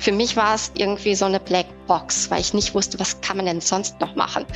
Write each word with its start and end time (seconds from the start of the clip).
Für 0.00 0.12
mich 0.12 0.34
war 0.34 0.54
es 0.54 0.72
irgendwie 0.76 1.14
so 1.14 1.26
eine 1.26 1.38
Blackbox, 1.38 2.30
weil 2.30 2.40
ich 2.40 2.54
nicht 2.54 2.74
wusste, 2.74 2.98
was 2.98 3.20
kann 3.20 3.36
man 3.36 3.44
denn 3.44 3.60
sonst 3.60 4.00
noch 4.00 4.16
machen. 4.16 4.46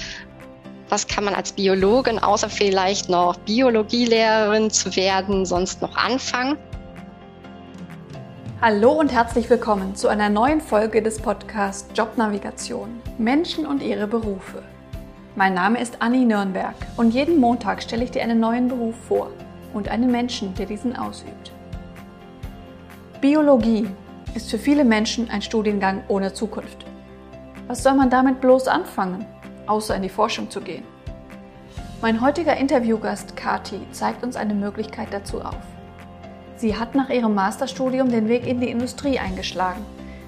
Was 0.89 1.07
kann 1.07 1.23
man 1.23 1.35
als 1.35 1.53
Biologin, 1.53 2.19
außer 2.19 2.49
vielleicht 2.49 3.11
noch 3.11 3.37
Biologielehrerin 3.41 4.71
zu 4.71 4.97
werden, 4.97 5.45
sonst 5.45 5.83
noch 5.83 5.99
anfangen? 5.99 6.57
Hallo 8.63 8.93
und 8.93 9.13
herzlich 9.13 9.51
willkommen 9.51 9.95
zu 9.95 10.09
einer 10.09 10.31
neuen 10.31 10.63
Folge 10.63 11.03
des 11.03 11.21
Podcasts 11.21 11.91
Jobnavigation 11.95 13.03
Menschen 13.19 13.67
und 13.67 13.83
ihre 13.83 14.07
Berufe. 14.07 14.63
Mein 15.37 15.53
Name 15.53 15.79
ist 15.79 16.01
Anni 16.01 16.25
Nürnberg 16.25 16.75
und 16.97 17.13
jeden 17.13 17.39
Montag 17.39 17.83
stelle 17.83 18.05
ich 18.05 18.11
dir 18.11 18.23
einen 18.23 18.41
neuen 18.41 18.69
Beruf 18.69 18.95
vor 19.09 19.31
und 19.75 19.91
einen 19.91 20.11
Menschen, 20.11 20.55
der 20.55 20.65
diesen 20.65 20.97
ausübt. 20.97 21.53
Biologie 23.21 23.87
ist 24.35 24.51
für 24.51 24.59
viele 24.59 24.85
Menschen 24.85 25.31
ein 25.31 25.43
Studiengang 25.43 26.03
ohne 26.09 26.33
Zukunft. 26.33 26.85
Was 27.67 27.83
soll 27.83 27.95
man 27.95 28.11
damit 28.11 28.41
bloß 28.41 28.69
anfangen, 28.69 29.25
außer 29.67 29.97
in 29.97 30.03
die 30.03 30.09
Forschung 30.09 30.51
zu 30.51 30.61
gehen? 30.61 30.85
Mein 32.03 32.21
heutiger 32.21 32.57
Interviewgast 32.57 33.37
Kati 33.37 33.81
zeigt 33.93 34.23
uns 34.23 34.37
eine 34.37 34.55
Möglichkeit 34.55 35.09
dazu 35.13 35.41
auf. 35.41 35.57
Sie 36.57 36.77
hat 36.77 36.95
nach 36.95 37.09
ihrem 37.09 37.35
Masterstudium 37.35 38.11
den 38.11 38.29
Weg 38.29 38.47
in 38.47 38.61
die 38.61 38.69
Industrie 38.71 39.19
eingeschlagen 39.19 39.85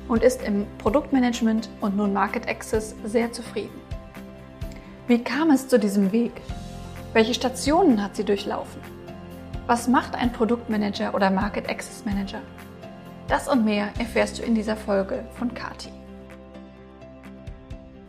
und 0.09 0.23
ist 0.23 0.42
im 0.42 0.66
Produktmanagement 0.78 1.69
und 1.80 1.97
nun 1.97 2.12
Market 2.12 2.48
Access 2.48 2.95
sehr 3.05 3.33
zufrieden. 3.33 3.80
Wie 5.06 5.23
kam 5.23 5.50
es 5.50 5.69
zu 5.69 5.78
diesem 5.78 6.12
Weg? 6.12 6.33
Welche 7.12 7.34
Stationen 7.34 8.02
hat 8.02 8.16
sie 8.16 8.25
durchlaufen? 8.25 8.80
Was 9.66 9.88
macht 9.88 10.14
ein 10.14 10.33
Produktmanager 10.33 11.14
oder 11.14 11.30
Market 11.30 11.69
Access 11.69 12.05
Manager? 12.05 12.41
Das 13.29 13.48
und 13.48 13.65
mehr 13.65 13.89
erfährst 13.98 14.39
du 14.39 14.43
in 14.45 14.55
dieser 14.55 14.77
Folge 14.77 15.25
von 15.37 15.53
Kati. 15.53 15.89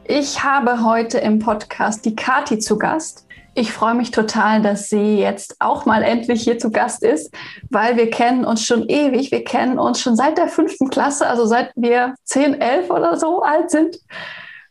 Ich 0.04 0.44
habe 0.44 0.86
heute 0.86 1.18
im 1.18 1.40
Podcast 1.40 2.06
die 2.06 2.16
Kati 2.16 2.60
zu 2.60 2.78
Gast. 2.78 3.26
Ich 3.56 3.74
freue 3.74 3.96
mich 3.96 4.12
total, 4.12 4.62
dass 4.62 4.90
sie 4.90 5.18
jetzt 5.18 5.56
auch 5.58 5.88
mal 5.88 6.04
endlich 6.04 6.44
hier 6.44 6.60
zu 6.60 6.70
Gast 6.70 7.02
ist, 7.04 7.34
weil 7.72 7.98
wir 7.98 8.12
kennen 8.12 8.46
uns 8.46 8.64
schon 8.64 8.88
ewig. 8.88 9.32
Wir 9.32 9.44
kennen 9.44 9.80
uns 9.80 10.00
schon 10.00 10.16
seit 10.16 10.38
der 10.38 10.48
fünften 10.50 10.90
Klasse, 10.90 11.28
also 11.28 11.48
seit 11.48 11.72
wir 11.76 12.14
zehn, 12.24 12.62
elf 12.62 12.92
oder 12.92 13.18
so 13.18 13.42
alt 13.42 13.72
sind. 13.72 13.98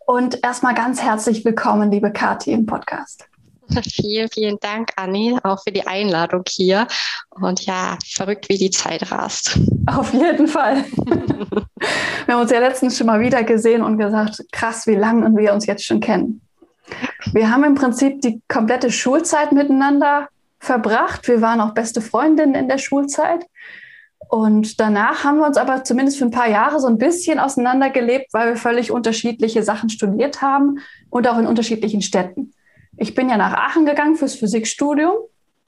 Und 0.07 0.45
erstmal 0.45 0.75
ganz 0.75 1.03
herzlich 1.03 1.45
willkommen, 1.45 1.91
liebe 1.91 2.13
Kati, 2.13 2.53
im 2.53 2.67
Podcast. 2.67 3.29
Vielen, 3.83 4.29
vielen 4.33 4.59
Dank, 4.61 4.93
Anni, 4.97 5.37
auch 5.43 5.63
für 5.63 5.73
die 5.73 5.87
Einladung 5.87 6.45
hier. 6.49 6.87
Und 7.31 7.67
ja, 7.67 7.99
verrückt, 8.07 8.49
wie 8.49 8.59
die 8.59 8.71
Zeit 8.71 9.11
rast. 9.11 9.59
Auf 9.87 10.13
jeden 10.13 10.47
Fall. 10.47 10.85
wir 12.27 12.35
haben 12.35 12.41
uns 12.41 12.51
ja 12.51 12.61
letztens 12.61 12.97
schon 12.97 13.07
mal 13.07 13.21
wieder 13.21 13.43
gesehen 13.43 13.83
und 13.83 13.99
gesagt, 13.99 14.43
krass, 14.53 14.87
wie 14.87 14.95
lange 14.95 15.37
wir 15.37 15.53
uns 15.53 15.67
jetzt 15.67 15.85
schon 15.85 16.01
kennen. 16.01 16.41
Wir 17.33 17.51
haben 17.51 17.65
im 17.65 17.75
Prinzip 17.75 18.21
die 18.21 18.41
komplette 18.49 18.93
Schulzeit 18.93 19.53
miteinander 19.53 20.29
verbracht. 20.61 21.27
Wir 21.29 21.41
waren 21.41 21.61
auch 21.61 21.75
beste 21.75 22.01
Freundinnen 22.01 22.55
in 22.55 22.69
der 22.69 22.79
Schulzeit. 22.79 23.45
Und 24.29 24.81
danach 24.81 25.25
haben 25.25 25.39
wir 25.39 25.47
uns 25.47 25.57
aber 25.57 25.85
zumindest 25.85 26.19
für 26.19 26.25
ein 26.25 26.31
paar 26.31 26.49
Jahre 26.49 26.81
so 26.81 26.87
ein 26.87 26.99
bisschen 26.99 27.39
auseinandergelebt, 27.39 28.33
weil 28.33 28.51
wir 28.51 28.57
völlig 28.57 28.91
unterschiedliche 28.91 29.63
Sachen 29.63 29.89
studiert 29.89 30.43
haben 30.43 30.79
und 31.11 31.29
auch 31.29 31.39
in 31.39 31.47
unterschiedlichen 31.47 32.03
Städten. 32.03 32.53
Ich 32.97 33.15
bin 33.15 33.29
ja 33.29 33.37
nach 33.37 33.53
Aachen 33.53 33.87
gegangen 33.87 34.17
fürs 34.17 34.35
Physikstudium. 34.35 35.15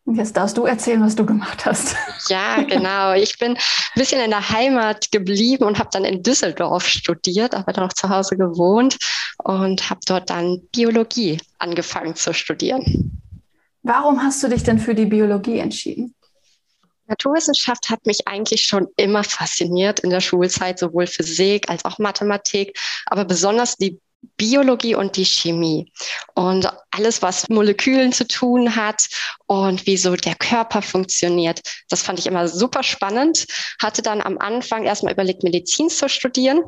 Und 0.05 0.15
jetzt 0.15 0.39
darfst 0.39 0.57
du 0.57 0.65
erzählen, 0.65 1.03
was 1.03 1.17
du 1.17 1.27
gemacht 1.27 1.67
hast. 1.67 1.95
Ja, 2.29 2.63
genau. 2.63 3.15
Ich 3.15 3.39
bin 3.39 3.53
ein 3.53 3.59
bisschen 3.95 4.21
in 4.21 4.31
der 4.31 4.51
Heimat 4.51 5.11
geblieben 5.13 5.65
und 5.65 5.79
habe 5.79 5.89
dann 5.93 6.05
in 6.05 6.23
Düsseldorf 6.23 6.87
studiert, 6.87 7.55
aber 7.55 7.73
dann 7.73 7.85
noch 7.85 7.93
zu 7.93 8.09
Hause 8.09 8.37
gewohnt 8.37 8.99
und 9.45 9.89
habe 9.89 10.01
dort 10.07 10.29
dann 10.29 10.61
Biologie 10.75 11.39
angefangen 11.59 12.17
zu 12.17 12.35
studieren. 12.35 13.23
Warum 13.83 14.23
hast 14.23 14.43
du 14.43 14.49
dich 14.49 14.63
denn 14.63 14.79
für 14.79 14.95
die 14.95 15.07
Biologie 15.07 15.59
entschieden? 15.59 16.15
Naturwissenschaft 17.07 17.89
hat 17.89 18.05
mich 18.05 18.29
eigentlich 18.29 18.67
schon 18.67 18.89
immer 18.97 19.25
fasziniert 19.25 20.01
in 20.01 20.11
der 20.11 20.21
Schulzeit, 20.21 20.79
sowohl 20.79 21.07
Physik 21.07 21.71
als 21.71 21.85
auch 21.85 21.99
Mathematik, 21.99 22.79
aber 23.07 23.25
besonders 23.25 23.77
die 23.77 23.99
Biologie 24.37 24.95
und 24.95 25.17
die 25.17 25.25
Chemie 25.25 25.93
und 26.35 26.69
alles, 26.91 27.23
was 27.23 27.49
Molekülen 27.49 28.13
zu 28.13 28.27
tun 28.27 28.77
hat 28.77 29.09
und 29.47 29.87
wie 29.87 29.97
so 29.97 30.15
der 30.17 30.37
Körper 30.37 30.83
funktioniert. 30.83 31.61
Das 31.89 32.03
fand 32.03 32.19
ich 32.19 32.27
immer 32.27 32.49
super 32.49 32.83
spannend. 32.83 33.47
Hatte 33.81 34.03
dann 34.03 34.21
am 34.21 34.39
Anfang 34.39 34.85
erstmal 34.85 35.13
überlegt, 35.13 35.43
Medizin 35.43 35.91
zu 35.91 36.09
studieren. 36.09 36.63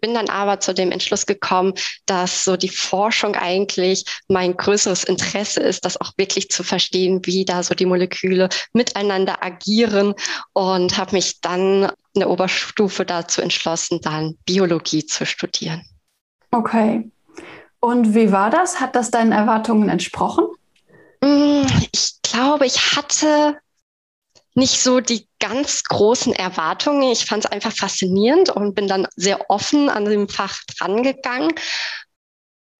Bin 0.00 0.14
dann 0.14 0.28
aber 0.28 0.60
zu 0.60 0.74
dem 0.74 0.92
Entschluss 0.92 1.26
gekommen, 1.26 1.74
dass 2.06 2.44
so 2.44 2.56
die 2.56 2.68
Forschung 2.68 3.34
eigentlich 3.34 4.04
mein 4.28 4.56
größeres 4.56 5.02
Interesse 5.02 5.60
ist, 5.60 5.84
das 5.84 6.00
auch 6.00 6.12
wirklich 6.16 6.50
zu 6.50 6.62
verstehen, 6.62 7.20
wie 7.24 7.44
da 7.44 7.64
so 7.64 7.74
die 7.74 7.86
Moleküle 7.86 8.48
miteinander 8.72 9.42
agieren 9.42 10.14
und 10.52 10.96
habe 10.96 11.16
mich 11.16 11.40
dann 11.40 11.90
in 12.12 12.20
der 12.20 12.30
Oberstufe 12.30 13.04
dazu 13.04 13.40
entschlossen, 13.40 14.00
dann 14.00 14.38
Biologie 14.44 15.04
zu 15.04 15.26
studieren. 15.26 15.82
Okay. 16.50 17.10
Und 17.80 18.14
wie 18.14 18.32
war 18.32 18.50
das? 18.50 18.80
Hat 18.80 18.96
das 18.96 19.10
deinen 19.10 19.32
Erwartungen 19.32 19.88
entsprochen? 19.88 20.46
Mm, 21.22 21.66
ich 21.92 22.20
glaube, 22.22 22.66
ich 22.66 22.96
hatte 22.96 23.58
nicht 24.54 24.80
so 24.80 25.00
die 25.00 25.28
ganz 25.38 25.84
großen 25.84 26.32
Erwartungen. 26.32 27.12
Ich 27.12 27.24
fand 27.26 27.44
es 27.44 27.50
einfach 27.50 27.72
faszinierend 27.72 28.50
und 28.50 28.74
bin 28.74 28.88
dann 28.88 29.06
sehr 29.14 29.50
offen 29.50 29.88
an 29.88 30.04
dem 30.04 30.28
Fach 30.28 30.58
drangegangen. 30.76 31.52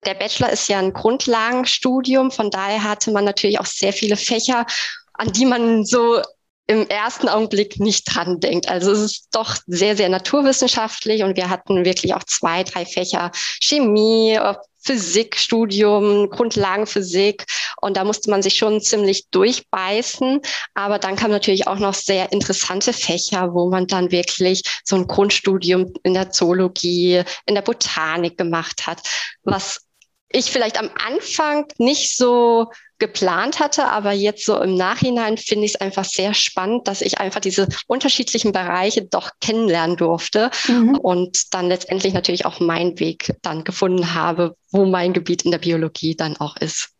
Der 0.04 0.14
Bachelor 0.14 0.50
ist 0.50 0.68
ja 0.68 0.78
ein 0.78 0.92
Grundlagenstudium, 0.92 2.30
von 2.30 2.50
daher 2.50 2.84
hatte 2.84 3.10
man 3.10 3.24
natürlich 3.24 3.60
auch 3.60 3.66
sehr 3.66 3.92
viele 3.92 4.16
Fächer, 4.16 4.66
an 5.12 5.32
die 5.32 5.44
man 5.44 5.84
so 5.84 6.20
im 6.68 6.86
ersten 6.86 7.28
Augenblick 7.28 7.80
nicht 7.80 8.14
dran 8.14 8.40
denkt. 8.40 8.68
Also 8.68 8.92
es 8.92 9.00
ist 9.00 9.28
doch 9.32 9.56
sehr, 9.66 9.96
sehr 9.96 10.10
naturwissenschaftlich 10.10 11.22
und 11.22 11.36
wir 11.36 11.48
hatten 11.48 11.84
wirklich 11.84 12.14
auch 12.14 12.24
zwei, 12.24 12.62
drei 12.62 12.84
Fächer 12.84 13.32
Chemie, 13.60 14.38
Physikstudium, 14.80 16.30
Grundlagenphysik 16.30 17.44
und 17.80 17.96
da 17.96 18.04
musste 18.04 18.30
man 18.30 18.42
sich 18.42 18.56
schon 18.56 18.80
ziemlich 18.80 19.28
durchbeißen. 19.30 20.40
Aber 20.74 20.98
dann 20.98 21.16
kamen 21.16 21.32
natürlich 21.32 21.66
auch 21.66 21.78
noch 21.78 21.94
sehr 21.94 22.32
interessante 22.32 22.92
Fächer, 22.92 23.54
wo 23.54 23.70
man 23.70 23.86
dann 23.86 24.10
wirklich 24.10 24.62
so 24.84 24.96
ein 24.96 25.06
Grundstudium 25.06 25.92
in 26.02 26.14
der 26.14 26.30
Zoologie, 26.30 27.22
in 27.46 27.54
der 27.54 27.62
Botanik 27.62 28.36
gemacht 28.36 28.86
hat, 28.86 29.00
was 29.42 29.87
ich 30.30 30.50
vielleicht 30.50 30.78
am 30.78 30.90
Anfang 31.06 31.66
nicht 31.78 32.16
so 32.16 32.70
geplant 32.98 33.60
hatte, 33.60 33.84
aber 33.84 34.12
jetzt 34.12 34.44
so 34.44 34.60
im 34.60 34.74
Nachhinein 34.74 35.36
finde 35.36 35.64
ich 35.64 35.74
es 35.74 35.80
einfach 35.80 36.04
sehr 36.04 36.34
spannend, 36.34 36.88
dass 36.88 37.00
ich 37.00 37.18
einfach 37.18 37.40
diese 37.40 37.68
unterschiedlichen 37.86 38.52
Bereiche 38.52 39.04
doch 39.04 39.30
kennenlernen 39.40 39.96
durfte 39.96 40.50
mhm. 40.66 40.96
und 40.96 41.54
dann 41.54 41.68
letztendlich 41.68 42.12
natürlich 42.12 42.44
auch 42.44 42.60
meinen 42.60 42.98
Weg 42.98 43.36
dann 43.42 43.64
gefunden 43.64 44.14
habe, 44.14 44.56
wo 44.70 44.84
mein 44.84 45.12
Gebiet 45.12 45.44
in 45.44 45.52
der 45.52 45.58
Biologie 45.58 46.16
dann 46.16 46.36
auch 46.36 46.56
ist. 46.56 46.90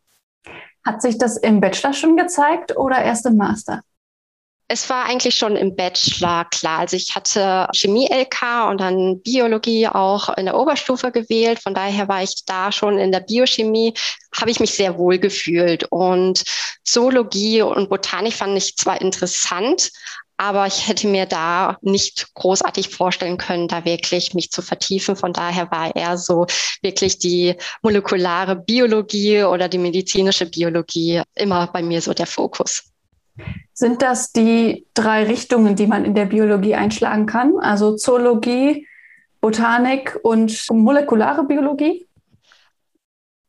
Hat 0.85 1.01
sich 1.01 1.17
das 1.17 1.37
im 1.37 1.59
Bachelor 1.59 1.93
schon 1.93 2.15
gezeigt 2.15 2.75
oder 2.77 3.03
erst 3.03 3.25
im 3.25 3.35
Master? 3.35 3.81
Es 4.71 4.87
war 4.87 5.05
eigentlich 5.05 5.33
schon 5.33 5.55
im 5.55 5.75
Bachelor 5.75 6.45
klar. 6.45 6.77
Also 6.77 6.95
ich 6.95 7.15
hatte 7.15 7.67
Chemie-LK 7.73 8.69
und 8.69 8.79
dann 8.79 9.19
Biologie 9.19 9.87
auch 9.87 10.29
in 10.37 10.45
der 10.45 10.55
Oberstufe 10.55 11.11
gewählt. 11.11 11.57
Von 11.59 11.73
daher 11.73 12.07
war 12.07 12.21
ich 12.21 12.45
da 12.45 12.71
schon 12.71 12.99
in 12.99 13.11
der 13.11 13.21
Biochemie, 13.21 13.95
habe 14.39 14.51
ich 14.51 14.59
mich 14.59 14.69
sehr 14.69 14.95
wohl 14.99 15.17
gefühlt. 15.17 15.85
Und 15.89 16.43
Zoologie 16.83 17.63
und 17.63 17.89
Botanik 17.89 18.33
fand 18.33 18.55
ich 18.55 18.77
zwar 18.77 19.01
interessant, 19.01 19.89
aber 20.37 20.67
ich 20.67 20.87
hätte 20.87 21.07
mir 21.07 21.25
da 21.25 21.79
nicht 21.81 22.31
großartig 22.35 22.89
vorstellen 22.89 23.37
können, 23.37 23.67
da 23.67 23.85
wirklich 23.85 24.35
mich 24.35 24.51
zu 24.51 24.61
vertiefen. 24.61 25.15
Von 25.15 25.33
daher 25.33 25.71
war 25.71 25.95
eher 25.95 26.15
so 26.19 26.45
wirklich 26.83 27.17
die 27.17 27.55
molekulare 27.81 28.55
Biologie 28.55 29.45
oder 29.45 29.67
die 29.67 29.79
medizinische 29.79 30.45
Biologie 30.45 31.23
immer 31.33 31.65
bei 31.73 31.81
mir 31.81 32.03
so 32.03 32.13
der 32.13 32.27
Fokus. 32.27 32.83
Sind 33.73 34.01
das 34.01 34.31
die 34.31 34.85
drei 34.93 35.23
Richtungen, 35.23 35.75
die 35.75 35.87
man 35.87 36.05
in 36.05 36.15
der 36.15 36.25
Biologie 36.25 36.75
einschlagen 36.75 37.25
kann? 37.25 37.53
Also 37.59 37.95
Zoologie, 37.95 38.87
Botanik 39.41 40.19
und 40.23 40.65
molekulare 40.69 41.45
Biologie? 41.45 42.07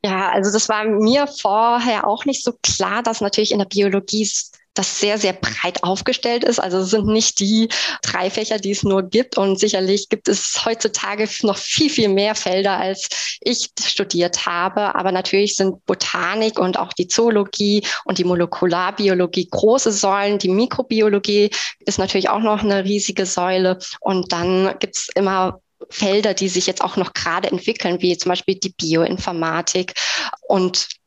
Ja, 0.05 0.31
also 0.31 0.51
das 0.51 0.69
war 0.69 0.85
mir 0.85 1.27
vorher 1.27 2.07
auch 2.07 2.25
nicht 2.25 2.43
so 2.43 2.53
klar, 2.63 3.03
dass 3.03 3.21
natürlich 3.21 3.53
in 3.53 3.59
der 3.59 3.67
Biologie 3.67 4.29
das 4.75 5.01
sehr, 5.01 5.19
sehr 5.19 5.33
breit 5.33 5.83
aufgestellt 5.83 6.45
ist. 6.45 6.59
Also 6.59 6.79
es 6.79 6.91
sind 6.91 7.07
nicht 7.07 7.41
die 7.41 7.69
drei 8.03 8.31
Fächer, 8.31 8.59
die 8.59 8.71
es 8.71 8.83
nur 8.83 9.03
gibt. 9.03 9.37
Und 9.37 9.59
sicherlich 9.59 10.09
gibt 10.09 10.29
es 10.29 10.65
heutzutage 10.65 11.29
noch 11.43 11.59
viel, 11.59 11.91
viel 11.91 12.09
mehr 12.09 12.35
Felder, 12.35 12.79
als 12.79 13.09
ich 13.41 13.71
studiert 13.83 14.47
habe. 14.47 14.95
Aber 14.95 15.13
natürlich 15.13 15.57
sind 15.57 15.85
Botanik 15.87 16.59
und 16.59 16.79
auch 16.79 16.93
die 16.93 17.09
Zoologie 17.09 17.85
und 18.05 18.19
die 18.19 18.25
Molekularbiologie 18.25 19.49
große 19.51 19.93
Säulen. 19.93 20.39
Die 20.39 20.49
Mikrobiologie 20.49 21.51
ist 21.81 21.99
natürlich 21.99 22.29
auch 22.29 22.41
noch 22.41 22.63
eine 22.63 22.85
riesige 22.85 23.27
Säule. 23.27 23.79
Und 24.01 24.33
dann 24.33 24.75
gibt 24.79 24.97
es 24.97 25.09
immer 25.15 25.61
Felder, 25.89 26.35
die 26.35 26.49
sich 26.49 26.67
jetzt 26.67 26.83
auch 26.83 26.97
noch 26.97 27.13
gerade 27.15 27.51
entwickeln, 27.51 28.01
wie 28.03 28.17
zum 28.17 28.29
Beispiel 28.29 28.55
die 28.55 28.71
Bioinformatik 28.71 29.95
und 30.43 31.00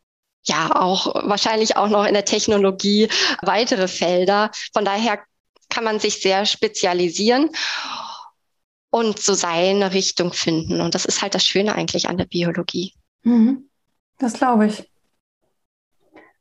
ja, 0.46 0.76
auch 0.76 1.28
wahrscheinlich 1.28 1.78
auch 1.78 1.90
noch 1.90 2.06
in 2.06 2.14
der 2.14 2.26
Technologie 2.26 3.10
weitere 3.42 3.88
Felder. 3.88 4.52
Von 4.74 4.86
daher 4.86 5.20
kann 5.70 5.84
man 5.84 6.00
sich 6.00 6.22
sehr 6.22 6.46
spezialisieren 6.46 7.50
und 8.90 9.20
so 9.20 9.34
seine 9.34 9.94
Richtung 9.94 10.34
finden. 10.34 10.82
Und 10.82 10.96
das 10.96 11.06
ist 11.06 11.22
halt 11.22 11.34
das 11.34 11.46
Schöne 11.46 11.76
eigentlich 11.76 12.10
an 12.10 12.18
der 12.18 12.26
Biologie. 12.26 12.94
Mhm. 13.24 13.70
Das 14.20 14.34
glaube 14.34 14.68
ich. 14.68 14.90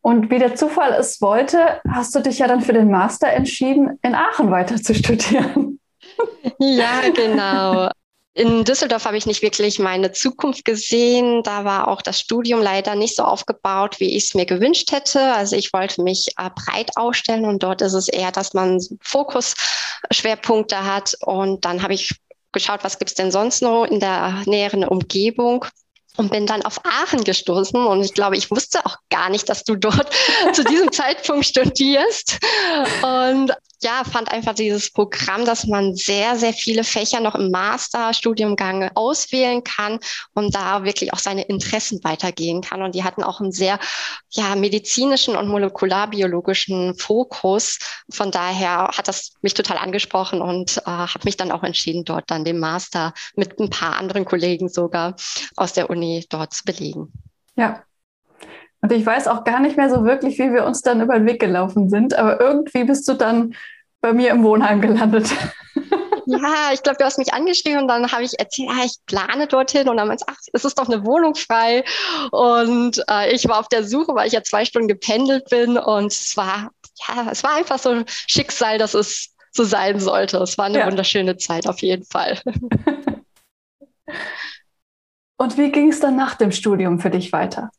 Und 0.03 0.31
wie 0.31 0.39
der 0.39 0.57
Zufall 0.57 0.93
es 0.95 1.21
wollte, 1.21 1.81
hast 1.89 2.15
du 2.15 2.21
dich 2.21 2.41
ja 2.41 2.49
dann 2.49 2.61
für 2.61 2.73
den 2.73 2.91
Master 2.91 3.29
entschieden, 3.29 3.99
in 4.03 4.15
Aachen 4.15 4.51
weiter 4.51 4.77
zu 4.77 4.95
studieren. 4.95 5.79
Ja, 6.59 7.09
genau. 7.15 7.89
In 8.35 8.65
Düsseldorf 8.65 9.05
habe 9.05 9.19
ich 9.19 9.27
nicht 9.27 9.43
wirklich 9.43 9.79
meine 9.79 10.13
Zukunft 10.13 10.65
gesehen. 10.65 11.43
Da 11.43 11.67
war 11.67 11.89
auch 11.89 12.01
das 12.01 12.19
Studium 12.19 12.63
leider 12.63 12.95
nicht 12.95 13.15
so 13.15 13.25
aufgebaut, 13.25 14.01
wie 14.01 14.17
ich 14.17 14.25
es 14.25 14.35
mir 14.35 14.47
gewünscht 14.47 14.91
hätte. 14.91 15.21
Also 15.35 15.55
ich 15.55 15.73
wollte 15.75 16.03
mich 16.03 16.29
äh, 16.39 16.49
breit 16.55 16.97
ausstellen 16.97 17.45
und 17.45 17.63
dort 17.63 17.83
ist 17.83 17.93
es 17.93 18.09
eher, 18.09 18.33
dass 18.33 18.55
man 18.55 18.81
Fokusschwerpunkte 19.03 20.83
hat. 20.83 21.15
Und 21.21 21.67
dann 21.67 21.83
habe 21.83 21.93
ich 21.93 22.11
geschaut, 22.53 22.85
was 22.85 22.99
gibt 22.99 23.11
es 23.11 23.15
denn 23.15 23.31
sonst 23.31 23.61
noch 23.61 23.85
in 23.85 24.01
der 24.01 24.43
näheren 24.47 24.85
Umgebung 24.85 25.67
und 26.17 26.31
bin 26.31 26.47
dann 26.47 26.63
auf 26.63 26.81
Aachen 26.85 27.25
gestoßen. 27.25 27.85
Und 27.85 28.03
ich 28.03 28.15
glaube, 28.15 28.39
ich 28.39 28.51
wusste 28.51 28.85
auch 28.87 28.97
gar 29.11 29.29
nicht, 29.29 29.51
dass 29.51 29.65
du 29.65 29.77
dort 29.77 30.11
zu 30.55 30.65
diesem 30.65 30.91
Zeitpunkt 30.91 31.45
studierst. 31.45 32.39
Und 33.03 33.53
ja, 33.83 34.05
fand 34.05 34.31
einfach 34.31 34.55
dieses 34.55 34.91
Programm, 34.91 35.45
dass 35.45 35.67
man 35.67 35.95
sehr, 35.95 36.37
sehr 36.37 36.53
viele 36.53 36.85
Fächer 36.85 37.21
noch 37.21 37.35
im 37.35 37.51
Masterstudiumgang 37.51 38.91
auswählen 38.95 39.65
kann 39.65 39.99
und 40.35 40.55
da 40.55 40.85
wirklich 40.85 41.13
auch 41.13 41.19
seine 41.19 41.43
Interessen 41.43 42.03
weitergehen 42.05 42.61
kann. 42.61 42.83
Und 42.83 42.95
die 42.95 43.05
hatten 43.05 43.23
auch 43.23 43.41
einen 43.41 43.53
sehr 43.53 43.79
ja, 44.31 44.55
medizinischen 44.55 45.37
und 45.37 45.49
molekularbiologischen 45.49 46.95
Fokus. 46.97 47.79
Von 48.11 48.31
daher 48.31 48.89
hat 48.97 49.09
das 49.09 49.33
mich 49.43 49.55
total 49.55 49.79
angesprochen 49.79 50.41
und 50.41 50.79
äh, 50.79 50.91
habe 50.91 51.25
mich 51.25 51.37
dann 51.37 51.53
auch 51.53 51.63
entschieden, 51.63 52.05
dort 52.05 52.31
dann 52.31 52.45
den 52.45 52.59
Master 52.59 53.13
mit 53.35 53.59
ein 53.59 53.71
paar 53.71 53.97
anderen 53.97 54.25
Kollegen 54.25 54.69
sogar 54.69 55.17
aus 55.57 55.73
der 55.73 55.91
Uni 55.91 56.25
dort 56.29 56.55
zu 56.55 56.65
belegen. 56.65 57.13
Ja, 57.57 57.83
und 58.83 58.93
ich 58.93 59.07
weiß 59.07 59.29
auch 59.29 59.45
gar 59.45 59.61
nicht 59.61 59.77
mehr 59.77 59.89
so 59.89 60.05
wirklich, 60.05 60.39
wie 60.39 60.53
wir 60.53 60.65
uns 60.65 60.83
dann 60.83 61.01
über 61.01 61.15
den 61.15 61.27
Weg 61.27 61.41
gelaufen 61.41 61.89
sind, 61.89 62.15
aber 62.15 62.41
irgendwie 62.41 62.85
bist 62.85 63.09
du 63.09 63.15
dann 63.15 63.55
bei 64.01 64.13
mir 64.13 64.31
im 64.31 64.43
Wohnheim 64.43 64.81
gelandet. 64.81 65.31
Ja, 66.25 66.71
ich 66.73 66.85
glaube, 66.85 66.99
du 66.99 67.05
hast 67.05 67.19
mich 67.19 67.35
angeschrieben 67.35 67.81
und 67.83 67.89
dann 67.89 68.13
habe 68.13 68.23
ich 68.23 68.39
erzählt, 68.39 68.71
ah, 68.71 68.85
ich 68.85 68.95
plane 69.07 69.49
dorthin 69.49 69.89
und 69.89 69.97
dann 69.97 70.07
meinst 70.07 70.25
ach, 70.29 70.37
es 70.53 70.65
ist 70.65 70.79
doch 70.79 70.89
eine 70.89 71.05
Wohnung 71.05 71.35
frei. 71.35 71.85
Und 72.31 73.03
äh, 73.11 73.35
ich 73.35 73.49
war 73.49 73.59
auf 73.59 73.69
der 73.69 73.83
Suche, 73.83 74.15
weil 74.15 74.29
ich 74.29 74.33
ja 74.33 74.43
zwei 74.45 74.65
Stunden 74.65 74.87
gependelt 74.87 75.51
bin 75.51 75.77
und 75.77 76.13
es 76.13 76.37
war, 76.37 76.71
ja, 77.09 77.29
es 77.31 77.43
war 77.43 77.57
einfach 77.57 77.81
so 77.81 77.91
ein 77.91 78.05
Schicksal, 78.07 78.79
dass 78.79 78.95
es 78.95 79.35
so 79.51 79.65
sein 79.65 79.99
sollte. 79.99 80.39
Es 80.39 80.57
war 80.59 80.67
eine 80.67 80.79
ja. 80.79 80.87
wunderschöne 80.87 81.37
Zeit 81.39 81.67
auf 81.67 81.81
jeden 81.81 82.05
Fall. 82.05 82.41
und 85.39 85.59
wie 85.59 85.73
ging 85.73 85.91
es 85.91 85.99
dann 85.99 86.15
nach 86.15 86.37
dem 86.37 86.53
Studium 86.53 87.01
für 87.01 87.11
dich 87.11 87.33
weiter? 87.33 87.71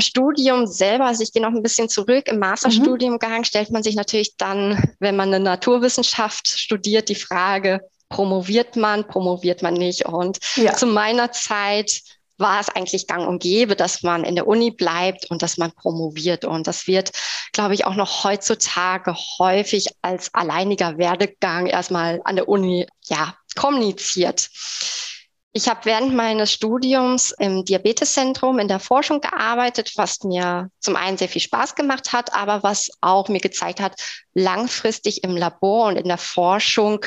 Im 0.00 0.02
Studium 0.02 0.66
selber, 0.66 1.04
also 1.04 1.22
ich 1.22 1.30
gehe 1.30 1.42
noch 1.42 1.50
ein 1.50 1.62
bisschen 1.62 1.90
zurück, 1.90 2.26
im 2.26 2.38
Masterstudiumgang 2.38 3.40
mhm. 3.40 3.44
stellt 3.44 3.70
man 3.70 3.82
sich 3.82 3.96
natürlich 3.96 4.34
dann, 4.38 4.82
wenn 4.98 5.14
man 5.14 5.28
eine 5.28 5.44
Naturwissenschaft 5.44 6.48
studiert, 6.48 7.10
die 7.10 7.14
Frage, 7.14 7.82
promoviert 8.08 8.76
man, 8.76 9.06
promoviert 9.06 9.60
man 9.60 9.74
nicht. 9.74 10.06
Und 10.06 10.38
ja. 10.56 10.72
zu 10.72 10.86
meiner 10.86 11.32
Zeit 11.32 12.00
war 12.38 12.60
es 12.60 12.70
eigentlich 12.70 13.08
gang 13.08 13.28
und 13.28 13.42
gäbe, 13.42 13.76
dass 13.76 14.02
man 14.02 14.24
in 14.24 14.36
der 14.36 14.46
Uni 14.46 14.70
bleibt 14.70 15.30
und 15.30 15.42
dass 15.42 15.58
man 15.58 15.70
promoviert. 15.70 16.46
Und 16.46 16.66
das 16.66 16.86
wird, 16.86 17.10
glaube 17.52 17.74
ich, 17.74 17.84
auch 17.84 17.94
noch 17.94 18.24
heutzutage 18.24 19.14
häufig 19.38 19.88
als 20.00 20.32
alleiniger 20.32 20.96
Werdegang 20.96 21.66
erstmal 21.66 22.22
an 22.24 22.36
der 22.36 22.48
Uni, 22.48 22.86
ja, 23.04 23.34
kommuniziert. 23.54 24.48
Ich 25.52 25.68
habe 25.68 25.84
während 25.84 26.14
meines 26.14 26.52
Studiums 26.52 27.34
im 27.38 27.64
Diabeteszentrum 27.64 28.60
in 28.60 28.68
der 28.68 28.78
Forschung 28.78 29.20
gearbeitet, 29.20 29.92
was 29.96 30.22
mir 30.22 30.70
zum 30.78 30.94
einen 30.94 31.18
sehr 31.18 31.28
viel 31.28 31.40
Spaß 31.40 31.74
gemacht 31.74 32.12
hat, 32.12 32.32
aber 32.32 32.62
was 32.62 32.90
auch 33.00 33.28
mir 33.28 33.40
gezeigt 33.40 33.80
hat, 33.80 34.00
langfristig 34.32 35.24
im 35.24 35.36
Labor 35.36 35.88
und 35.88 35.96
in 35.96 36.06
der 36.06 36.18
Forschung 36.18 37.04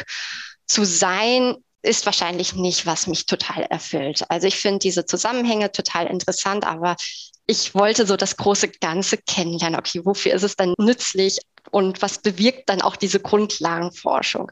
zu 0.65 0.83
sein, 0.83 1.55
ist 1.83 2.05
wahrscheinlich 2.05 2.53
nicht, 2.55 2.85
was 2.85 3.07
mich 3.07 3.25
total 3.25 3.63
erfüllt. 3.63 4.23
Also 4.29 4.47
ich 4.47 4.57
finde 4.57 4.79
diese 4.79 5.05
Zusammenhänge 5.05 5.71
total 5.71 6.07
interessant, 6.07 6.65
aber 6.65 6.95
ich 7.45 7.75
wollte 7.75 8.05
so 8.05 8.15
das 8.15 8.37
große 8.37 8.69
Ganze 8.69 9.17
kennenlernen. 9.17 9.79
Okay, 9.79 10.01
wofür 10.03 10.33
ist 10.33 10.43
es 10.43 10.55
dann 10.55 10.73
nützlich, 10.77 11.39
und 11.73 12.03
was 12.03 12.19
bewirkt 12.19 12.69
dann 12.69 12.83
auch 12.83 12.95
diese 12.95 13.19
Grundlagenforschung. 13.19 14.51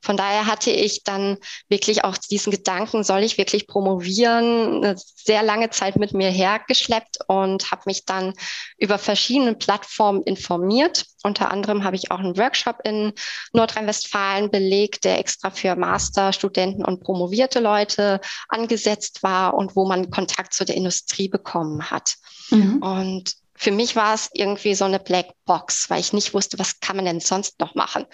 Von 0.00 0.16
daher 0.16 0.46
hatte 0.46 0.70
ich 0.70 1.04
dann 1.04 1.36
wirklich 1.68 2.02
auch 2.02 2.16
diesen 2.16 2.50
Gedanken, 2.50 3.04
soll 3.04 3.22
ich 3.22 3.36
wirklich 3.36 3.66
promovieren, 3.66 4.82
eine 4.82 4.96
sehr 4.96 5.42
lange 5.42 5.68
Zeit 5.68 5.96
mit 5.96 6.14
mir 6.14 6.30
hergeschleppt 6.30 7.18
und 7.28 7.70
habe 7.70 7.82
mich 7.86 8.06
dann 8.06 8.32
über 8.78 8.96
verschiedene 8.96 9.54
Plattformen 9.54 10.22
informiert. 10.22 11.04
Unter 11.22 11.50
anderem 11.50 11.84
habe 11.84 11.96
ich 11.96 12.10
auch 12.10 12.20
einen 12.20 12.38
Workshop 12.38 12.78
in 12.84 13.12
Nordrhein-Westfalen 13.52 14.50
belegt, 14.50 15.04
der 15.04 15.18
extra 15.18 15.50
für 15.50 15.76
Masterstudenten 15.76 16.86
und 16.86 17.02
promovierte 17.02 17.60
Leute 17.60 18.20
angesetzt 18.48 19.22
war 19.22 19.54
und 19.54 19.76
wo 19.76 19.86
man 19.86 20.10
Kontakt 20.10 20.54
zu 20.54 20.64
der 20.64 20.76
Industrie 20.76 21.28
bekommen 21.28 21.90
hat. 21.90 22.14
Mhm. 22.50 22.78
Und 22.82 23.41
für 23.62 23.70
mich 23.70 23.94
war 23.94 24.12
es 24.14 24.28
irgendwie 24.34 24.74
so 24.74 24.84
eine 24.84 24.98
Black 24.98 25.28
Box, 25.44 25.88
weil 25.88 26.00
ich 26.00 26.12
nicht 26.12 26.34
wusste, 26.34 26.58
was 26.58 26.80
kann 26.80 26.96
man 26.96 27.04
denn 27.04 27.20
sonst 27.20 27.60
noch 27.60 27.76
machen? 27.76 28.06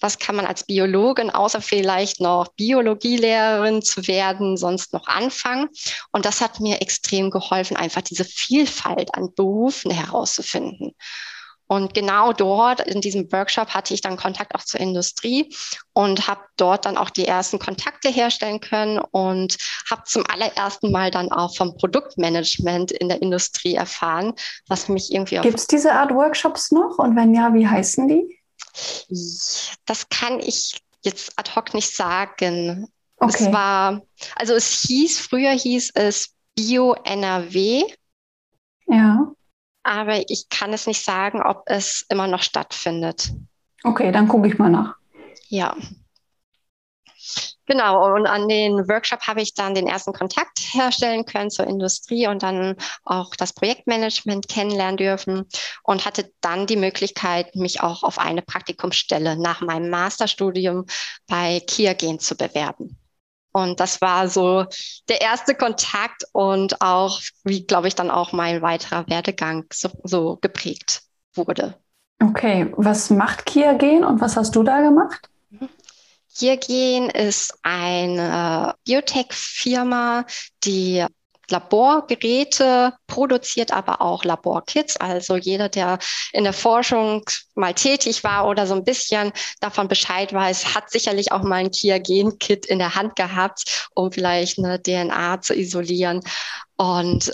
Was 0.00 0.18
kann 0.18 0.34
man 0.34 0.46
als 0.46 0.64
Biologin, 0.64 1.30
außer 1.30 1.60
vielleicht 1.60 2.20
noch 2.20 2.48
Biologielehrerin 2.56 3.82
zu 3.82 4.08
werden, 4.08 4.56
sonst 4.56 4.92
noch 4.92 5.06
anfangen? 5.06 5.68
Und 6.10 6.24
das 6.24 6.40
hat 6.40 6.58
mir 6.58 6.82
extrem 6.82 7.30
geholfen, 7.30 7.76
einfach 7.76 8.02
diese 8.02 8.24
Vielfalt 8.24 9.14
an 9.14 9.32
Berufen 9.32 9.92
herauszufinden. 9.92 10.96
Und 11.68 11.92
genau 11.92 12.32
dort 12.32 12.80
in 12.80 13.02
diesem 13.02 13.30
Workshop 13.30 13.68
hatte 13.68 13.92
ich 13.92 14.00
dann 14.00 14.16
Kontakt 14.16 14.54
auch 14.54 14.64
zur 14.64 14.80
Industrie 14.80 15.54
und 15.92 16.26
habe 16.26 16.40
dort 16.56 16.86
dann 16.86 16.96
auch 16.96 17.10
die 17.10 17.26
ersten 17.26 17.58
Kontakte 17.58 18.08
herstellen 18.08 18.60
können 18.60 18.98
und 18.98 19.58
habe 19.90 20.02
zum 20.06 20.24
allerersten 20.26 20.90
Mal 20.90 21.10
dann 21.10 21.30
auch 21.30 21.54
vom 21.54 21.76
Produktmanagement 21.76 22.90
in 22.92 23.10
der 23.10 23.20
Industrie 23.20 23.74
erfahren, 23.74 24.32
was 24.66 24.88
mich 24.88 25.12
irgendwie 25.12 25.40
Gibt 25.40 25.58
es 25.58 25.66
diese 25.66 25.92
Art 25.92 26.12
Workshops 26.12 26.72
noch? 26.72 26.98
Und 26.98 27.16
wenn 27.16 27.34
ja, 27.34 27.52
wie 27.52 27.68
heißen 27.68 28.08
die? 28.08 28.38
Das 29.84 30.08
kann 30.08 30.40
ich 30.40 30.80
jetzt 31.02 31.32
ad 31.36 31.54
hoc 31.54 31.74
nicht 31.74 31.94
sagen. 31.94 32.88
Okay. 33.18 33.44
Es 33.44 33.52
war, 33.52 34.00
also 34.36 34.54
es 34.54 34.82
hieß, 34.86 35.20
früher 35.20 35.50
hieß 35.50 35.92
es 35.94 36.34
Bio 36.54 36.94
NRW. 37.04 37.84
Ja 38.86 39.32
aber 39.82 40.28
ich 40.30 40.48
kann 40.48 40.72
es 40.72 40.86
nicht 40.86 41.04
sagen, 41.04 41.42
ob 41.42 41.62
es 41.66 42.04
immer 42.08 42.26
noch 42.26 42.42
stattfindet. 42.42 43.32
Okay, 43.84 44.12
dann 44.12 44.28
gucke 44.28 44.48
ich 44.48 44.58
mal 44.58 44.70
nach. 44.70 44.96
Ja. 45.48 45.74
Genau, 47.66 48.14
und 48.14 48.26
an 48.26 48.48
den 48.48 48.88
Workshop 48.88 49.26
habe 49.26 49.42
ich 49.42 49.52
dann 49.52 49.74
den 49.74 49.86
ersten 49.86 50.14
Kontakt 50.14 50.58
herstellen 50.72 51.26
können 51.26 51.50
zur 51.50 51.66
Industrie 51.66 52.26
und 52.26 52.42
dann 52.42 52.76
auch 53.04 53.34
das 53.36 53.52
Projektmanagement 53.52 54.48
kennenlernen 54.48 54.96
dürfen 54.96 55.46
und 55.82 56.06
hatte 56.06 56.32
dann 56.40 56.66
die 56.66 56.76
Möglichkeit, 56.76 57.54
mich 57.56 57.82
auch 57.82 58.04
auf 58.04 58.18
eine 58.18 58.40
Praktikumsstelle 58.40 59.36
nach 59.36 59.60
meinem 59.60 59.90
Masterstudium 59.90 60.86
bei 61.26 61.60
Kia 61.66 61.92
Gen 61.92 62.18
zu 62.18 62.36
bewerben. 62.36 62.96
Und 63.58 63.80
das 63.80 64.00
war 64.00 64.28
so 64.28 64.66
der 65.08 65.20
erste 65.20 65.54
Kontakt 65.54 66.24
und 66.32 66.80
auch, 66.80 67.20
wie 67.44 67.66
glaube 67.66 67.88
ich, 67.88 67.94
dann 67.94 68.10
auch 68.10 68.32
mein 68.32 68.62
weiterer 68.62 69.06
Werdegang 69.08 69.64
so, 69.72 69.90
so 70.04 70.38
geprägt 70.40 71.02
wurde. 71.34 71.74
Okay, 72.20 72.72
was 72.76 73.10
macht 73.10 73.46
Kia 73.46 73.74
Gen 73.74 74.04
und 74.04 74.20
was 74.20 74.36
hast 74.36 74.56
du 74.56 74.62
da 74.62 74.80
gemacht? 74.80 75.28
Kia 76.34 76.56
Gen 76.56 77.10
ist 77.10 77.58
eine 77.62 78.74
Biotech-Firma, 78.84 80.24
die 80.64 81.04
Laborgeräte 81.50 82.94
produziert, 83.06 83.72
aber 83.72 84.00
auch 84.00 84.24
Laborkits. 84.24 84.96
Also 84.96 85.36
jeder, 85.36 85.68
der 85.68 85.98
in 86.32 86.44
der 86.44 86.52
Forschung 86.52 87.24
mal 87.54 87.74
tätig 87.74 88.24
war 88.24 88.46
oder 88.46 88.66
so 88.66 88.74
ein 88.74 88.84
bisschen 88.84 89.32
davon 89.60 89.88
Bescheid 89.88 90.32
weiß, 90.32 90.74
hat 90.74 90.90
sicherlich 90.90 91.32
auch 91.32 91.42
mal 91.42 91.56
ein 91.56 91.70
Kia-Gen-Kit 91.70 92.66
in 92.66 92.78
der 92.78 92.94
Hand 92.94 93.16
gehabt, 93.16 93.88
um 93.94 94.12
vielleicht 94.12 94.58
eine 94.58 94.82
DNA 94.82 95.40
zu 95.40 95.54
isolieren 95.54 96.20
und 96.76 97.32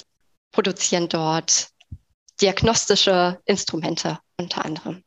produzieren 0.52 1.08
dort 1.08 1.68
diagnostische 2.40 3.40
Instrumente 3.44 4.18
unter 4.38 4.64
anderem. 4.64 5.02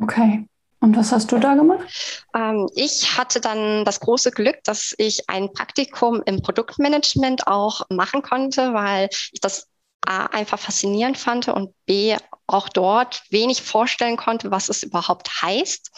Okay. 0.00 0.46
Und 0.80 0.96
was 0.96 1.10
hast 1.10 1.32
du 1.32 1.38
da 1.38 1.54
gemacht? 1.54 2.24
Ähm, 2.34 2.68
ich 2.74 3.18
hatte 3.18 3.40
dann 3.40 3.84
das 3.84 4.00
große 4.00 4.30
Glück, 4.30 4.62
dass 4.64 4.94
ich 4.96 5.28
ein 5.28 5.52
Praktikum 5.52 6.22
im 6.24 6.40
Produktmanagement 6.40 7.46
auch 7.48 7.82
machen 7.90 8.22
konnte, 8.22 8.72
weil 8.74 9.08
ich 9.32 9.40
das 9.40 9.66
A 10.06 10.26
einfach 10.26 10.58
faszinierend 10.58 11.18
fand 11.18 11.48
und 11.48 11.74
B 11.84 12.16
auch 12.46 12.68
dort 12.68 13.22
wenig 13.30 13.60
vorstellen 13.62 14.16
konnte, 14.16 14.50
was 14.50 14.68
es 14.68 14.82
überhaupt 14.82 15.42
heißt. 15.42 15.90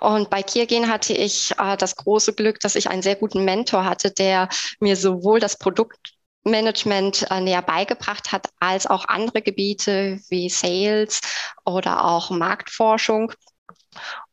Und 0.00 0.30
bei 0.30 0.42
Kiergen 0.42 0.90
hatte 0.90 1.12
ich 1.12 1.52
äh, 1.58 1.76
das 1.76 1.94
große 1.96 2.32
Glück, 2.32 2.58
dass 2.60 2.74
ich 2.74 2.90
einen 2.90 3.02
sehr 3.02 3.16
guten 3.16 3.44
Mentor 3.44 3.84
hatte, 3.84 4.10
der 4.10 4.48
mir 4.80 4.96
sowohl 4.96 5.38
das 5.38 5.56
Produktmanagement 5.58 7.30
äh, 7.30 7.40
näher 7.40 7.62
beigebracht 7.62 8.32
hat, 8.32 8.48
als 8.58 8.86
auch 8.86 9.04
andere 9.06 9.42
Gebiete 9.42 10.18
wie 10.30 10.48
Sales 10.48 11.20
oder 11.64 12.06
auch 12.06 12.30
Marktforschung. 12.30 13.32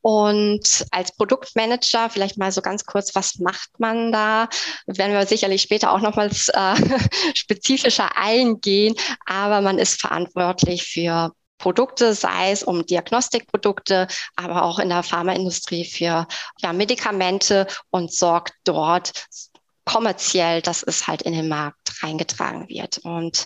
Und 0.01 0.85
als 0.91 1.15
Produktmanager, 1.15 2.09
vielleicht 2.09 2.37
mal 2.37 2.51
so 2.51 2.61
ganz 2.61 2.85
kurz, 2.85 3.15
was 3.15 3.39
macht 3.39 3.79
man 3.79 4.11
da? 4.11 4.47
Werden 4.85 5.13
wir 5.13 5.25
sicherlich 5.25 5.61
später 5.61 5.91
auch 5.91 6.01
nochmals 6.01 6.49
äh, 6.49 6.75
spezifischer 7.33 8.17
eingehen, 8.17 8.95
aber 9.25 9.61
man 9.61 9.79
ist 9.79 9.99
verantwortlich 9.99 10.83
für 10.83 11.31
Produkte, 11.57 12.13
sei 12.13 12.51
es 12.51 12.63
um 12.63 12.85
Diagnostikprodukte, 12.85 14.07
aber 14.35 14.63
auch 14.63 14.79
in 14.79 14.89
der 14.89 15.03
Pharmaindustrie 15.03 15.85
für 15.85 16.27
ja, 16.61 16.73
Medikamente 16.73 17.65
und 17.89 18.13
sorgt 18.13 18.53
dort 18.65 19.13
kommerziell, 19.85 20.61
dass 20.61 20.83
es 20.83 21.07
halt 21.07 21.21
in 21.21 21.33
den 21.33 21.47
Markt 21.47 22.03
reingetragen 22.03 22.67
wird. 22.67 22.99
Und 22.99 23.45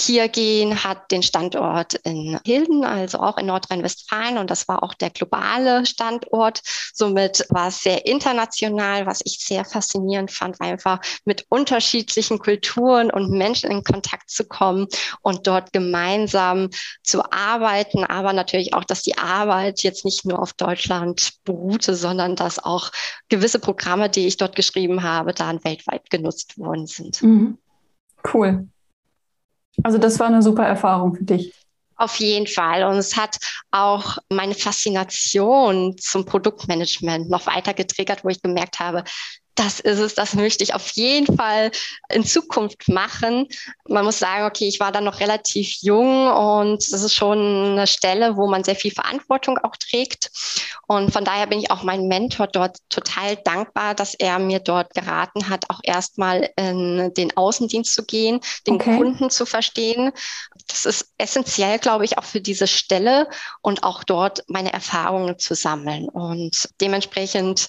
Kiergen 0.00 0.82
hat 0.82 1.10
den 1.10 1.22
Standort 1.22 1.92
in 1.92 2.40
Hilden, 2.46 2.84
also 2.84 3.18
auch 3.18 3.36
in 3.36 3.44
Nordrhein-Westfalen. 3.46 4.38
Und 4.38 4.50
das 4.50 4.66
war 4.66 4.82
auch 4.82 4.94
der 4.94 5.10
globale 5.10 5.84
Standort. 5.84 6.62
Somit 6.94 7.44
war 7.50 7.68
es 7.68 7.82
sehr 7.82 8.06
international, 8.06 9.04
was 9.04 9.20
ich 9.22 9.40
sehr 9.40 9.66
faszinierend 9.66 10.30
fand, 10.30 10.58
einfach 10.62 11.00
mit 11.26 11.44
unterschiedlichen 11.50 12.38
Kulturen 12.38 13.10
und 13.10 13.30
Menschen 13.30 13.70
in 13.70 13.84
Kontakt 13.84 14.30
zu 14.30 14.44
kommen 14.46 14.86
und 15.20 15.46
dort 15.46 15.74
gemeinsam 15.74 16.70
zu 17.02 17.30
arbeiten. 17.30 18.04
Aber 18.04 18.32
natürlich 18.32 18.72
auch, 18.72 18.84
dass 18.84 19.02
die 19.02 19.18
Arbeit 19.18 19.82
jetzt 19.82 20.06
nicht 20.06 20.24
nur 20.24 20.40
auf 20.40 20.54
Deutschland 20.54 21.34
beruhte, 21.44 21.94
sondern 21.94 22.36
dass 22.36 22.58
auch 22.58 22.90
gewisse 23.28 23.58
Programme, 23.58 24.08
die 24.08 24.26
ich 24.26 24.38
dort 24.38 24.56
geschrieben 24.56 25.02
habe, 25.02 25.34
dann 25.34 25.62
weltweit 25.62 26.08
genutzt 26.08 26.56
worden 26.56 26.86
sind. 26.86 27.20
Mhm. 27.22 27.58
Cool. 28.32 28.66
Also 29.82 29.98
das 29.98 30.18
war 30.18 30.26
eine 30.26 30.42
super 30.42 30.64
Erfahrung 30.64 31.14
für 31.14 31.24
dich. 31.24 31.52
Auf 31.96 32.16
jeden 32.16 32.46
Fall. 32.46 32.84
Und 32.84 32.96
es 32.96 33.16
hat 33.16 33.36
auch 33.70 34.16
meine 34.30 34.54
Faszination 34.54 35.96
zum 35.98 36.24
Produktmanagement 36.24 37.28
noch 37.28 37.46
weiter 37.46 37.74
getriggert, 37.74 38.24
wo 38.24 38.30
ich 38.30 38.40
gemerkt 38.40 38.80
habe, 38.80 39.04
das 39.60 39.78
ist 39.78 39.98
es, 39.98 40.14
das 40.14 40.34
möchte 40.34 40.64
ich 40.64 40.74
auf 40.74 40.88
jeden 40.92 41.36
Fall 41.36 41.70
in 42.08 42.24
Zukunft 42.24 42.88
machen. 42.88 43.46
Man 43.86 44.06
muss 44.06 44.18
sagen, 44.18 44.46
okay, 44.46 44.66
ich 44.66 44.80
war 44.80 44.90
dann 44.90 45.04
noch 45.04 45.20
relativ 45.20 45.82
jung 45.82 46.28
und 46.28 46.76
das 46.92 47.02
ist 47.02 47.14
schon 47.14 47.38
eine 47.72 47.86
Stelle, 47.86 48.36
wo 48.36 48.48
man 48.48 48.64
sehr 48.64 48.74
viel 48.74 48.90
Verantwortung 48.90 49.58
auch 49.58 49.76
trägt. 49.76 50.30
Und 50.86 51.12
von 51.12 51.24
daher 51.24 51.46
bin 51.46 51.58
ich 51.58 51.70
auch 51.70 51.82
meinem 51.82 52.08
Mentor 52.08 52.46
dort 52.46 52.78
total 52.88 53.36
dankbar, 53.36 53.94
dass 53.94 54.14
er 54.14 54.38
mir 54.38 54.60
dort 54.60 54.94
geraten 54.94 55.50
hat, 55.50 55.68
auch 55.68 55.80
erstmal 55.82 56.50
in 56.56 57.12
den 57.14 57.36
Außendienst 57.36 57.94
zu 57.94 58.04
gehen, 58.04 58.40
den 58.66 58.76
okay. 58.76 58.96
Kunden 58.96 59.28
zu 59.28 59.44
verstehen. 59.44 60.10
Das 60.68 60.86
ist 60.86 61.12
essentiell, 61.18 61.78
glaube 61.78 62.06
ich, 62.06 62.16
auch 62.16 62.24
für 62.24 62.40
diese 62.40 62.66
Stelle 62.66 63.28
und 63.60 63.82
auch 63.82 64.04
dort 64.04 64.42
meine 64.48 64.72
Erfahrungen 64.72 65.38
zu 65.38 65.54
sammeln. 65.54 66.08
Und 66.08 66.70
dementsprechend 66.80 67.68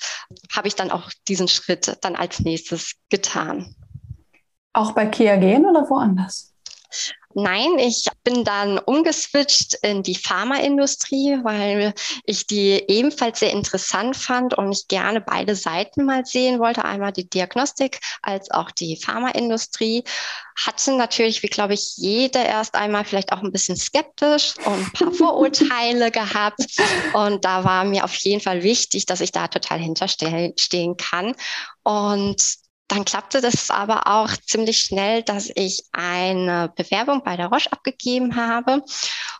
habe 0.53 0.69
ich 0.69 0.75
dann 0.75 0.89
auch 0.89 1.09
diesen 1.27 1.49
Schritt 1.49 1.80
Schritt 1.85 2.03
dann 2.03 2.15
als 2.15 2.39
nächstes 2.39 2.93
getan. 3.09 3.75
Auch 4.73 4.93
bei 4.93 5.05
Kia 5.05 5.35
gehen 5.35 5.65
oder 5.65 5.89
woanders? 5.89 6.53
Nein, 7.35 7.79
ich 7.79 8.07
bin 8.23 8.43
dann 8.43 8.77
umgeswitcht 8.79 9.75
in 9.81 10.03
die 10.03 10.15
Pharmaindustrie, 10.15 11.39
weil 11.43 11.93
ich 12.25 12.47
die 12.47 12.83
ebenfalls 12.87 13.39
sehr 13.39 13.51
interessant 13.51 14.15
fand 14.15 14.53
und 14.53 14.71
ich 14.71 14.87
gerne 14.87 15.21
beide 15.21 15.55
Seiten 15.55 16.05
mal 16.05 16.25
sehen 16.25 16.59
wollte. 16.59 16.85
Einmal 16.85 17.11
die 17.11 17.29
Diagnostik 17.29 17.99
als 18.21 18.51
auch 18.51 18.71
die 18.71 18.97
Pharmaindustrie. 18.97 20.03
Hatte 20.65 20.95
natürlich, 20.95 21.41
wie 21.43 21.47
glaube 21.47 21.73
ich, 21.73 21.93
jeder 21.97 22.45
erst 22.45 22.75
einmal 22.75 23.05
vielleicht 23.05 23.31
auch 23.31 23.41
ein 23.41 23.51
bisschen 23.51 23.77
skeptisch 23.77 24.55
und 24.65 24.73
ein 24.73 24.91
paar 24.91 25.11
Vorurteile 25.13 26.11
gehabt. 26.11 26.65
Und 27.13 27.45
da 27.45 27.63
war 27.63 27.83
mir 27.83 28.03
auf 28.03 28.15
jeden 28.15 28.41
Fall 28.41 28.63
wichtig, 28.63 29.05
dass 29.05 29.21
ich 29.21 29.31
da 29.31 29.47
total 29.47 29.79
hinterstehen 29.79 30.97
kann. 30.97 31.35
Und 31.83 32.60
dann 32.91 33.05
klappte 33.05 33.39
das 33.39 33.69
aber 33.69 34.05
auch 34.05 34.35
ziemlich 34.45 34.79
schnell, 34.81 35.23
dass 35.23 35.49
ich 35.55 35.85
eine 35.93 36.73
Bewerbung 36.75 37.23
bei 37.23 37.37
der 37.37 37.47
Roche 37.47 37.71
abgegeben 37.71 38.35
habe 38.35 38.83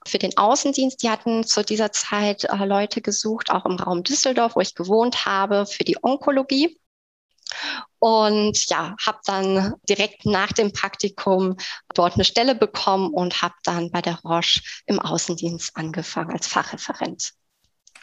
für 0.08 0.20
den 0.20 0.38
Außendienst. 0.38 1.04
Die 1.04 1.10
hatten 1.10 1.44
zu 1.44 1.62
dieser 1.62 1.92
Zeit 1.92 2.46
äh, 2.46 2.66
Leute 2.66 3.02
gesucht, 3.02 3.52
auch 3.52 3.66
im 3.66 3.76
Raum 3.76 4.04
Düsseldorf, 4.04 4.56
wo 4.56 4.62
ich 4.62 4.74
gewohnt 4.74 5.26
habe, 5.26 5.66
für 5.66 5.84
die 5.84 6.02
Onkologie. 6.02 6.80
Und 8.00 8.70
ja, 8.70 8.96
habe 9.06 9.20
dann 9.26 9.74
direkt 9.90 10.26
nach 10.26 10.54
dem 10.54 10.72
Praktikum 10.72 11.58
dort 11.94 12.14
eine 12.14 12.24
Stelle 12.24 12.56
bekommen 12.56 13.14
und 13.14 13.42
habe 13.42 13.56
dann 13.64 13.92
bei 13.92 14.02
der 14.02 14.18
Roche 14.22 14.62
im 14.86 14.98
Außendienst 14.98 15.76
angefangen 15.76 16.32
als 16.32 16.48
Fachreferent. 16.48 17.34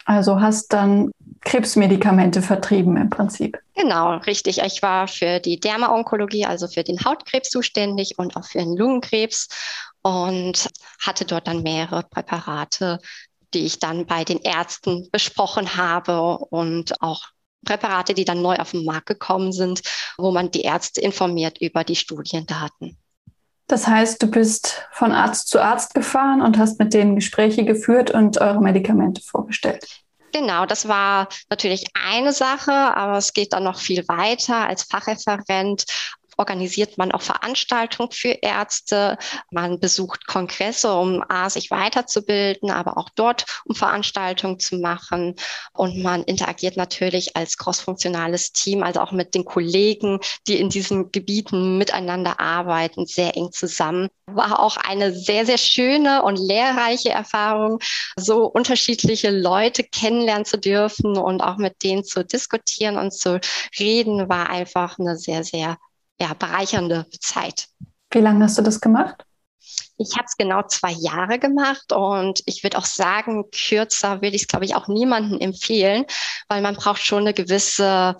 Also 0.05 0.41
hast 0.41 0.73
dann 0.73 1.11
Krebsmedikamente 1.41 2.41
vertrieben 2.41 2.97
im 2.97 3.09
Prinzip. 3.09 3.57
Genau, 3.75 4.17
richtig. 4.17 4.59
Ich 4.59 4.81
war 4.81 5.07
für 5.07 5.39
die 5.39 5.59
Dermaonkologie, 5.59 6.45
also 6.45 6.67
für 6.67 6.83
den 6.83 7.03
Hautkrebs 7.03 7.49
zuständig 7.49 8.15
und 8.17 8.35
auch 8.35 8.45
für 8.45 8.59
den 8.59 8.75
Lungenkrebs 8.75 9.47
und 10.01 10.67
hatte 11.01 11.25
dort 11.25 11.47
dann 11.47 11.63
mehrere 11.63 12.03
Präparate, 12.03 12.99
die 13.53 13.65
ich 13.65 13.79
dann 13.79 14.05
bei 14.05 14.23
den 14.23 14.39
Ärzten 14.39 15.09
besprochen 15.11 15.75
habe 15.75 16.37
und 16.37 17.01
auch 17.01 17.23
Präparate, 17.65 18.13
die 18.13 18.25
dann 18.25 18.41
neu 18.41 18.55
auf 18.55 18.71
den 18.71 18.85
Markt 18.85 19.07
gekommen 19.07 19.51
sind, 19.51 19.81
wo 20.17 20.31
man 20.31 20.51
die 20.51 20.61
Ärzte 20.61 21.01
informiert 21.01 21.59
über 21.59 21.83
die 21.83 21.95
Studiendaten. 21.95 22.97
Das 23.69 23.87
heißt, 23.87 24.21
du 24.21 24.27
bist 24.27 24.87
von 24.91 25.11
Arzt 25.11 25.47
zu 25.47 25.61
Arzt 25.61 25.93
gefahren 25.93 26.41
und 26.41 26.57
hast 26.57 26.79
mit 26.79 26.91
denen 26.91 27.15
Gespräche 27.15 27.63
geführt 27.65 28.09
und 28.09 28.41
eure 28.41 28.61
Medikamente 28.61 29.21
vorgestellt. 29.21 29.85
Genau, 30.33 30.65
das 30.65 30.87
war 30.87 31.27
natürlich 31.51 31.85
eine 31.93 32.33
Sache, 32.33 32.71
aber 32.71 33.17
es 33.17 33.33
geht 33.33 33.53
dann 33.53 33.63
noch 33.63 33.79
viel 33.79 34.07
weiter. 34.07 34.67
Als 34.67 34.83
Fachreferent 34.83 35.85
organisiert 36.39 36.97
man 36.97 37.11
auch 37.11 37.21
Veranstaltungen 37.21 38.11
für 38.11 38.37
Ärzte. 38.41 39.17
Man 39.51 39.79
besucht 39.79 40.25
Kongresse, 40.25 40.93
um 40.93 41.23
A, 41.27 41.49
sich 41.49 41.69
weiterzubilden, 41.69 42.71
aber 42.71 42.97
auch 42.97 43.09
dort, 43.09 43.45
um 43.65 43.75
Veranstaltungen 43.75 44.59
zu 44.59 44.77
machen. 44.77 45.35
Und 45.73 46.01
man 46.01 46.23
interagiert 46.23 46.77
natürlich 46.77 47.35
als 47.35 47.57
crossfunktionales 47.57 48.53
Team, 48.53 48.83
also 48.83 49.01
auch 49.01 49.11
mit 49.11 49.35
den 49.35 49.43
Kollegen, 49.43 50.19
die 50.47 50.57
in 50.59 50.69
diesen 50.69 51.11
Gebieten 51.11 51.77
miteinander 51.77 52.39
arbeiten, 52.39 53.05
sehr 53.05 53.35
eng 53.35 53.51
zusammen. 53.51 54.07
War 54.27 54.59
auch 54.59 54.77
eine 54.77 55.13
sehr, 55.13 55.45
sehr 55.45 55.57
schöne 55.57 56.23
und 56.23 56.37
lehrreiche 56.37 57.09
Erfahrung, 57.09 57.79
so 58.15 58.45
unterschiedliche 58.45 59.29
Leute 59.29 59.83
kennenlernen 59.83 60.45
zu 60.45 60.57
dürfen 60.57 61.17
und 61.17 61.41
auch 61.41 61.57
mit 61.57 61.83
denen 61.83 62.05
zu 62.05 62.23
diskutieren 62.23 62.97
und 62.97 63.11
zu 63.11 63.41
reden, 63.77 64.29
war 64.29 64.49
einfach 64.49 64.97
eine 64.99 65.17
sehr, 65.17 65.43
sehr 65.43 65.77
ja, 66.21 66.33
bereichernde 66.33 67.05
Zeit. 67.19 67.67
Wie 68.11 68.19
lange 68.19 68.43
hast 68.43 68.57
du 68.57 68.61
das 68.61 68.81
gemacht? 68.81 69.23
Ich 69.97 70.15
habe 70.15 70.25
es 70.25 70.37
genau 70.37 70.63
zwei 70.63 70.91
Jahre 70.91 71.39
gemacht 71.39 71.91
und 71.91 72.41
ich 72.45 72.63
würde 72.63 72.77
auch 72.77 72.85
sagen, 72.85 73.45
kürzer 73.51 74.21
würde 74.21 74.35
ich 74.35 74.43
es, 74.43 74.47
glaube 74.47 74.65
ich, 74.65 74.75
auch 74.75 74.87
niemandem 74.87 75.39
empfehlen, 75.39 76.05
weil 76.47 76.61
man 76.61 76.75
braucht 76.75 77.03
schon 77.03 77.19
eine 77.19 77.33
gewisse 77.33 78.15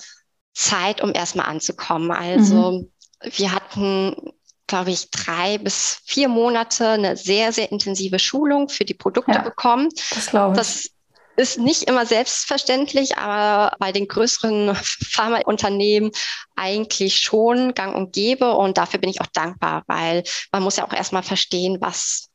Zeit, 0.53 1.01
um 1.01 1.13
erstmal 1.13 1.47
anzukommen. 1.47 2.11
Also 2.11 2.71
mhm. 2.71 2.91
wir 3.21 3.53
hatten, 3.53 4.33
glaube 4.67 4.91
ich, 4.91 5.09
drei 5.09 5.57
bis 5.57 6.01
vier 6.05 6.27
Monate 6.27 6.89
eine 6.89 7.15
sehr, 7.15 7.53
sehr 7.53 7.71
intensive 7.71 8.19
Schulung 8.19 8.67
für 8.67 8.83
die 8.83 8.93
Produkte 8.93 9.31
ja, 9.31 9.41
bekommen. 9.41 9.89
Das 10.13 10.27
glaube 10.27 10.59
ich 10.59 10.91
ist 11.39 11.57
nicht 11.57 11.83
immer 11.83 12.05
selbstverständlich, 12.05 13.17
aber 13.17 13.75
bei 13.79 13.93
den 13.93 14.09
größeren 14.09 14.75
Pharmaunternehmen 14.75 16.11
eigentlich 16.57 17.19
schon 17.19 17.73
gang 17.73 17.95
und 17.95 18.11
gäbe. 18.11 18.55
Und 18.55 18.77
dafür 18.77 18.99
bin 18.99 19.09
ich 19.09 19.21
auch 19.21 19.27
dankbar, 19.33 19.83
weil 19.87 20.23
man 20.51 20.63
muss 20.63 20.75
ja 20.75 20.85
auch 20.85 20.93
erstmal 20.93 21.23
verstehen, 21.23 21.77
was 21.79 22.25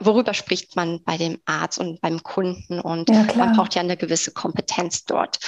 worüber 0.00 0.34
spricht 0.34 0.76
man 0.76 1.02
bei 1.04 1.16
dem 1.16 1.40
Arzt 1.46 1.78
und 1.78 2.02
beim 2.02 2.22
Kunden 2.22 2.80
und 2.80 3.08
ja, 3.08 3.26
man 3.34 3.56
braucht 3.56 3.74
ja 3.74 3.80
eine 3.80 3.96
gewisse 3.96 4.30
Kompetenz 4.30 5.04
dort. 5.04 5.38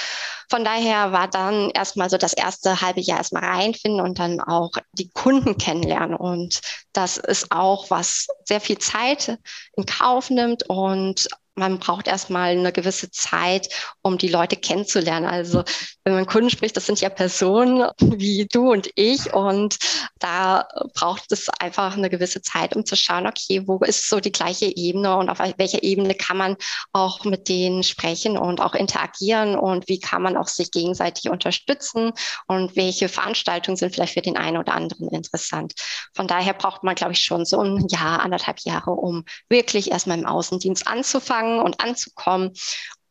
Von 0.49 0.63
daher 0.63 1.11
war 1.11 1.27
dann 1.27 1.69
erstmal 1.69 2.09
so 2.09 2.17
das 2.17 2.33
erste 2.33 2.81
halbe 2.81 3.01
Jahr 3.01 3.19
erstmal 3.19 3.43
reinfinden 3.43 4.01
und 4.01 4.17
dann 4.17 4.41
auch 4.41 4.71
die 4.93 5.09
Kunden 5.09 5.59
kennenlernen. 5.59 6.15
Und 6.15 6.61
das 6.93 7.17
ist 7.17 7.51
auch, 7.51 7.91
was 7.91 8.27
sehr 8.45 8.61
viel 8.61 8.79
Zeit 8.79 9.37
in 9.75 9.85
Kauf 9.85 10.31
nimmt 10.31 10.67
und 10.67 11.27
man 11.57 11.79
braucht 11.79 12.07
erstmal 12.07 12.51
eine 12.51 12.71
gewisse 12.71 13.09
Zeit, 13.11 13.67
um 14.01 14.17
die 14.17 14.27
Leute 14.27 14.55
kennenzulernen. 14.55 15.25
Also 15.25 15.63
wenn 16.03 16.13
man 16.13 16.25
Kunden 16.25 16.49
spricht, 16.49 16.77
das 16.77 16.85
sind 16.85 17.01
ja 17.01 17.09
Personen 17.09 17.89
wie 17.99 18.47
du 18.51 18.71
und 18.71 18.89
ich 18.95 19.33
und 19.33 19.77
da 20.19 20.67
braucht 20.93 21.31
es 21.31 21.49
einfach 21.59 21.97
eine 21.97 22.09
gewisse 22.09 22.41
Zeit, 22.41 22.75
um 22.75 22.85
zu 22.85 22.95
schauen, 22.95 23.27
okay, 23.27 23.63
wo 23.67 23.79
ist 23.79 24.07
so 24.07 24.19
die 24.19 24.31
gleiche 24.31 24.65
Ebene 24.75 25.17
und 25.17 25.29
auf 25.29 25.39
welcher 25.39 25.83
Ebene 25.83 26.13
kann 26.15 26.37
man 26.37 26.55
auch 26.93 27.25
mit 27.25 27.49
denen 27.49 27.83
sprechen 27.83 28.37
und 28.37 28.61
auch 28.61 28.75
interagieren 28.75 29.55
und 29.55 29.87
wie 29.87 29.99
kann 29.99 30.21
man 30.21 30.37
auch 30.37 30.47
sich 30.47 30.71
gegenseitig 30.71 31.29
unterstützen 31.29 32.13
und 32.47 32.75
welche 32.75 33.09
Veranstaltungen 33.09 33.77
sind 33.77 33.93
vielleicht 33.93 34.13
für 34.13 34.21
den 34.21 34.37
einen 34.37 34.57
oder 34.57 34.73
anderen 34.73 35.09
interessant. 35.09 35.73
Von 36.13 36.27
daher 36.27 36.53
braucht 36.53 36.83
man, 36.83 36.95
glaube 36.95 37.13
ich, 37.13 37.19
schon 37.19 37.45
so 37.45 37.61
ein 37.61 37.87
Jahr, 37.89 38.19
anderthalb 38.21 38.59
Jahre, 38.59 38.91
um 38.91 39.25
wirklich 39.49 39.91
erstmal 39.91 40.19
im 40.19 40.25
Außendienst 40.25 40.87
anzufangen 40.87 41.46
und 41.59 41.81
anzukommen. 41.81 42.53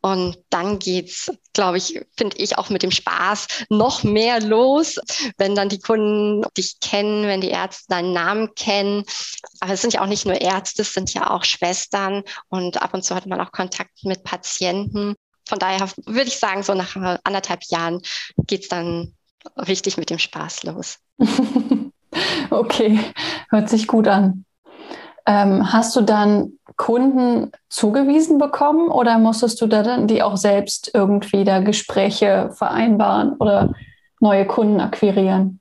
Und 0.06 0.38
dann 0.50 0.78
geht's, 0.78 1.32
glaube 1.52 1.78
ich, 1.78 2.00
finde 2.16 2.36
ich 2.36 2.58
auch 2.58 2.70
mit 2.70 2.84
dem 2.84 2.92
Spaß 2.92 3.48
noch 3.70 4.04
mehr 4.04 4.40
los, 4.40 5.00
wenn 5.36 5.56
dann 5.56 5.68
die 5.68 5.80
Kunden 5.80 6.46
dich 6.56 6.78
kennen, 6.80 7.26
wenn 7.26 7.40
die 7.40 7.50
Ärzte 7.50 7.86
deinen 7.88 8.12
Namen 8.12 8.54
kennen. 8.54 9.02
Aber 9.58 9.72
es 9.72 9.82
sind 9.82 9.94
ja 9.94 10.02
auch 10.02 10.06
nicht 10.06 10.24
nur 10.24 10.40
Ärzte, 10.40 10.82
es 10.82 10.92
sind 10.92 11.12
ja 11.12 11.30
auch 11.30 11.42
Schwestern 11.42 12.22
und 12.48 12.80
ab 12.80 12.94
und 12.94 13.04
zu 13.04 13.16
hat 13.16 13.26
man 13.26 13.40
auch 13.40 13.50
Kontakt 13.50 14.04
mit 14.04 14.22
Patienten. 14.22 15.16
Von 15.48 15.58
daher 15.58 15.88
würde 16.04 16.28
ich 16.28 16.38
sagen, 16.38 16.62
so 16.62 16.74
nach 16.74 16.94
anderthalb 17.24 17.64
Jahren 17.64 18.00
geht's 18.46 18.68
dann 18.68 19.12
richtig 19.56 19.96
mit 19.96 20.10
dem 20.10 20.20
Spaß 20.20 20.62
los. 20.64 20.98
okay, 22.50 23.00
hört 23.48 23.68
sich 23.68 23.88
gut 23.88 24.06
an. 24.06 24.44
Ähm, 25.26 25.72
hast 25.72 25.96
du 25.96 26.02
dann 26.02 26.58
Kunden 26.76 27.50
zugewiesen 27.68 28.38
bekommen 28.38 28.88
oder 28.88 29.18
musstest 29.18 29.60
du 29.60 29.66
da 29.66 29.82
dann 29.82 30.06
die 30.06 30.22
auch 30.22 30.36
selbst 30.36 30.90
irgendwie 30.94 31.44
da 31.44 31.60
Gespräche 31.60 32.50
vereinbaren 32.54 33.34
oder 33.38 33.72
neue 34.20 34.46
Kunden 34.46 34.80
akquirieren? 34.80 35.60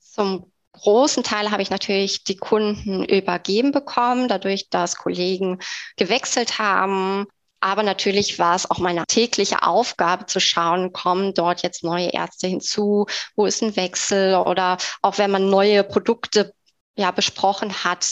Zum 0.00 0.50
großen 0.72 1.22
Teil 1.22 1.50
habe 1.50 1.62
ich 1.62 1.70
natürlich 1.70 2.24
die 2.24 2.36
Kunden 2.36 3.04
übergeben 3.04 3.72
bekommen, 3.72 4.28
dadurch, 4.28 4.68
dass 4.68 4.96
Kollegen 4.96 5.58
gewechselt 5.96 6.58
haben. 6.58 7.26
Aber 7.60 7.82
natürlich 7.82 8.38
war 8.38 8.54
es 8.54 8.70
auch 8.70 8.78
meine 8.78 9.04
tägliche 9.06 9.62
Aufgabe 9.62 10.26
zu 10.26 10.38
schauen, 10.38 10.92
kommen 10.92 11.34
dort 11.34 11.62
jetzt 11.62 11.82
neue 11.82 12.08
Ärzte 12.08 12.46
hinzu, 12.46 13.06
wo 13.34 13.46
ist 13.46 13.62
ein 13.62 13.74
Wechsel 13.74 14.36
oder 14.36 14.76
auch 15.02 15.18
wenn 15.18 15.30
man 15.30 15.50
neue 15.50 15.82
Produkte 15.82 16.52
ja 16.96 17.10
besprochen 17.10 17.72
hat, 17.84 18.06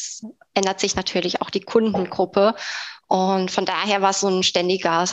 ändert 0.56 0.80
sich 0.80 0.96
natürlich 0.96 1.42
auch 1.42 1.50
die 1.50 1.60
Kundengruppe. 1.60 2.54
Und 3.06 3.50
von 3.50 3.64
daher 3.64 4.02
war 4.02 4.10
es 4.10 4.20
so 4.20 4.28
ein 4.28 4.42
ständiger 4.42 5.04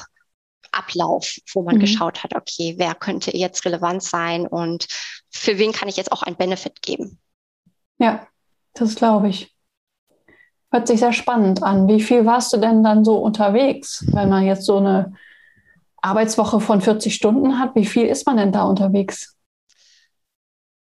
Ablauf, 0.72 1.36
wo 1.54 1.62
man 1.62 1.76
mhm. 1.76 1.82
geschaut 1.82 2.24
hat, 2.24 2.36
okay, 2.36 2.76
wer 2.78 2.96
könnte 2.96 3.36
jetzt 3.36 3.66
relevant 3.66 4.02
sein 4.02 4.48
und 4.48 4.88
für 5.30 5.58
wen 5.60 5.72
kann 5.72 5.88
ich 5.88 5.98
jetzt 5.98 6.12
auch 6.12 6.24
einen 6.24 6.36
Benefit 6.36 6.82
geben. 6.82 7.20
Ja, 8.00 8.28
das 8.74 8.96
glaube 8.96 9.30
ich. 9.30 9.54
Hört 10.72 10.88
sich 10.88 11.00
sehr 11.00 11.14
spannend 11.14 11.62
an. 11.62 11.88
Wie 11.88 12.02
viel 12.02 12.26
warst 12.26 12.52
du 12.54 12.58
denn 12.58 12.84
dann 12.84 13.06
so 13.06 13.18
unterwegs, 13.18 14.04
wenn 14.12 14.30
man 14.30 14.44
jetzt 14.44 14.66
so 14.66 14.78
eine 14.78 15.14
Arbeitswoche 16.02 16.60
von 16.60 16.82
40 16.82 17.14
Stunden 17.14 17.60
hat? 17.60 17.76
Wie 17.76 17.86
viel 17.86 18.08
ist 18.08 18.26
man 18.26 18.38
denn 18.38 18.52
da 18.52 18.64
unterwegs? 18.64 19.38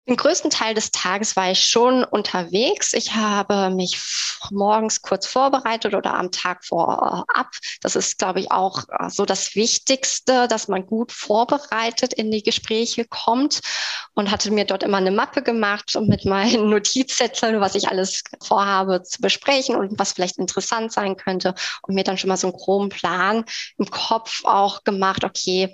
Den 0.08 0.16
größten 0.16 0.50
Teil 0.50 0.74
des 0.74 0.92
Tages 0.92 1.36
war 1.36 1.52
ich 1.52 1.68
schon 1.68 2.06
unterwegs. 2.06 2.94
Ich 2.94 3.14
habe 3.16 3.70
mich 3.72 4.00
morgens 4.52 5.02
kurz 5.02 5.28
vorbereitet 5.28 5.96
oder 5.96 6.14
am 6.14 6.32
Tag 6.32 6.64
vorab. 6.64 7.52
Das 7.82 7.98
ist, 7.98 8.18
glaube 8.18 8.40
ich, 8.40 8.50
auch 8.50 8.84
äh, 8.88 9.10
so 9.10 9.26
das 9.26 9.56
Wichtigste, 9.56 10.48
dass 10.48 10.70
man 10.70 10.86
gut 10.86 11.12
vorbereitet 11.12 12.14
in 12.14 12.32
die 12.32 12.42
Gespräche 12.42 13.04
kommt 13.04 13.60
und 14.14 14.32
hatte 14.32 14.50
mir 14.50 14.64
dort 14.64 14.84
immer 14.84 14.98
eine 14.98 15.12
Mappe 15.12 15.42
gemacht 15.44 15.98
und 15.98 16.08
mit 16.08 16.24
meinen 16.24 16.70
Notizzetteln, 16.70 17.60
was 17.60 17.76
ich 17.76 17.90
alles 17.90 18.24
vorhabe 18.42 19.04
zu 19.04 19.20
besprechen 19.20 19.76
und 19.76 20.00
was 20.00 20.14
vielleicht 20.14 20.38
interessant 20.38 20.94
sein 20.94 21.18
könnte 21.18 21.54
und 21.82 21.96
mir 21.96 22.06
dann 22.06 22.18
schon 22.18 22.30
mal 22.30 22.38
so 22.38 22.48
einen 22.48 22.56
groben 22.56 22.88
Plan 22.88 23.44
im 23.78 23.92
Kopf 23.92 24.46
auch 24.46 24.86
gemacht. 24.86 25.26
Okay, 25.26 25.74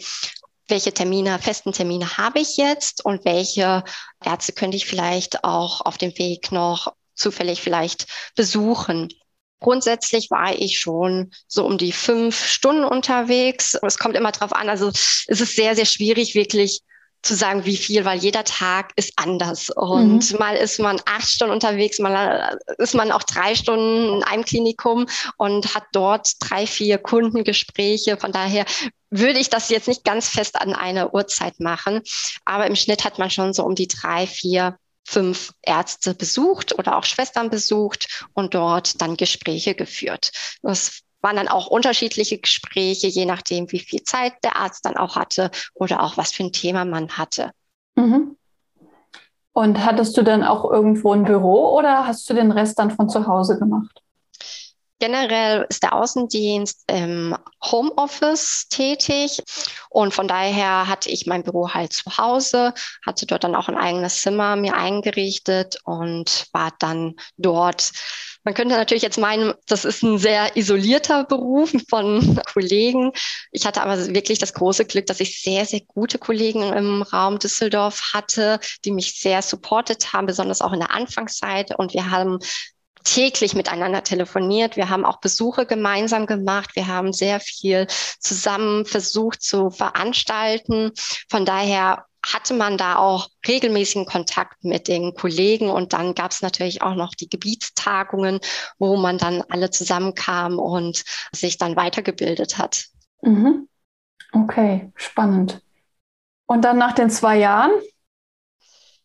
welche 0.68 0.94
Termine, 0.94 1.40
festen 1.40 1.74
Termine 1.74 2.18
habe 2.18 2.40
ich 2.40 2.58
jetzt 2.58 3.04
und 3.04 3.26
welche 3.26 3.84
Ärzte 4.24 4.54
könnte 4.54 4.78
ich 4.78 4.86
vielleicht 4.86 5.44
auch 5.44 5.82
auf 5.82 5.98
dem 5.98 6.18
Weg 6.18 6.52
noch 6.52 6.94
zufällig 7.16 7.62
vielleicht 7.62 8.08
besuchen. 8.36 9.10
Grundsätzlich 9.60 10.30
war 10.30 10.54
ich 10.54 10.80
schon 10.80 11.32
so 11.48 11.66
um 11.66 11.78
die 11.78 11.94
fünf 11.94 12.46
Stunden 12.46 12.84
unterwegs. 12.84 13.78
Es 13.82 13.98
kommt 13.98 14.16
immer 14.18 14.32
drauf 14.32 14.54
an. 14.54 14.70
Also 14.70 14.90
es 14.90 15.26
ist 15.28 15.56
sehr, 15.56 15.76
sehr 15.76 15.86
schwierig, 15.86 16.36
wirklich 16.36 16.82
zu 17.24 17.36
sagen, 17.36 17.64
wie 17.64 17.78
viel, 17.78 18.04
weil 18.04 18.20
jeder 18.20 18.44
Tag 18.44 18.92
ist 18.98 19.14
anders. 19.16 19.70
Und 19.70 20.32
mhm. 20.32 20.38
mal 20.38 20.56
ist 20.58 20.80
man 20.80 21.00
acht 21.06 21.30
Stunden 21.30 21.54
unterwegs, 21.54 21.98
mal 22.00 22.60
ist 22.78 22.94
man 22.94 23.12
auch 23.14 23.24
drei 23.24 23.56
Stunden 23.56 24.18
in 24.18 24.24
einem 24.24 24.44
Klinikum 24.44 25.06
und 25.38 25.74
hat 25.74 25.86
dort 25.94 26.34
drei, 26.40 26.68
vier 26.68 26.98
Kundengespräche. 26.98 28.18
Von 28.18 28.34
daher 28.34 28.66
würde 29.14 29.40
ich 29.40 29.50
das 29.50 29.70
jetzt 29.70 29.88
nicht 29.88 30.04
ganz 30.04 30.28
fest 30.30 30.60
an 30.60 30.74
eine 30.74 31.12
Uhrzeit 31.12 31.60
machen. 31.60 32.02
Aber 32.46 32.68
im 32.68 32.76
Schnitt 32.76 33.06
hat 33.06 33.20
man 33.20 33.30
schon 33.30 33.54
so 33.54 33.64
um 33.64 33.76
die 33.76 33.88
drei, 33.88 34.28
vier, 34.28 34.78
fünf 35.06 35.52
Ärzte 35.62 36.14
besucht 36.14 36.78
oder 36.78 36.98
auch 36.98 37.04
Schwestern 37.04 37.50
besucht 37.50 38.26
und 38.34 38.56
dort 38.56 39.02
dann 39.02 39.18
Gespräche 39.18 39.76
geführt. 39.76 40.32
Das 40.62 41.02
waren 41.22 41.36
dann 41.36 41.48
auch 41.48 41.68
unterschiedliche 41.68 42.40
Gespräche, 42.40 43.08
je 43.08 43.26
nachdem, 43.26 43.72
wie 43.72 43.80
viel 43.80 44.04
Zeit 44.04 44.34
der 44.44 44.58
Arzt 44.58 44.86
dann 44.86 44.98
auch 44.98 45.16
hatte 45.16 45.52
oder 45.74 46.04
auch 46.04 46.18
was 46.18 46.32
für 46.32 46.44
ein 46.44 46.52
Thema 46.52 46.84
man 46.84 47.10
hatte. 47.18 47.52
Mhm. 47.96 48.38
Und 49.54 49.86
hattest 49.86 50.18
du 50.18 50.24
dann 50.24 50.44
auch 50.44 50.70
irgendwo 50.70 51.14
ein 51.14 51.26
Büro 51.26 51.78
oder 51.78 52.08
hast 52.08 52.28
du 52.30 52.34
den 52.34 52.52
Rest 52.52 52.80
dann 52.80 52.92
von 52.92 53.08
zu 53.08 53.28
Hause 53.28 53.60
gemacht? 53.60 54.03
Generell 55.04 55.66
ist 55.68 55.84
der 55.84 55.92
Außendienst 55.92 56.86
im 56.88 57.36
Homeoffice 57.62 58.70
tätig 58.70 59.44
und 59.90 60.14
von 60.14 60.30
daher 60.30 60.88
hatte 60.88 61.10
ich 61.10 61.26
mein 61.26 61.44
Büro 61.44 61.74
halt 61.74 61.92
zu 61.92 62.18
Hause, 62.18 62.74
hatte 63.06 63.26
dort 63.26 63.44
dann 63.44 63.58
auch 63.58 63.68
ein 63.68 63.76
eigenes 63.76 64.22
Zimmer 64.22 64.56
mir 64.56 64.76
eingerichtet 64.76 65.76
und 65.84 66.48
war 66.54 66.72
dann 66.80 67.16
dort. 67.36 67.92
Man 68.46 68.54
könnte 68.54 68.76
natürlich 68.76 69.04
jetzt 69.04 69.18
meinen, 69.18 69.54
das 69.68 69.84
ist 69.84 70.04
ein 70.04 70.18
sehr 70.18 70.56
isolierter 70.56 71.26
Beruf 71.26 71.74
von 71.90 72.40
Kollegen. 72.54 73.12
Ich 73.52 73.66
hatte 73.66 73.82
aber 73.82 73.98
wirklich 74.14 74.40
das 74.40 74.54
große 74.54 74.86
Glück, 74.86 75.08
dass 75.08 75.20
ich 75.20 75.42
sehr, 75.42 75.66
sehr 75.66 75.82
gute 75.82 76.18
Kollegen 76.18 76.64
im 76.64 77.02
Raum 77.02 77.40
Düsseldorf 77.40 78.14
hatte, 78.14 78.60
die 78.86 78.92
mich 78.92 79.20
sehr 79.20 79.42
supportet 79.42 80.14
haben, 80.14 80.28
besonders 80.28 80.62
auch 80.62 80.72
in 80.72 80.80
der 80.80 80.92
Anfangszeit. 80.92 81.78
Und 81.78 81.94
wir 81.94 82.10
haben 82.10 82.40
täglich 83.04 83.56
miteinander 83.56 84.04
telefoniert. 84.04 84.78
Wir 84.78 84.90
haben 84.90 85.06
auch 85.06 85.20
Besuche 85.20 85.66
gemeinsam 85.66 86.26
gemacht. 86.26 86.76
Wir 86.76 86.88
haben 86.88 87.14
sehr 87.14 87.40
viel 87.40 87.88
zusammen 88.20 88.86
versucht 88.86 89.42
zu 89.42 89.70
veranstalten. 89.70 90.92
Von 91.30 91.46
daher 91.46 92.06
hatte 92.26 92.54
man 92.54 92.78
da 92.78 92.96
auch 92.96 93.30
regelmäßigen 93.48 94.06
Kontakt 94.06 94.64
mit 94.64 94.88
den 94.88 95.14
Kollegen 95.14 95.70
und 95.70 95.94
dann 95.94 96.16
gab 96.16 96.32
es 96.32 96.42
natürlich 96.42 96.82
auch 96.82 96.96
noch 96.96 97.14
die 97.14 97.30
Gebietstagungen, 97.30 98.40
wo 98.80 98.96
man 98.96 99.18
dann 99.18 99.44
alle 99.50 99.70
zusammenkam 99.72 100.58
und 100.58 101.04
sich 101.34 101.58
dann 101.58 101.76
weitergebildet 101.76 102.58
hat. 102.58 102.86
Mhm. 103.22 103.68
Okay, 104.32 104.92
spannend. 104.96 105.62
Und 106.46 106.64
dann 106.64 106.78
nach 106.78 106.94
den 106.94 107.10
zwei 107.10 107.38
Jahren, 107.38 107.72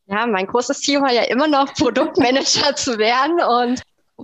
ja, 0.09 0.27
mein 0.27 0.47
großes 0.47 0.81
Ziel 0.81 1.01
war 1.01 1.12
ja 1.12 1.23
immer 1.23 1.47
noch 1.47 1.75
Produktmanager 1.75 2.75
zu 2.75 2.99
werden. 2.99 3.40
Und 3.40 3.83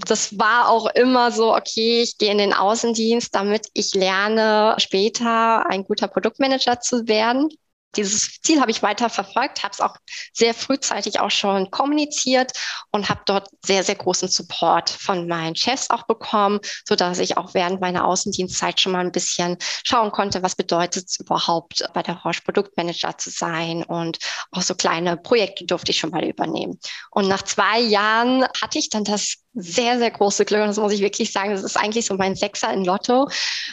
das 0.08 0.38
war 0.38 0.68
auch 0.68 0.86
immer 0.94 1.30
so, 1.30 1.54
okay, 1.54 2.02
ich 2.02 2.18
gehe 2.18 2.32
in 2.32 2.38
den 2.38 2.52
Außendienst, 2.52 3.34
damit 3.34 3.68
ich 3.74 3.94
lerne, 3.94 4.74
später 4.78 5.68
ein 5.70 5.84
guter 5.84 6.08
Produktmanager 6.08 6.80
zu 6.80 7.06
werden 7.06 7.48
dieses 7.96 8.40
Ziel 8.42 8.60
habe 8.60 8.70
ich 8.70 8.82
weiter 8.82 9.10
verfolgt, 9.10 9.62
habe 9.62 9.72
es 9.72 9.80
auch 9.80 9.96
sehr 10.32 10.54
frühzeitig 10.54 11.20
auch 11.20 11.30
schon 11.30 11.70
kommuniziert 11.70 12.52
und 12.90 13.08
habe 13.08 13.20
dort 13.26 13.48
sehr, 13.64 13.84
sehr 13.84 13.94
großen 13.94 14.28
Support 14.28 14.90
von 14.90 15.28
meinen 15.28 15.56
Chefs 15.56 15.90
auch 15.90 16.04
bekommen, 16.04 16.60
so 16.84 16.94
ich 17.18 17.36
auch 17.36 17.54
während 17.54 17.80
meiner 17.80 18.06
Außendienstzeit 18.06 18.80
schon 18.80 18.92
mal 18.92 19.04
ein 19.04 19.12
bisschen 19.12 19.56
schauen 19.84 20.10
konnte, 20.10 20.42
was 20.42 20.56
bedeutet 20.56 21.08
es 21.08 21.20
überhaupt 21.20 21.84
bei 21.92 22.02
der 22.02 22.16
Roche 22.22 22.40
Produktmanager 22.42 23.16
zu 23.18 23.30
sein 23.30 23.84
und 23.84 24.18
auch 24.50 24.62
so 24.62 24.74
kleine 24.74 25.16
Projekte 25.16 25.64
durfte 25.64 25.92
ich 25.92 25.98
schon 25.98 26.10
mal 26.10 26.24
übernehmen. 26.24 26.78
Und 27.10 27.28
nach 27.28 27.42
zwei 27.42 27.80
Jahren 27.80 28.44
hatte 28.60 28.78
ich 28.78 28.90
dann 28.90 29.04
das 29.04 29.43
sehr, 29.54 29.98
sehr 29.98 30.10
große 30.10 30.44
Glück. 30.44 30.60
Und 30.60 30.68
das 30.68 30.78
muss 30.78 30.92
ich 30.92 31.00
wirklich 31.00 31.32
sagen. 31.32 31.50
Das 31.50 31.62
ist 31.62 31.76
eigentlich 31.76 32.06
so 32.06 32.14
mein 32.14 32.34
Sechser 32.34 32.72
in 32.72 32.84
Lotto, 32.84 33.28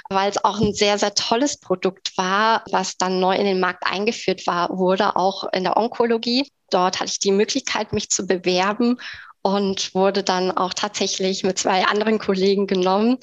weil 0.09 0.29
es 0.29 0.43
auch 0.43 0.59
ein 0.59 0.73
sehr, 0.73 0.97
sehr 0.97 1.13
tolles 1.13 1.57
Produkt 1.57 2.17
war, 2.17 2.63
was 2.71 2.97
dann 2.97 3.19
neu 3.19 3.35
in 3.35 3.45
den 3.45 3.59
Markt 3.59 3.85
eingeführt 3.85 4.45
war, 4.47 4.77
wurde 4.77 5.15
auch 5.15 5.51
in 5.53 5.63
der 5.63 5.77
Onkologie. 5.77 6.47
Dort 6.69 6.99
hatte 6.99 7.11
ich 7.11 7.19
die 7.19 7.31
Möglichkeit, 7.31 7.93
mich 7.93 8.09
zu 8.09 8.25
bewerben 8.25 8.97
und 9.41 9.93
wurde 9.95 10.23
dann 10.23 10.51
auch 10.51 10.73
tatsächlich 10.73 11.43
mit 11.43 11.57
zwei 11.57 11.85
anderen 11.85 12.19
Kollegen 12.19 12.67
genommen. 12.67 13.17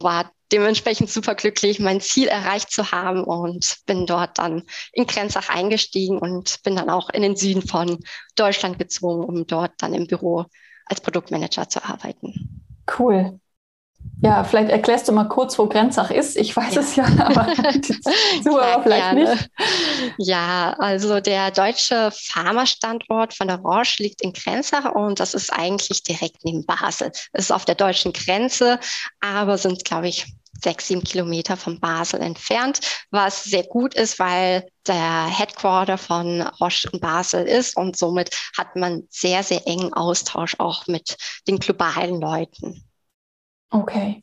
War 0.00 0.30
dementsprechend 0.52 1.10
super 1.10 1.36
glücklich, 1.36 1.78
mein 1.78 2.00
Ziel 2.00 2.26
erreicht 2.26 2.72
zu 2.72 2.90
haben 2.90 3.22
und 3.22 3.76
bin 3.86 4.06
dort 4.06 4.38
dann 4.38 4.64
in 4.92 5.06
Grenzach 5.06 5.48
eingestiegen 5.48 6.18
und 6.18 6.62
bin 6.64 6.74
dann 6.74 6.90
auch 6.90 7.08
in 7.10 7.22
den 7.22 7.36
Süden 7.36 7.62
von 7.62 8.00
Deutschland 8.34 8.78
gezogen, 8.78 9.24
um 9.24 9.46
dort 9.46 9.72
dann 9.78 9.94
im 9.94 10.08
Büro 10.08 10.46
als 10.90 11.00
Produktmanager 11.00 11.68
zu 11.68 11.84
arbeiten. 11.84 12.66
Cool. 12.98 13.40
Ja, 14.22 14.44
vielleicht 14.44 14.70
erklärst 14.70 15.08
du 15.08 15.12
mal 15.12 15.24
kurz, 15.24 15.58
wo 15.58 15.66
Grenzach 15.66 16.10
ist. 16.10 16.36
Ich 16.36 16.54
weiß 16.54 16.74
ja. 16.74 16.80
es 16.82 16.96
ja, 16.96 17.04
aber 17.18 17.46
Zuhörer 18.42 18.82
vielleicht 18.82 19.14
gerne. 19.14 19.30
nicht. 19.30 19.50
Ja, 20.18 20.74
also 20.78 21.20
der 21.20 21.50
deutsche 21.50 22.10
Pharmastandort 22.12 23.32
von 23.32 23.48
der 23.48 23.58
Roche 23.58 24.02
liegt 24.02 24.20
in 24.20 24.34
Grenzach 24.34 24.94
und 24.94 25.20
das 25.20 25.32
ist 25.32 25.50
eigentlich 25.50 26.02
direkt 26.02 26.44
neben 26.44 26.66
Basel. 26.66 27.10
Es 27.32 27.44
ist 27.44 27.50
auf 27.50 27.64
der 27.64 27.76
deutschen 27.76 28.12
Grenze, 28.12 28.78
aber 29.20 29.56
sind, 29.56 29.84
glaube 29.86 30.08
ich, 30.08 30.26
sechs, 30.62 30.88
sieben 30.88 31.02
Kilometer 31.02 31.56
von 31.56 31.80
Basel 31.80 32.20
entfernt, 32.20 32.80
was 33.10 33.44
sehr 33.44 33.64
gut 33.64 33.94
ist, 33.94 34.18
weil 34.18 34.66
der 34.86 35.26
Headquarter 35.26 35.96
von 35.96 36.42
Roche 36.60 36.90
in 36.92 37.00
Basel 37.00 37.46
ist 37.46 37.74
und 37.76 37.96
somit 37.96 38.36
hat 38.58 38.76
man 38.76 39.04
sehr, 39.08 39.42
sehr 39.42 39.66
engen 39.66 39.94
Austausch 39.94 40.56
auch 40.58 40.86
mit 40.86 41.16
den 41.48 41.58
globalen 41.58 42.20
Leuten. 42.20 42.84
Okay. 43.70 44.22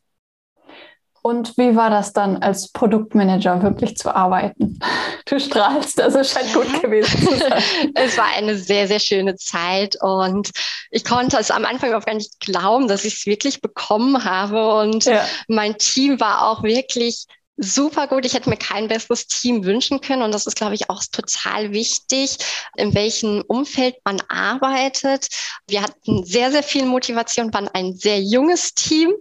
Und 1.27 1.57
wie 1.57 1.75
war 1.75 1.89
das 1.89 2.13
dann 2.13 2.37
als 2.37 2.71
Produktmanager 2.71 3.61
wirklich 3.61 3.97
zu 3.97 4.15
arbeiten? 4.15 4.79
Du 5.25 5.37
strahlst, 5.41 5.99
also 5.99 6.23
scheint 6.23 6.53
gut 6.53 6.81
gewesen 6.81 7.19
zu 7.19 7.35
sein. 7.37 7.61
es 7.95 8.17
war 8.17 8.27
eine 8.27 8.55
sehr, 8.55 8.87
sehr 8.87 9.01
schöne 9.01 9.35
Zeit 9.35 9.97
und 10.01 10.51
ich 10.89 11.03
konnte 11.03 11.37
es 11.37 11.51
am 11.51 11.65
Anfang 11.65 11.93
auch 11.93 12.05
gar 12.05 12.15
nicht 12.15 12.39
glauben, 12.39 12.87
dass 12.87 13.03
ich 13.03 13.15
es 13.15 13.25
wirklich 13.25 13.59
bekommen 13.59 14.23
habe. 14.23 14.73
Und 14.79 15.03
ja. 15.03 15.25
mein 15.49 15.77
Team 15.77 16.21
war 16.21 16.47
auch 16.47 16.63
wirklich 16.63 17.25
super 17.57 18.07
gut. 18.07 18.25
Ich 18.25 18.33
hätte 18.33 18.49
mir 18.49 18.57
kein 18.57 18.87
besseres 18.87 19.27
Team 19.27 19.65
wünschen 19.65 19.99
können. 19.99 20.21
Und 20.21 20.33
das 20.33 20.45
ist, 20.45 20.55
glaube 20.55 20.75
ich, 20.75 20.89
auch 20.89 21.03
total 21.11 21.73
wichtig, 21.73 22.37
in 22.75 22.93
welchem 22.93 23.43
Umfeld 23.47 23.95
man 24.05 24.21
arbeitet. 24.29 25.27
Wir 25.67 25.81
hatten 25.81 26.23
sehr, 26.23 26.51
sehr 26.51 26.63
viel 26.63 26.85
Motivation, 26.85 27.53
waren 27.53 27.67
ein 27.67 27.95
sehr 27.95 28.21
junges 28.21 28.73
Team. 28.73 29.11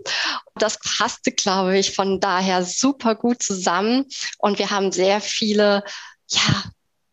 Das 0.57 0.79
passte, 0.79 1.33
glaube 1.33 1.79
ich, 1.79 1.95
von 1.95 2.21
daher 2.21 2.65
super 2.65 3.15
gut 3.15 3.43
zusammen. 3.43 4.07
Und 4.39 4.59
wir 4.59 4.71
haben 4.71 4.93
sehr 4.93 5.21
viele 5.21 5.83
ja, 6.29 6.65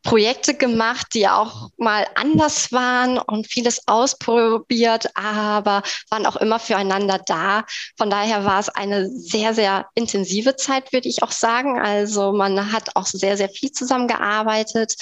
Projekte 0.03 0.53
gemacht, 0.53 1.07
die 1.13 1.27
auch 1.27 1.69
mal 1.77 2.05
anders 2.15 2.71
waren 2.71 3.17
und 3.17 3.47
vieles 3.47 3.87
ausprobiert, 3.87 5.09
aber 5.15 5.81
waren 6.09 6.25
auch 6.25 6.35
immer 6.35 6.59
füreinander 6.59 7.19
da. 7.25 7.63
Von 7.97 8.09
daher 8.09 8.43
war 8.43 8.59
es 8.59 8.69
eine 8.69 9.09
sehr, 9.09 9.53
sehr 9.53 9.87
intensive 9.95 10.57
Zeit, 10.57 10.91
würde 10.91 11.07
ich 11.07 11.23
auch 11.23 11.31
sagen. 11.31 11.79
Also 11.79 12.33
man 12.33 12.73
hat 12.73 12.95
auch 12.95 13.05
sehr, 13.05 13.37
sehr 13.37 13.49
viel 13.49 13.71
zusammengearbeitet. 13.71 14.95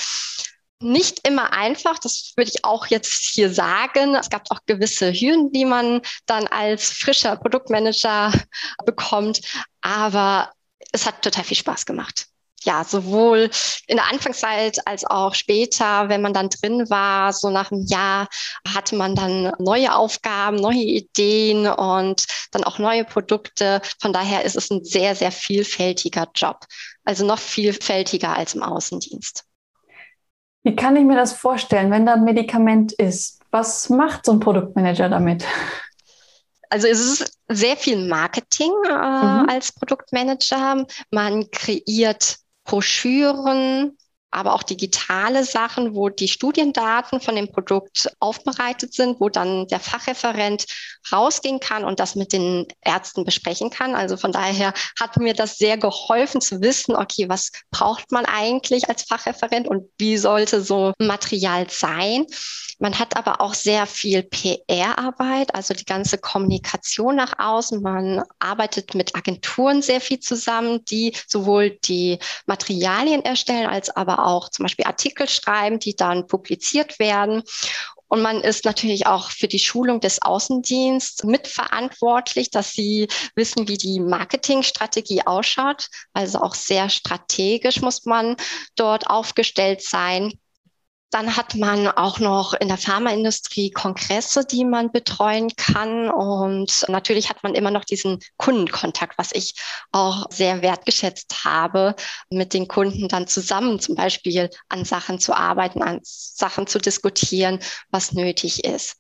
Nicht 0.80 1.28
immer 1.28 1.52
einfach, 1.54 2.00
das 2.00 2.34
würde 2.36 2.52
ich 2.54 2.64
auch 2.64 2.88
jetzt 2.88 3.34
hier 3.34 3.52
sagen. 3.52 4.16
Es 4.16 4.30
gab 4.30 4.44
auch 4.50 4.60
gewisse 4.68 5.12
Hürden, 5.12 5.52
die 5.52 5.66
man 5.66 6.02
dann 6.28 6.48
als 6.48 6.90
frischer 6.90 7.38
Produktmanager 7.38 8.32
bekommt, 8.86 9.42
aber 9.82 10.52
es 10.92 11.06
hat 11.06 11.22
total 11.24 11.44
viel 11.44 11.58
Spaß 11.58 11.86
gemacht 11.86 12.31
ja, 12.64 12.84
sowohl 12.84 13.50
in 13.88 13.98
der 13.98 14.10
Anfangszeit 14.12 14.86
als 14.86 15.06
auch 15.06 15.36
später, 15.36 16.10
wenn 16.10 16.22
man 16.22 16.34
dann 16.34 16.50
drin 16.50 16.90
war, 16.90 17.34
so 17.34 17.50
nach 17.50 17.72
einem 17.72 17.86
Jahr 17.86 18.28
hatte 18.68 18.96
man 18.96 19.16
dann 19.16 19.54
neue 19.60 19.96
Aufgaben, 19.96 20.58
neue 20.58 20.84
Ideen 20.84 21.68
und 21.68 22.26
dann 22.52 22.64
auch 22.64 22.80
neue 22.80 23.04
Produkte. 23.04 23.82
Von 24.00 24.14
daher 24.14 24.44
ist 24.44 24.56
es 24.56 24.70
ein 24.70 24.84
sehr, 24.84 25.16
sehr 25.16 25.32
vielfältiger 25.32 26.28
Job. 26.36 26.66
Also 27.04 27.26
noch 27.26 27.40
vielfältiger 27.40 28.36
als 28.36 28.54
im 28.54 28.64
Außendienst. 28.64 29.44
Wie 30.64 30.76
kann 30.76 30.96
ich 30.96 31.04
mir 31.04 31.16
das 31.16 31.34
vorstellen, 31.34 31.90
wenn 31.90 32.06
da 32.06 32.14
ein 32.14 32.24
Medikament 32.24 32.92
ist? 32.94 33.40
Was 33.50 33.90
macht 33.90 34.26
so 34.26 34.34
ein 34.34 34.40
Produktmanager 34.40 35.10
damit? 35.10 35.44
Also 36.70 36.88
es 36.88 37.00
ist 37.00 37.38
sehr 37.50 37.76
viel 37.76 38.08
Marketing 38.08 38.72
äh, 38.88 38.94
mhm. 38.94 39.50
als 39.50 39.74
Produktmanager. 39.74 40.86
Man 41.12 41.52
kreiert 41.52 42.38
Broschüren, 42.64 43.98
aber 44.32 44.54
auch 44.54 44.64
digitale 44.64 45.44
Sachen, 45.44 45.94
wo 45.94 46.10
die 46.10 46.28
Studiendaten 46.28 47.20
von 47.20 47.36
dem 47.36 47.52
Produkt 47.52 48.10
aufbereitet 48.20 48.94
sind, 48.94 49.20
wo 49.20 49.30
dann 49.30 49.68
der 49.68 49.80
Fachreferent 49.80 50.66
rausgehen 51.12 51.60
kann 51.60 51.84
und 51.84 52.00
das 52.00 52.16
mit 52.16 52.34
den 52.34 52.68
Ärzten 52.82 53.26
besprechen 53.26 53.70
kann. 53.70 53.94
Also 53.94 54.18
von 54.18 54.32
daher 54.32 54.74
hat 55.00 55.18
mir 55.18 55.34
das 55.34 55.58
sehr 55.58 55.78
geholfen 55.78 56.42
zu 56.42 56.62
wissen, 56.62 56.96
okay, 56.96 57.28
was 57.30 57.52
braucht 57.72 58.12
man 58.12 58.26
eigentlich 58.26 58.90
als 58.90 59.04
Fachreferent 59.04 59.68
und 59.68 59.90
wie 59.98 60.18
sollte 60.18 60.62
so 60.62 60.94
Material 61.00 61.68
sein? 61.70 62.26
Man 62.82 62.98
hat 62.98 63.16
aber 63.16 63.42
auch 63.42 63.54
sehr 63.54 63.86
viel 63.86 64.24
PR-Arbeit, 64.24 65.54
also 65.54 65.76
die 65.76 65.86
ganze 65.86 66.18
Kommunikation 66.18 67.16
nach 67.16 67.38
außen. 67.38 67.80
Man 67.80 68.24
arbeitet 68.40 68.96
mit 68.96 69.16
Agenturen 69.16 69.84
sehr 69.84 70.02
viel 70.02 70.20
zusammen, 70.20 70.84
die 70.86 71.16
sowohl 71.28 71.78
die 71.86 72.18
Materialien 72.48 73.24
erstellen, 73.24 73.68
als 73.68 73.92
aber 73.92 74.21
auch 74.26 74.50
zum 74.50 74.64
Beispiel 74.64 74.86
Artikel 74.86 75.28
schreiben, 75.28 75.80
die 75.80 75.96
dann 75.96 76.28
publiziert 76.28 77.00
werden. 77.00 77.44
Und 78.12 78.22
man 78.22 78.42
ist 78.42 78.66
natürlich 78.66 79.08
auch 79.08 79.32
für 79.32 79.48
die 79.48 79.58
Schulung 79.58 80.02
des 80.02 80.22
Außendienstes 80.22 81.24
mitverantwortlich, 81.24 82.50
dass 82.50 82.74
sie 82.74 83.08
wissen, 83.36 83.70
wie 83.70 83.78
die 83.78 84.02
Marketingstrategie 84.02 85.26
ausschaut. 85.26 85.88
Also 86.12 86.42
auch 86.42 86.56
sehr 86.56 86.90
strategisch 86.90 87.80
muss 87.82 88.04
man 88.06 88.36
dort 88.76 89.08
aufgestellt 89.08 89.82
sein. 89.82 90.34
Dann 91.12 91.36
hat 91.36 91.56
man 91.56 91.88
auch 91.90 92.20
noch 92.20 92.54
in 92.54 92.70
der 92.70 92.78
Pharmaindustrie 92.78 93.70
Kongresse, 93.70 94.46
die 94.46 94.64
man 94.64 94.92
betreuen 94.92 95.54
kann. 95.58 96.10
Und 96.10 96.86
natürlich 96.88 97.30
hat 97.30 97.44
man 97.44 97.54
immer 97.54 97.70
noch 97.70 97.84
diesen 97.84 98.20
Kundenkontakt, 98.38 99.18
was 99.18 99.32
ich 99.34 99.56
auch 99.92 100.26
sehr 100.32 100.62
wertgeschätzt 100.62 101.44
habe, 101.44 101.96
mit 102.30 102.54
den 102.54 102.70
Kunden 102.70 103.10
dann 103.10 103.28
zusammen 103.28 103.80
zum 103.82 103.96
Beispiel 103.96 104.50
an 104.70 104.86
Sachen 104.86 105.20
zu 105.20 105.34
arbeiten, 105.34 105.84
an 105.84 106.00
Sachen 106.04 106.66
zu 106.66 106.80
diskutieren, 106.80 107.60
was 107.90 108.14
nötig 108.14 108.64
ist. 108.64 108.96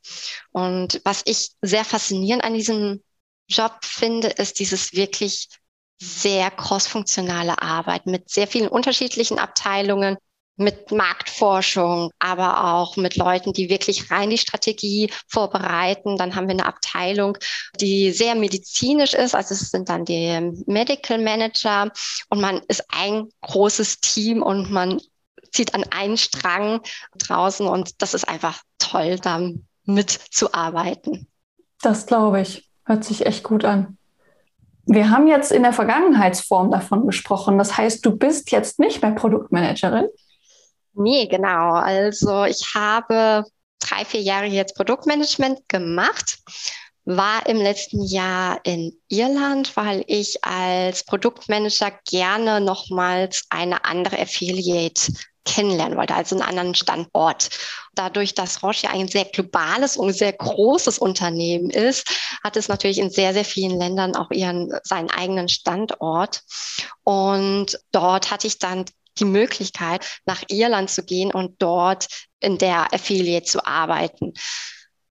Und 0.51 1.01
was 1.05 1.21
ich 1.25 1.51
sehr 1.61 1.85
faszinierend 1.85 2.43
an 2.43 2.53
diesem 2.53 3.01
Job 3.47 3.79
finde, 3.83 4.27
ist 4.27 4.59
dieses 4.59 4.93
wirklich 4.93 5.47
sehr 6.01 6.49
crossfunktionale 6.51 7.61
Arbeit 7.61 8.05
mit 8.05 8.29
sehr 8.29 8.47
vielen 8.47 8.67
unterschiedlichen 8.67 9.39
Abteilungen, 9.39 10.17
mit 10.63 10.91
Marktforschung, 10.91 12.11
aber 12.19 12.73
auch 12.73 12.97
mit 12.97 13.15
Leuten, 13.15 13.53
die 13.53 13.69
wirklich 13.69 14.11
rein 14.11 14.29
die 14.29 14.37
Strategie 14.37 15.11
vorbereiten. 15.27 16.17
Dann 16.17 16.35
haben 16.35 16.47
wir 16.47 16.53
eine 16.53 16.65
Abteilung, 16.65 17.37
die 17.79 18.11
sehr 18.11 18.35
medizinisch 18.35 19.13
ist. 19.13 19.35
Also 19.35 19.53
es 19.53 19.71
sind 19.71 19.89
dann 19.89 20.05
die 20.05 20.51
Medical 20.65 21.19
Manager 21.19 21.91
und 22.29 22.41
man 22.41 22.61
ist 22.67 22.85
ein 22.89 23.27
großes 23.41 23.99
Team 23.99 24.41
und 24.41 24.71
man 24.71 24.99
zieht 25.51 25.73
an 25.73 25.83
einen 25.91 26.17
Strang 26.17 26.81
draußen 27.17 27.67
und 27.67 28.01
das 28.01 28.13
ist 28.13 28.27
einfach 28.27 28.61
toll, 28.79 29.19
da 29.19 29.41
mitzuarbeiten. 29.85 31.27
Das 31.81 32.05
glaube 32.05 32.41
ich. 32.41 32.69
Hört 32.85 33.03
sich 33.03 33.25
echt 33.25 33.43
gut 33.43 33.65
an. 33.65 33.97
Wir 34.85 35.09
haben 35.11 35.27
jetzt 35.27 35.51
in 35.51 35.63
der 35.63 35.73
Vergangenheitsform 35.73 36.71
davon 36.71 37.05
gesprochen. 37.05 37.57
Das 37.57 37.77
heißt, 37.77 38.05
du 38.05 38.17
bist 38.17 38.51
jetzt 38.51 38.79
nicht 38.79 39.01
mehr 39.01 39.11
Produktmanagerin. 39.11 40.07
Nee, 40.93 41.27
genau. 41.27 41.73
Also 41.73 42.43
ich 42.45 42.73
habe 42.75 43.43
drei, 43.79 44.05
vier 44.05 44.21
Jahre 44.21 44.45
jetzt 44.45 44.75
Produktmanagement 44.75 45.67
gemacht, 45.69 46.39
war 47.05 47.45
im 47.47 47.57
letzten 47.57 48.03
Jahr 48.03 48.59
in 48.63 48.93
Irland, 49.07 49.75
weil 49.75 50.03
ich 50.07 50.43
als 50.43 51.03
Produktmanager 51.03 51.91
gerne 52.07 52.61
nochmals 52.61 53.45
eine 53.49 53.85
andere 53.85 54.19
Affiliate 54.19 55.11
kennenlernen 55.43 55.97
wollte, 55.97 56.13
also 56.13 56.35
einen 56.35 56.47
anderen 56.47 56.75
Standort. 56.75 57.49
Dadurch, 57.95 58.35
dass 58.35 58.61
Roche 58.61 58.85
ja 58.85 58.91
ein 58.91 59.07
sehr 59.07 59.25
globales 59.25 59.97
und 59.97 60.13
sehr 60.13 60.33
großes 60.33 60.99
Unternehmen 60.99 61.71
ist, 61.71 62.07
hat 62.43 62.55
es 62.55 62.67
natürlich 62.67 62.99
in 62.99 63.09
sehr, 63.09 63.33
sehr 63.33 63.45
vielen 63.45 63.77
Ländern 63.79 64.15
auch 64.15 64.29
ihren, 64.29 64.71
seinen 64.83 65.09
eigenen 65.09 65.49
Standort. 65.49 66.43
Und 67.03 67.79
dort 67.91 68.29
hatte 68.29 68.45
ich 68.45 68.59
dann 68.59 68.85
die 69.21 69.25
Möglichkeit, 69.25 70.05
nach 70.25 70.43
Irland 70.49 70.89
zu 70.89 71.03
gehen 71.03 71.31
und 71.31 71.61
dort 71.61 72.07
in 72.39 72.57
der 72.57 72.93
Affiliate 72.93 73.45
zu 73.45 73.65
arbeiten. 73.65 74.33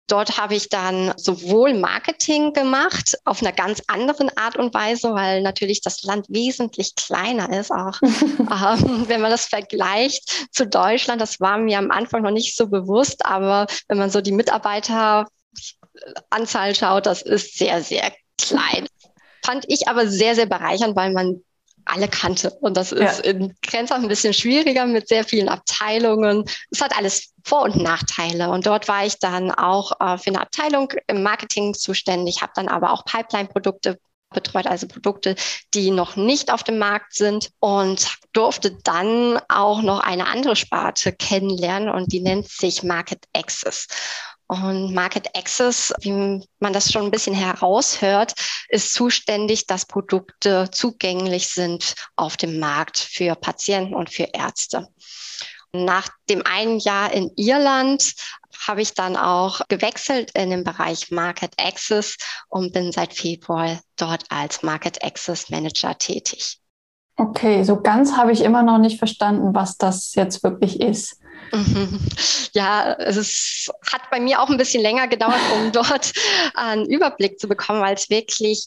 Dort 0.07 0.37
habe 0.39 0.55
ich 0.55 0.69
dann 0.69 1.13
sowohl 1.17 1.75
Marketing 1.75 2.51
gemacht 2.53 3.15
auf 3.25 3.41
einer 3.43 3.51
ganz 3.51 3.83
anderen 3.85 4.35
Art 4.35 4.57
und 4.57 4.73
Weise, 4.73 5.13
weil 5.13 5.43
natürlich 5.43 5.81
das 5.81 6.01
Land 6.01 6.25
wesentlich 6.29 6.95
kleiner 6.95 7.55
ist, 7.55 7.71
auch 7.71 8.01
ähm, 8.01 9.03
wenn 9.07 9.21
man 9.21 9.29
das 9.29 9.45
vergleicht 9.45 10.49
zu 10.51 10.65
Deutschland. 10.65 11.21
Das 11.21 11.39
war 11.39 11.59
mir 11.59 11.77
am 11.77 11.91
Anfang 11.91 12.23
noch 12.23 12.31
nicht 12.31 12.57
so 12.57 12.67
bewusst, 12.67 13.23
aber 13.23 13.67
wenn 13.87 13.99
man 13.99 14.09
so 14.09 14.21
die 14.21 14.31
Mitarbeiteranzahl 14.31 15.29
schaut, 16.73 17.05
das 17.05 17.21
ist 17.21 17.59
sehr, 17.59 17.83
sehr 17.83 18.11
klein 18.41 18.87
fand 19.45 19.65
ich 19.67 19.87
aber 19.87 20.07
sehr, 20.07 20.35
sehr 20.35 20.45
bereichernd, 20.45 20.95
weil 20.95 21.11
man 21.11 21.41
alle 21.91 22.07
kannte. 22.07 22.51
Und 22.61 22.77
das 22.77 22.91
ist 22.91 23.25
ja. 23.25 23.31
in 23.31 23.55
Grenzach 23.61 23.97
ein 23.97 24.07
bisschen 24.07 24.33
schwieriger 24.33 24.85
mit 24.85 25.07
sehr 25.07 25.23
vielen 25.23 25.49
Abteilungen. 25.49 26.45
Es 26.71 26.81
hat 26.81 26.97
alles 26.97 27.33
Vor- 27.43 27.63
und 27.63 27.77
Nachteile. 27.77 28.49
Und 28.49 28.65
dort 28.65 28.87
war 28.87 29.05
ich 29.05 29.19
dann 29.19 29.51
auch 29.51 29.91
äh, 29.99 30.17
für 30.17 30.29
eine 30.29 30.41
Abteilung 30.41 30.93
im 31.07 31.23
Marketing 31.23 31.73
zuständig, 31.73 32.41
habe 32.41 32.53
dann 32.55 32.67
aber 32.67 32.91
auch 32.91 33.05
Pipeline-Produkte 33.05 33.97
betreut, 34.31 34.67
also 34.67 34.87
Produkte, 34.87 35.35
die 35.73 35.91
noch 35.91 36.15
nicht 36.15 36.53
auf 36.53 36.63
dem 36.63 36.77
Markt 36.77 37.15
sind 37.15 37.49
und 37.59 38.07
durfte 38.33 38.77
dann 38.83 39.39
auch 39.49 39.81
noch 39.81 40.01
eine 40.01 40.27
andere 40.27 40.55
Sparte 40.55 41.11
kennenlernen 41.11 41.89
und 41.89 42.11
die 42.11 42.21
nennt 42.21 42.47
sich 42.47 42.83
Market 42.83 43.25
Access. 43.33 43.87
Und 44.49 44.95
Market 44.95 45.37
Access, 45.37 45.93
wie 46.01 46.41
man 46.59 46.73
das 46.73 46.91
schon 46.91 47.03
ein 47.03 47.11
bisschen 47.11 47.35
heraushört, 47.35 48.33
ist 48.69 48.95
zuständig, 48.95 49.67
dass 49.67 49.85
Produkte 49.85 50.69
zugänglich 50.71 51.49
sind 51.49 51.93
auf 52.15 52.35
dem 52.35 52.57
Markt 52.57 52.97
für 52.97 53.35
Patienten 53.35 53.93
und 53.93 54.09
für 54.09 54.27
Ärzte. 54.33 54.87
Nach 55.71 56.09
dem 56.31 56.43
einen 56.47 56.79
Jahr 56.79 57.13
in 57.13 57.29
Irland 57.35 58.15
habe 58.67 58.81
ich 58.81 58.95
dann 58.95 59.15
auch 59.15 59.61
gewechselt 59.69 60.31
in 60.33 60.49
den 60.49 60.63
Bereich 60.63 61.11
Market 61.11 61.53
Access 61.61 62.17
und 62.47 62.73
bin 62.73 62.91
seit 62.91 63.13
Februar 63.13 63.79
dort 63.97 64.23
als 64.29 64.63
Market 64.63 65.03
Access 65.03 65.51
Manager 65.51 65.95
tätig. 65.95 66.59
Okay, 67.17 67.63
so 67.63 67.79
ganz 67.79 68.17
habe 68.17 68.31
ich 68.31 68.41
immer 68.41 68.63
noch 68.63 68.79
nicht 68.79 68.97
verstanden, 68.97 69.53
was 69.53 69.77
das 69.77 70.15
jetzt 70.15 70.41
wirklich 70.41 70.81
ist. 70.81 71.19
Mhm. 71.51 71.99
Ja, 72.53 72.93
es 72.93 73.69
hat 73.91 74.09
bei 74.11 74.19
mir 74.19 74.41
auch 74.41 74.49
ein 74.49 74.57
bisschen 74.57 74.81
länger 74.81 75.07
gedauert, 75.07 75.39
um 75.55 75.71
dort 75.71 76.13
einen 76.53 76.85
Überblick 76.85 77.39
zu 77.39 77.47
bekommen, 77.47 77.81
weil 77.81 77.95
es 77.95 78.09
wirklich 78.09 78.65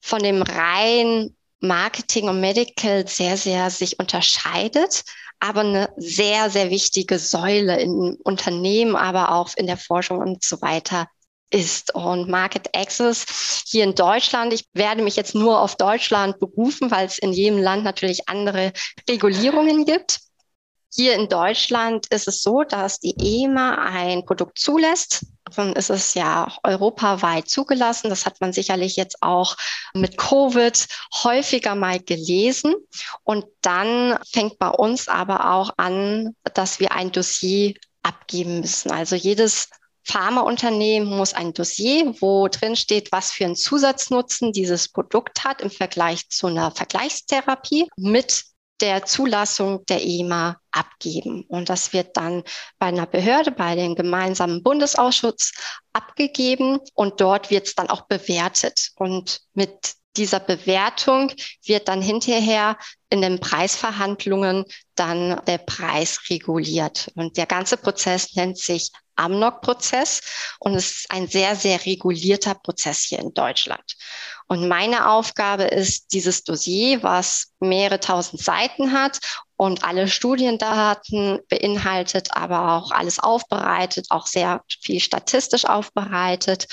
von 0.00 0.22
dem 0.22 0.42
rein 0.42 1.34
Marketing 1.60 2.28
und 2.28 2.40
Medical 2.40 3.06
sehr, 3.08 3.36
sehr 3.36 3.70
sich 3.70 3.98
unterscheidet, 3.98 5.02
aber 5.40 5.60
eine 5.60 5.90
sehr, 5.96 6.50
sehr 6.50 6.70
wichtige 6.70 7.18
Säule 7.18 7.80
im 7.80 8.16
Unternehmen, 8.22 8.96
aber 8.96 9.32
auch 9.32 9.50
in 9.56 9.66
der 9.66 9.78
Forschung 9.78 10.18
und 10.18 10.44
so 10.44 10.60
weiter 10.60 11.08
ist. 11.50 11.94
Und 11.94 12.28
Market 12.28 12.76
Access 12.76 13.64
hier 13.66 13.84
in 13.84 13.94
Deutschland, 13.94 14.52
ich 14.52 14.66
werde 14.72 15.02
mich 15.02 15.16
jetzt 15.16 15.34
nur 15.34 15.60
auf 15.60 15.76
Deutschland 15.76 16.38
berufen, 16.38 16.90
weil 16.90 17.06
es 17.06 17.18
in 17.18 17.32
jedem 17.32 17.58
Land 17.58 17.84
natürlich 17.84 18.28
andere 18.28 18.72
Regulierungen 19.08 19.84
gibt. 19.84 20.20
Hier 20.96 21.14
in 21.14 21.28
Deutschland 21.28 22.06
ist 22.08 22.28
es 22.28 22.42
so, 22.42 22.62
dass 22.62 23.00
die 23.00 23.16
EMA 23.18 23.74
ein 23.74 24.24
Produkt 24.24 24.60
zulässt. 24.60 25.26
Dann 25.56 25.72
ist 25.72 25.90
es 25.90 26.14
ja 26.14 26.56
europaweit 26.62 27.48
zugelassen. 27.48 28.10
Das 28.10 28.26
hat 28.26 28.40
man 28.40 28.52
sicherlich 28.52 28.94
jetzt 28.94 29.20
auch 29.20 29.56
mit 29.92 30.16
Covid 30.16 30.86
häufiger 31.24 31.74
mal 31.74 31.98
gelesen. 31.98 32.74
Und 33.24 33.44
dann 33.60 34.18
fängt 34.30 34.60
bei 34.60 34.68
uns 34.68 35.08
aber 35.08 35.52
auch 35.52 35.72
an, 35.78 36.36
dass 36.54 36.78
wir 36.78 36.92
ein 36.92 37.10
Dossier 37.10 37.74
abgeben 38.04 38.60
müssen. 38.60 38.92
Also 38.92 39.16
jedes 39.16 39.70
Pharmaunternehmen 40.04 41.08
muss 41.08 41.34
ein 41.34 41.54
Dossier, 41.54 42.14
wo 42.20 42.46
drin 42.46 42.76
steht, 42.76 43.10
was 43.10 43.32
für 43.32 43.46
einen 43.46 43.56
Zusatznutzen 43.56 44.52
dieses 44.52 44.88
Produkt 44.88 45.42
hat 45.42 45.60
im 45.60 45.70
Vergleich 45.70 46.28
zu 46.28 46.46
einer 46.46 46.70
Vergleichstherapie 46.70 47.88
mit 47.96 48.44
der 48.80 49.04
Zulassung 49.04 49.84
der 49.86 50.04
EMA 50.04 50.56
abgeben. 50.72 51.44
Und 51.48 51.68
das 51.68 51.92
wird 51.92 52.16
dann 52.16 52.42
bei 52.78 52.86
einer 52.86 53.06
Behörde, 53.06 53.50
bei 53.50 53.74
dem 53.76 53.94
gemeinsamen 53.94 54.62
Bundesausschuss 54.62 55.52
abgegeben 55.92 56.80
und 56.94 57.20
dort 57.20 57.50
wird 57.50 57.68
es 57.68 57.74
dann 57.74 57.88
auch 57.88 58.02
bewertet. 58.02 58.90
Und 58.96 59.40
mit 59.54 59.94
dieser 60.16 60.40
Bewertung 60.40 61.32
wird 61.64 61.88
dann 61.88 62.02
hinterher 62.02 62.76
in 63.10 63.22
den 63.22 63.40
Preisverhandlungen 63.40 64.64
dann 64.94 65.40
der 65.46 65.58
Preis 65.58 66.20
reguliert. 66.30 67.10
Und 67.14 67.36
der 67.36 67.46
ganze 67.46 67.76
Prozess 67.76 68.34
nennt 68.34 68.58
sich 68.58 68.90
Amnok-Prozess 69.16 70.20
und 70.58 70.74
es 70.74 70.90
ist 70.90 71.10
ein 71.10 71.28
sehr, 71.28 71.54
sehr 71.56 71.84
regulierter 71.86 72.54
Prozess 72.54 73.02
hier 73.02 73.20
in 73.20 73.32
Deutschland. 73.32 73.96
Und 74.46 74.68
meine 74.68 75.10
Aufgabe 75.10 75.64
ist, 75.64 76.12
dieses 76.12 76.44
Dossier, 76.44 77.02
was 77.02 77.52
mehrere 77.60 77.98
tausend 77.98 78.42
Seiten 78.42 78.92
hat 78.92 79.18
und 79.56 79.84
alle 79.84 80.08
Studiendaten 80.08 81.40
beinhaltet, 81.48 82.28
aber 82.32 82.74
auch 82.74 82.90
alles 82.90 83.18
aufbereitet, 83.18 84.06
auch 84.10 84.26
sehr 84.26 84.62
viel 84.82 85.00
statistisch 85.00 85.64
aufbereitet 85.64 86.66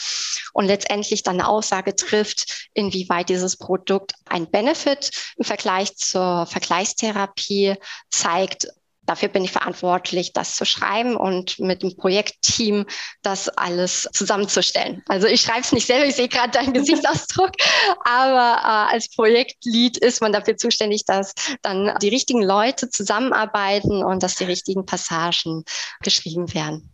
und 0.54 0.66
letztendlich 0.66 1.24
dann 1.24 1.40
eine 1.40 1.48
Aussage 1.48 1.96
trifft, 1.96 2.70
inwieweit 2.74 3.30
dieses 3.30 3.56
Produkt 3.56 4.14
ein 4.26 4.50
Benefit 4.50 5.12
im 5.38 5.46
Vergleich 5.46 5.96
zur 5.96 6.46
Vergleichstherapie 6.48 7.76
zeigt 8.10 8.68
Dafür 9.06 9.30
bin 9.30 9.44
ich 9.44 9.52
verantwortlich, 9.52 10.32
das 10.32 10.56
zu 10.56 10.66
schreiben 10.66 11.16
und 11.16 11.60
mit 11.60 11.82
dem 11.82 11.98
Projektteam 11.98 12.86
das 13.24 13.50
alles 13.50 14.08
zusammenzustellen. 14.14 15.04
Also 15.08 15.28
ich 15.28 15.42
schreibe 15.42 15.62
es 15.62 15.72
nicht 15.72 15.88
selber, 15.88 16.06
ich 16.06 16.16
sehe 16.16 16.28
gerade 16.28 16.52
deinen 16.52 16.74
Gesichtsausdruck, 16.74 17.52
aber 18.06 18.62
äh, 18.62 18.94
als 18.94 19.10
Projektlead 19.16 19.98
ist 19.98 20.22
man 20.22 20.32
dafür 20.32 20.56
zuständig, 20.56 21.06
dass 21.06 21.34
dann 21.62 21.94
die 22.02 22.10
richtigen 22.10 22.44
Leute 22.44 22.90
zusammenarbeiten 22.90 24.04
und 24.04 24.22
dass 24.22 24.36
die 24.36 24.46
richtigen 24.46 24.86
Passagen 24.86 25.64
geschrieben 26.04 26.54
werden. 26.54 26.94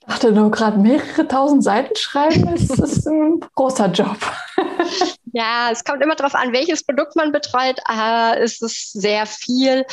Ich 0.00 0.06
dachte 0.06 0.32
nur 0.32 0.50
gerade 0.50 0.78
mehrere 0.78 1.28
tausend 1.28 1.62
Seiten 1.62 1.94
schreiben, 1.96 2.48
ist, 2.54 2.70
ist 2.70 3.06
ein 3.06 3.40
großer 3.54 3.86
Job. 3.92 4.18
Ja, 5.32 5.70
es 5.70 5.84
kommt 5.84 6.02
immer 6.02 6.16
darauf 6.16 6.34
an, 6.34 6.52
welches 6.52 6.84
Produkt 6.84 7.16
man 7.16 7.32
betreut. 7.32 7.78
Äh, 7.88 8.38
es 8.40 8.60
ist 8.60 8.92
sehr 8.92 9.26
viel, 9.26 9.84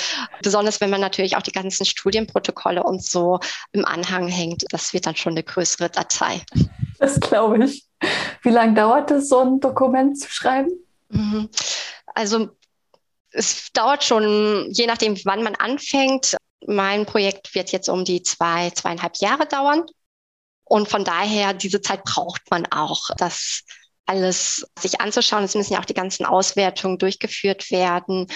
besonders 0.42 0.82
wenn 0.82 0.90
man 0.90 1.02
natürlich 1.02 1.36
auch 1.36 1.42
die 1.42 1.52
ganzen 1.52 1.86
Studienprotokolle 1.86 2.84
und 2.84 3.04
so 3.04 3.40
im 3.72 3.86
Anhang 3.86 4.28
hängt. 4.28 4.66
Das 4.72 4.94
wird 4.94 5.06
dann 5.06 5.16
schon 5.16 5.34
eine 5.34 5.44
größere 5.44 5.90
Datei. 5.90 6.42
Das 7.00 7.20
glaube 7.20 7.66
ich. 7.66 7.86
Wie 8.42 8.50
lange 8.50 8.74
dauert 8.74 9.12
es, 9.12 9.30
so 9.30 9.40
ein 9.40 9.60
Dokument 9.60 10.20
zu 10.20 10.30
schreiben? 10.30 10.72
Mhm. 11.10 11.50
Also 12.14 12.50
es 13.32 13.72
dauert 13.74 14.04
schon, 14.04 14.70
je 14.72 14.88
nachdem, 14.88 15.16
wann 15.26 15.44
man 15.44 15.56
anfängt. 15.56 16.36
Mein 16.66 17.06
Projekt 17.06 17.54
wird 17.54 17.72
jetzt 17.72 17.90
um 17.90 18.04
die 18.04 18.24
zwei, 18.24 18.72
zweieinhalb 18.72 19.18
Jahre 19.18 19.46
dauern. 19.46 19.86
Und 20.64 20.90
von 20.90 21.04
daher, 21.04 21.54
diese 21.54 21.82
Zeit 21.82 22.04
braucht 22.04 22.50
man 22.50 22.66
auch. 22.72 23.10
Das 23.18 23.64
alles 24.08 24.66
sich 24.80 25.02
anzuschauen. 25.02 25.44
Es 25.44 25.56
müssen 25.56 25.74
ja 25.74 25.80
auch 25.80 25.86
die 25.86 25.94
ganzen 25.94 26.26
Auswertungen 26.26 26.98
durchgeführt 26.98 27.72
werden 27.72 28.28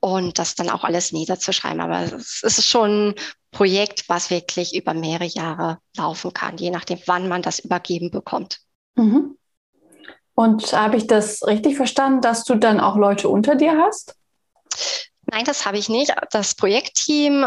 und 0.00 0.38
das 0.38 0.54
dann 0.54 0.70
auch 0.70 0.84
alles 0.84 1.12
niederzuschreiben. 1.12 1.80
Aber 1.80 2.02
es 2.02 2.42
ist 2.42 2.66
schon 2.66 3.10
ein 3.10 3.14
Projekt, 3.50 4.08
was 4.08 4.30
wirklich 4.30 4.74
über 4.74 4.94
mehrere 4.94 5.26
Jahre 5.26 5.78
laufen 5.96 6.32
kann, 6.32 6.56
je 6.56 6.70
nachdem, 6.70 7.00
wann 7.06 7.28
man 7.28 7.42
das 7.42 7.58
übergeben 7.58 8.10
bekommt. 8.10 8.58
Mhm. 8.96 9.36
Und 10.34 10.72
habe 10.72 10.96
ich 10.96 11.06
das 11.06 11.46
richtig 11.46 11.76
verstanden, 11.76 12.22
dass 12.22 12.44
du 12.44 12.54
dann 12.54 12.80
auch 12.80 12.96
Leute 12.96 13.28
unter 13.28 13.56
dir 13.56 13.78
hast? 13.78 14.16
Nein, 15.26 15.44
das 15.44 15.66
habe 15.66 15.78
ich 15.78 15.88
nicht. 15.88 16.14
Das 16.30 16.54
Projektteam 16.54 17.46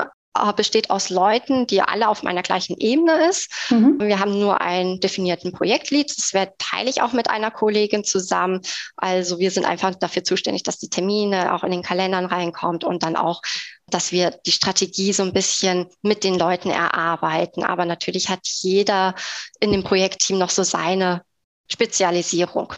besteht 0.55 0.89
aus 0.89 1.09
Leuten, 1.09 1.67
die 1.67 1.81
alle 1.81 2.07
auf 2.07 2.23
meiner 2.23 2.41
gleichen 2.41 2.75
Ebene 2.77 3.29
ist. 3.29 3.51
Mhm. 3.69 3.99
Wir 3.99 4.19
haben 4.19 4.39
nur 4.39 4.61
einen 4.61 4.99
definierten 4.99 5.51
Projektlead. 5.51 6.11
Das 6.17 6.33
wird, 6.33 6.57
teile 6.57 6.89
ich 6.89 7.01
auch 7.01 7.13
mit 7.13 7.29
einer 7.29 7.51
Kollegin 7.51 8.03
zusammen. 8.03 8.61
Also 8.97 9.37
wir 9.37 9.51
sind 9.51 9.65
einfach 9.65 9.93
dafür 9.95 10.23
zuständig, 10.23 10.63
dass 10.63 10.79
die 10.79 10.89
Termine 10.89 11.53
auch 11.53 11.63
in 11.63 11.71
den 11.71 11.83
Kalendern 11.83 12.25
reinkommt 12.25 12.83
und 12.83 13.03
dann 13.03 13.15
auch, 13.15 13.41
dass 13.87 14.11
wir 14.11 14.31
die 14.45 14.51
Strategie 14.51 15.13
so 15.13 15.23
ein 15.23 15.33
bisschen 15.33 15.87
mit 16.01 16.23
den 16.23 16.37
Leuten 16.37 16.71
erarbeiten. 16.71 17.63
Aber 17.63 17.85
natürlich 17.85 18.29
hat 18.29 18.41
jeder 18.43 19.13
in 19.59 19.71
dem 19.71 19.83
Projektteam 19.83 20.39
noch 20.39 20.49
so 20.49 20.63
seine 20.63 21.21
Spezialisierung. 21.71 22.73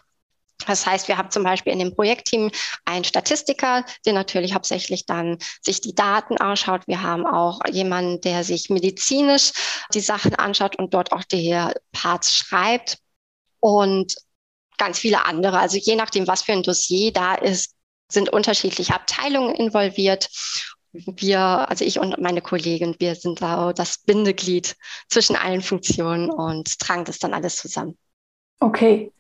Das 0.66 0.86
heißt, 0.86 1.08
wir 1.08 1.18
haben 1.18 1.32
zum 1.32 1.44
Beispiel 1.44 1.74
in 1.74 1.80
dem 1.80 1.96
Projektteam 1.96 2.52
einen 2.86 3.04
Statistiker, 3.04 3.86
der 4.06 4.14
natürlich 4.14 4.54
hauptsächlich 4.54 5.06
dann 5.06 5.38
sich 5.62 5.82
die 5.82 5.96
Daten 5.96 6.38
anschaut. 6.38 6.88
Wir 6.88 7.02
haben 7.02 7.26
auch 7.26 7.60
jemanden, 7.72 8.22
der 8.22 8.44
sich 8.44 8.70
medizinisch 8.70 9.52
die 9.94 10.02
Sachen 10.02 10.36
anschaut 10.36 10.78
und 10.78 10.94
dort 10.94 11.12
auch 11.12 11.24
die 11.24 11.58
Parts 11.92 12.36
schreibt 12.36 12.98
und 13.60 14.16
ganz 14.78 15.00
viele 15.00 15.26
andere. 15.26 15.60
Also 15.60 15.78
je 15.78 15.96
nachdem, 15.96 16.28
was 16.28 16.42
für 16.42 16.54
ein 16.54 16.64
Dossier 16.64 17.12
da 17.12 17.36
ist, 17.36 17.76
sind 18.08 18.30
unterschiedliche 18.30 18.94
Abteilungen 18.94 19.56
involviert. 19.56 20.30
Wir, 20.92 21.40
also 21.40 21.84
ich 21.84 22.00
und 22.00 22.20
meine 22.22 22.42
Kollegin, 22.42 22.96
wir 23.00 23.16
sind 23.16 23.42
da 23.42 23.74
das 23.74 23.98
Bindeglied 23.98 24.78
zwischen 25.10 25.36
allen 25.36 25.62
Funktionen 25.62 26.30
und 26.30 26.80
tragen 26.80 27.04
das 27.04 27.20
dann 27.20 27.34
alles 27.34 27.58
zusammen. 27.58 27.98
Okay, 28.60 29.12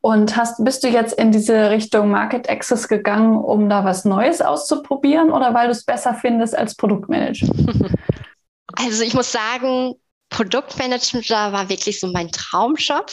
und 0.00 0.36
hast, 0.36 0.64
bist 0.64 0.82
du 0.82 0.88
jetzt 0.88 1.12
in 1.12 1.30
diese 1.30 1.70
Richtung 1.70 2.10
Market 2.10 2.48
Access 2.48 2.88
gegangen, 2.88 3.36
um 3.36 3.68
da 3.68 3.84
was 3.84 4.04
Neues 4.04 4.40
auszuprobieren 4.40 5.30
oder 5.30 5.52
weil 5.54 5.66
du 5.66 5.72
es 5.72 5.84
besser 5.84 6.14
findest 6.14 6.56
als 6.56 6.74
Produktmanager? 6.74 7.48
Also 8.76 9.02
ich 9.02 9.14
muss 9.14 9.32
sagen, 9.32 9.94
Produktmanager 10.30 11.52
war 11.52 11.68
wirklich 11.68 11.98
so 11.98 12.06
mein 12.06 12.30
Traumjob. 12.30 13.12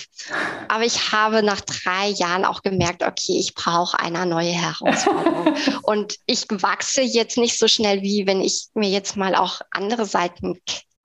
Aber 0.69 0.85
ich 0.85 1.11
habe 1.11 1.43
nach 1.43 1.61
drei 1.61 2.09
Jahren 2.09 2.45
auch 2.45 2.61
gemerkt, 2.61 3.03
okay, 3.03 3.37
ich 3.39 3.55
brauche 3.55 3.99
eine 3.99 4.25
neue 4.25 4.51
Herausforderung. 4.51 5.55
und 5.81 6.17
ich 6.27 6.45
wachse 6.49 7.01
jetzt 7.01 7.37
nicht 7.37 7.57
so 7.57 7.67
schnell, 7.67 8.01
wie 8.03 8.27
wenn 8.27 8.41
ich 8.41 8.67
mir 8.75 8.89
jetzt 8.89 9.17
mal 9.17 9.35
auch 9.35 9.61
andere 9.71 10.05
Seiten 10.05 10.61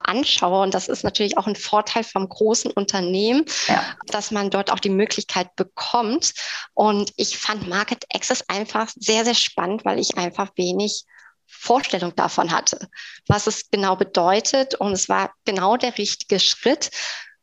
anschaue. 0.09 0.63
Und 0.63 0.75
das 0.75 0.89
ist 0.89 1.05
natürlich 1.05 1.37
auch 1.39 1.47
ein 1.47 1.57
Vorteil 1.57 2.05
vom 2.05 2.29
großen 2.29 2.71
Unternehmen, 2.71 3.45
ja. 3.69 3.85
dass 4.07 4.31
man 4.31 4.51
dort 4.51 4.71
auch 4.71 4.81
die 4.81 4.91
Möglichkeit 4.91 5.55
bekommt. 5.57 6.33
Und 6.75 7.13
ich 7.17 7.39
fand 7.39 7.69
Market 7.69 8.05
Access 8.15 8.45
einfach 8.49 8.91
sehr, 8.95 9.25
sehr 9.25 9.35
spannend, 9.35 9.85
weil 9.85 9.99
ich 9.99 10.17
einfach 10.17 10.51
wenig 10.57 11.05
Vorstellung 11.47 12.17
davon 12.17 12.51
hatte, 12.51 12.89
was 13.27 13.47
es 13.47 13.71
genau 13.71 13.97
bedeutet. 13.97 14.75
Und 14.75 14.93
es 14.93 15.09
war 15.09 15.33
genau 15.45 15.77
der 15.77 15.99
richtige 15.99 16.41
Schritt, 16.41 16.91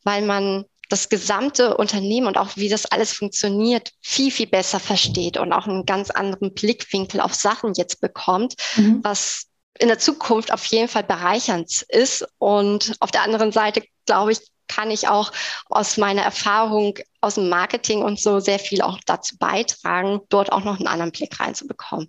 weil 0.03 0.23
man 0.23 0.65
das 0.89 1.07
gesamte 1.07 1.77
Unternehmen 1.77 2.27
und 2.27 2.37
auch 2.37 2.57
wie 2.57 2.67
das 2.67 2.87
alles 2.87 3.13
funktioniert, 3.13 3.91
viel, 4.01 4.31
viel 4.31 4.47
besser 4.47 4.79
versteht 4.79 5.37
und 5.37 5.53
auch 5.53 5.67
einen 5.67 5.85
ganz 5.85 6.09
anderen 6.09 6.53
Blickwinkel 6.53 7.21
auf 7.21 7.35
Sachen 7.35 7.73
jetzt 7.75 8.01
bekommt, 8.01 8.55
mhm. 8.75 8.99
was 9.03 9.48
in 9.79 9.87
der 9.87 9.99
Zukunft 9.99 10.53
auf 10.53 10.65
jeden 10.65 10.87
Fall 10.87 11.03
bereichernd 11.03 11.83
ist. 11.89 12.27
Und 12.37 12.95
auf 12.99 13.11
der 13.11 13.23
anderen 13.23 13.51
Seite, 13.51 13.83
glaube 14.05 14.33
ich, 14.33 14.39
kann 14.67 14.91
ich 14.91 15.07
auch 15.07 15.31
aus 15.65 15.97
meiner 15.97 16.21
Erfahrung 16.21 16.99
aus 17.21 17.35
dem 17.35 17.49
Marketing 17.49 18.03
und 18.03 18.19
so 18.19 18.39
sehr 18.39 18.59
viel 18.59 18.81
auch 18.81 18.99
dazu 19.05 19.37
beitragen, 19.37 20.21
dort 20.29 20.51
auch 20.51 20.63
noch 20.63 20.77
einen 20.77 20.87
anderen 20.87 21.11
Blick 21.11 21.39
reinzubekommen. 21.39 22.07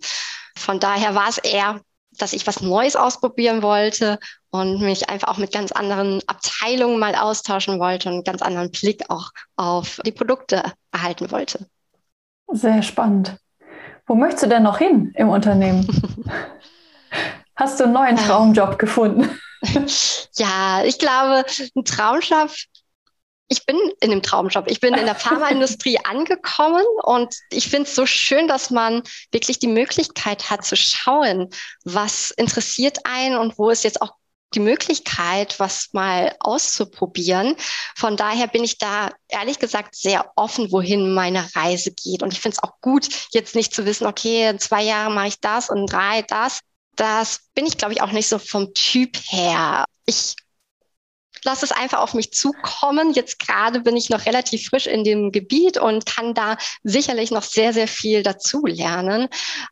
Von 0.59 0.79
daher 0.79 1.15
war 1.15 1.29
es 1.29 1.39
eher 1.39 1.81
dass 2.19 2.33
ich 2.33 2.47
was 2.47 2.61
Neues 2.61 2.97
ausprobieren 2.97 3.63
wollte 3.63 4.19
und 4.51 4.81
mich 4.81 5.09
einfach 5.09 5.29
auch 5.29 5.39
mit 5.39 5.53
ganz 5.53 5.73
anderen 5.73 6.21
Abteilungen 6.27 6.99
mal 6.99 7.15
austauschen 7.15 7.79
wollte 7.79 8.09
und 8.09 8.15
einen 8.17 8.25
ganz 8.25 8.43
anderen 8.43 8.71
Blick 8.71 9.05
auch 9.09 9.31
auf 9.57 10.01
die 10.05 10.13
Produkte 10.13 10.63
erhalten 10.93 11.31
wollte. 11.31 11.67
Sehr 12.53 12.83
spannend. 12.83 13.37
Wo 14.07 14.15
möchtest 14.15 14.45
du 14.45 14.49
denn 14.49 14.65
noch 14.65 14.79
hin 14.79 15.13
im 15.15 15.29
Unternehmen? 15.29 15.87
Hast 17.61 17.79
du 17.79 17.85
einen 17.85 17.93
neuen. 17.93 18.17
Traumjob 18.17 18.79
gefunden? 18.79 19.31
Ja, 20.37 20.83
ich 20.85 20.99
glaube, 20.99 21.45
ein 21.77 21.85
Traumjob 21.85 22.51
ich 23.51 23.67
bin 23.67 23.77
in 24.01 24.11
dem 24.11 24.23
Traumjob. 24.23 24.71
Ich 24.71 24.79
bin 24.79 24.95
in 24.95 25.07
der 25.07 25.17
Pharmaindustrie 25.17 25.99
angekommen 26.05 26.85
und 27.03 27.35
ich 27.51 27.69
finde 27.69 27.89
es 27.89 27.97
so 27.97 28.07
schön, 28.07 28.47
dass 28.47 28.71
man 28.71 29.03
wirklich 29.33 29.59
die 29.59 29.67
Möglichkeit 29.67 30.51
hat 30.51 30.65
zu 30.65 30.77
schauen, 30.77 31.51
was 31.85 32.31
interessiert 32.31 32.99
einen 33.05 33.37
und 33.37 33.59
wo 33.59 33.71
ist 33.71 33.83
jetzt 33.83 34.01
auch 34.01 34.13
die 34.55 34.61
Möglichkeit, 34.61 35.59
was 35.59 35.89
mal 35.93 36.35
auszuprobieren. 36.39 37.57
Von 37.97 38.17
daher 38.17 38.47
bin 38.47 38.65
ich 38.65 38.79
da 38.79 39.11
ehrlich 39.29 39.59
gesagt 39.59 39.97
sehr 39.97 40.31
offen, 40.37 40.71
wohin 40.71 41.13
meine 41.13 41.45
Reise 41.55 41.93
geht. 41.93 42.23
Und 42.23 42.33
ich 42.33 42.41
finde 42.41 42.57
es 42.57 42.63
auch 42.63 42.81
gut, 42.81 43.09
jetzt 43.33 43.55
nicht 43.55 43.75
zu 43.75 43.85
wissen, 43.85 44.07
okay, 44.07 44.49
in 44.49 44.59
zwei 44.61 44.83
Jahre 44.83 45.13
mache 45.13 45.29
ich 45.29 45.41
das 45.41 45.71
und 45.71 45.93
drei 45.93 46.23
das. 46.23 46.61
Das 47.01 47.49
bin 47.55 47.65
ich, 47.65 47.79
glaube 47.79 47.95
ich, 47.95 48.03
auch 48.03 48.13
nicht 48.13 48.29
so 48.29 48.39
vom 48.39 48.75
Typ 48.75 49.17
her. 49.31 49.87
Ich 50.05 50.37
lasse 51.45 51.65
es 51.65 51.73
einfach 51.73 52.01
auf 52.01 52.13
mich 52.13 52.31
zukommen. 52.31 53.15
Jetzt 53.15 53.39
gerade 53.39 53.81
bin 53.81 53.97
ich 53.97 54.11
noch 54.11 54.27
relativ 54.27 54.69
frisch 54.69 54.87
in 54.87 55.03
dem 55.03 55.33
Gebiet 55.33 55.79
und 55.79 56.05
kann 56.05 56.35
da 56.35 56.59
sicherlich 56.83 57.31
noch 57.31 57.43
sehr, 57.43 57.73
sehr 57.73 57.89
viel 57.89 58.23
dazu 58.23 58.67
lernen. 58.67 59.29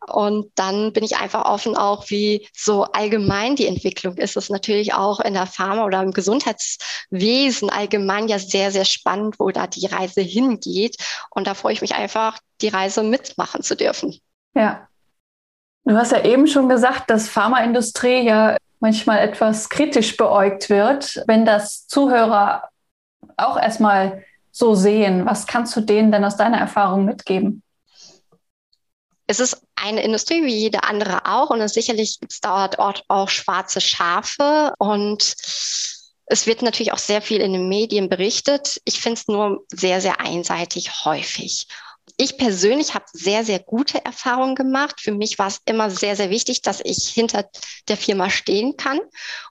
Und 0.06 0.50
dann 0.54 0.94
bin 0.94 1.04
ich 1.04 1.18
einfach 1.18 1.44
offen 1.44 1.76
auch, 1.76 2.08
wie 2.08 2.48
so 2.56 2.84
allgemein 2.84 3.56
die 3.56 3.66
Entwicklung 3.66 4.16
ist. 4.16 4.36
Das 4.36 4.44
ist 4.44 4.50
natürlich 4.50 4.94
auch 4.94 5.20
in 5.20 5.34
der 5.34 5.44
Pharma 5.44 5.84
oder 5.84 6.02
im 6.02 6.12
Gesundheitswesen 6.12 7.68
allgemein 7.68 8.28
ja 8.28 8.38
sehr, 8.38 8.72
sehr 8.72 8.86
spannend, 8.86 9.38
wo 9.38 9.50
da 9.50 9.66
die 9.66 9.84
Reise 9.84 10.22
hingeht. 10.22 10.96
Und 11.28 11.46
da 11.46 11.52
freue 11.52 11.74
ich 11.74 11.82
mich 11.82 11.94
einfach, 11.94 12.38
die 12.62 12.68
Reise 12.68 13.02
mitmachen 13.02 13.62
zu 13.62 13.76
dürfen. 13.76 14.18
Ja. 14.54 14.88
Du 15.88 15.96
hast 15.96 16.12
ja 16.12 16.22
eben 16.22 16.46
schon 16.46 16.68
gesagt, 16.68 17.09
dass 17.09 17.31
Pharmaindustrie 17.31 18.20
ja 18.20 18.59
manchmal 18.79 19.20
etwas 19.20 19.70
kritisch 19.70 20.18
beäugt 20.18 20.68
wird, 20.68 21.22
wenn 21.27 21.46
das 21.46 21.87
Zuhörer 21.87 22.68
auch 23.38 23.57
erstmal 23.57 24.22
so 24.53 24.74
sehen. 24.74 25.24
Was 25.24 25.46
kannst 25.46 25.74
du 25.74 25.81
denen 25.81 26.12
denn 26.12 26.27
aus 26.27 26.37
deiner 26.37 26.59
Erfahrung 26.59 27.07
mitgeben? 27.07 27.62
Es 29.27 29.40
ist 29.40 29.62
eine 29.77 30.03
Industrie 30.03 30.44
wie 30.44 30.55
jede 30.55 30.83
andere 30.85 31.24
auch 31.24 31.48
und 31.48 31.66
sicherlich 31.68 32.20
gibt 32.20 32.33
es 32.33 32.42
dort 32.42 32.79
auch 32.79 33.31
schwarze 33.31 33.81
Schafe 33.81 34.74
und 34.77 35.22
es 36.27 36.46
wird 36.46 36.61
natürlich 36.61 36.92
auch 36.92 36.98
sehr 36.98 37.22
viel 37.22 37.40
in 37.40 37.55
den 37.55 37.66
Medien 37.66 38.11
berichtet. 38.11 38.79
Ich 38.85 39.01
finde 39.01 39.20
es 39.20 39.27
nur 39.27 39.64
sehr, 39.72 40.03
sehr 40.03 40.20
einseitig 40.20 41.07
häufig 41.07 41.66
ich 42.20 42.37
persönlich 42.37 42.94
habe 42.94 43.04
sehr, 43.12 43.44
sehr 43.44 43.61
gute 43.61 44.04
Erfahrungen 44.04 44.57
gemacht. 44.57 45.00
Für 45.00 45.12
mich 45.12 45.38
war 45.38 45.46
es 45.46 45.61
immer 45.66 45.88
sehr, 45.88 46.16
sehr 46.16 46.31
wichtig, 46.31 46.62
dass 46.62 46.81
ich 46.85 47.09
hinter 47.09 47.48
der 47.87 47.96
Firma 47.96 48.28
stehen 48.28 48.76
kann. 48.76 48.98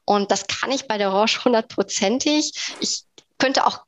Und 0.04 0.32
das 0.32 0.48
kann 0.48 0.72
ich 0.72 0.86
bei 0.86 0.98
der 0.98 1.10
Roche 1.10 1.46
hundertprozentig. 1.46 2.52
Ich 2.82 3.04
könnte 3.38 3.66
auch 3.66 3.86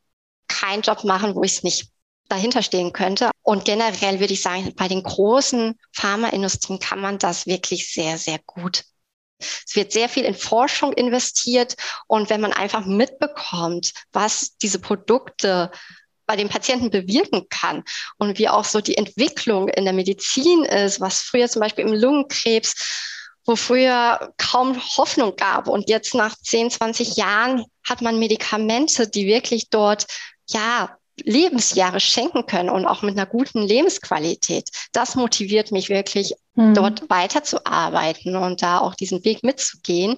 keinen 0.47 0.81
Job 0.81 1.03
machen, 1.03 1.35
wo 1.35 1.43
ich 1.43 1.57
es 1.57 1.63
nicht 1.63 1.89
dahinter 2.29 2.63
stehen 2.63 2.93
könnte. 2.93 3.31
Und 3.41 3.65
generell 3.65 4.21
würde 4.21 4.33
ich 4.33 4.41
sagen, 4.41 4.73
bei 4.75 4.87
den 4.87 5.03
großen 5.03 5.77
Pharmaindustrien 5.91 6.79
kann 6.79 7.01
man 7.01 7.17
das 7.19 7.47
wirklich 7.47 7.91
sehr, 7.91 8.17
sehr 8.17 8.39
gut. 8.45 8.85
Es 9.39 9.75
wird 9.75 9.91
sehr 9.91 10.07
viel 10.07 10.23
in 10.23 10.35
Forschung 10.35 10.93
investiert 10.93 11.75
und 12.07 12.29
wenn 12.29 12.41
man 12.41 12.53
einfach 12.53 12.85
mitbekommt, 12.85 13.93
was 14.11 14.57
diese 14.57 14.79
Produkte 14.79 15.71
bei 16.29 16.35
den 16.35 16.47
Patienten 16.47 16.91
bewirken 16.91 17.47
kann 17.49 17.83
und 18.19 18.37
wie 18.37 18.49
auch 18.49 18.63
so 18.63 18.81
die 18.81 18.97
Entwicklung 18.97 19.67
in 19.67 19.83
der 19.83 19.93
Medizin 19.93 20.63
ist, 20.63 21.01
was 21.01 21.21
früher 21.23 21.49
zum 21.49 21.61
Beispiel 21.61 21.87
im 21.87 21.93
Lungenkrebs 21.93 22.75
wo 23.45 23.55
früher 23.55 24.31
kaum 24.37 24.79
Hoffnung 24.97 25.35
gab. 25.35 25.67
Und 25.67 25.89
jetzt 25.89 26.13
nach 26.13 26.35
10, 26.37 26.69
20 26.69 27.15
Jahren 27.15 27.65
hat 27.83 28.03
man 28.03 28.19
Medikamente, 28.19 29.07
die 29.07 29.25
wirklich 29.25 29.71
dort, 29.71 30.05
ja, 30.49 30.95
Lebensjahre 31.23 31.99
schenken 31.99 32.45
können 32.45 32.69
und 32.69 32.85
auch 32.85 33.01
mit 33.01 33.17
einer 33.17 33.25
guten 33.25 33.63
Lebensqualität. 33.63 34.69
Das 34.91 35.15
motiviert 35.15 35.71
mich 35.71 35.89
wirklich, 35.89 36.35
mhm. 36.53 36.75
dort 36.75 37.09
weiterzuarbeiten 37.09 38.35
und 38.35 38.61
da 38.61 38.79
auch 38.79 38.93
diesen 38.93 39.25
Weg 39.25 39.43
mitzugehen. 39.43 40.17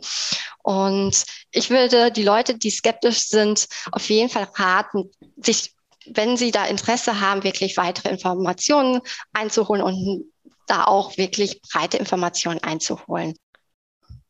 Und 0.62 1.24
ich 1.52 1.70
würde 1.70 2.12
die 2.12 2.24
Leute, 2.24 2.58
die 2.58 2.70
skeptisch 2.70 3.28
sind, 3.28 3.68
auf 3.94 4.10
jeden 4.10 4.30
Fall 4.30 4.48
raten, 4.56 5.10
sich 5.38 5.74
wenn 6.06 6.38
Sie 6.38 6.52
da 6.52 6.66
Interesse 6.66 7.20
haben, 7.20 7.44
wirklich 7.44 7.78
weitere 7.78 8.10
Informationen 8.10 9.02
einzuholen 9.34 9.84
und 9.84 10.26
da 10.68 10.86
auch 10.86 11.18
wirklich 11.18 11.62
breite 11.62 11.98
Informationen 11.98 12.60
einzuholen. 12.64 13.36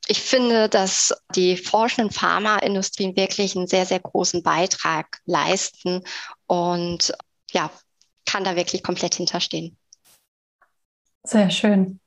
Ich 0.08 0.20
finde, 0.20 0.68
dass 0.68 1.14
die 1.36 1.58
forschenden 1.58 2.12
Pharmaindustrien 2.12 3.16
wirklich 3.16 3.56
einen 3.56 3.68
sehr, 3.68 3.86
sehr 3.86 4.00
großen 4.00 4.44
Beitrag 4.44 5.20
leisten 5.26 6.04
und 6.48 7.14
ja, 7.52 7.70
kann 8.26 8.44
da 8.44 8.56
wirklich 8.56 8.84
komplett 8.84 9.16
hinterstehen. 9.16 9.78
Sehr 11.24 11.50
schön. 11.50 12.00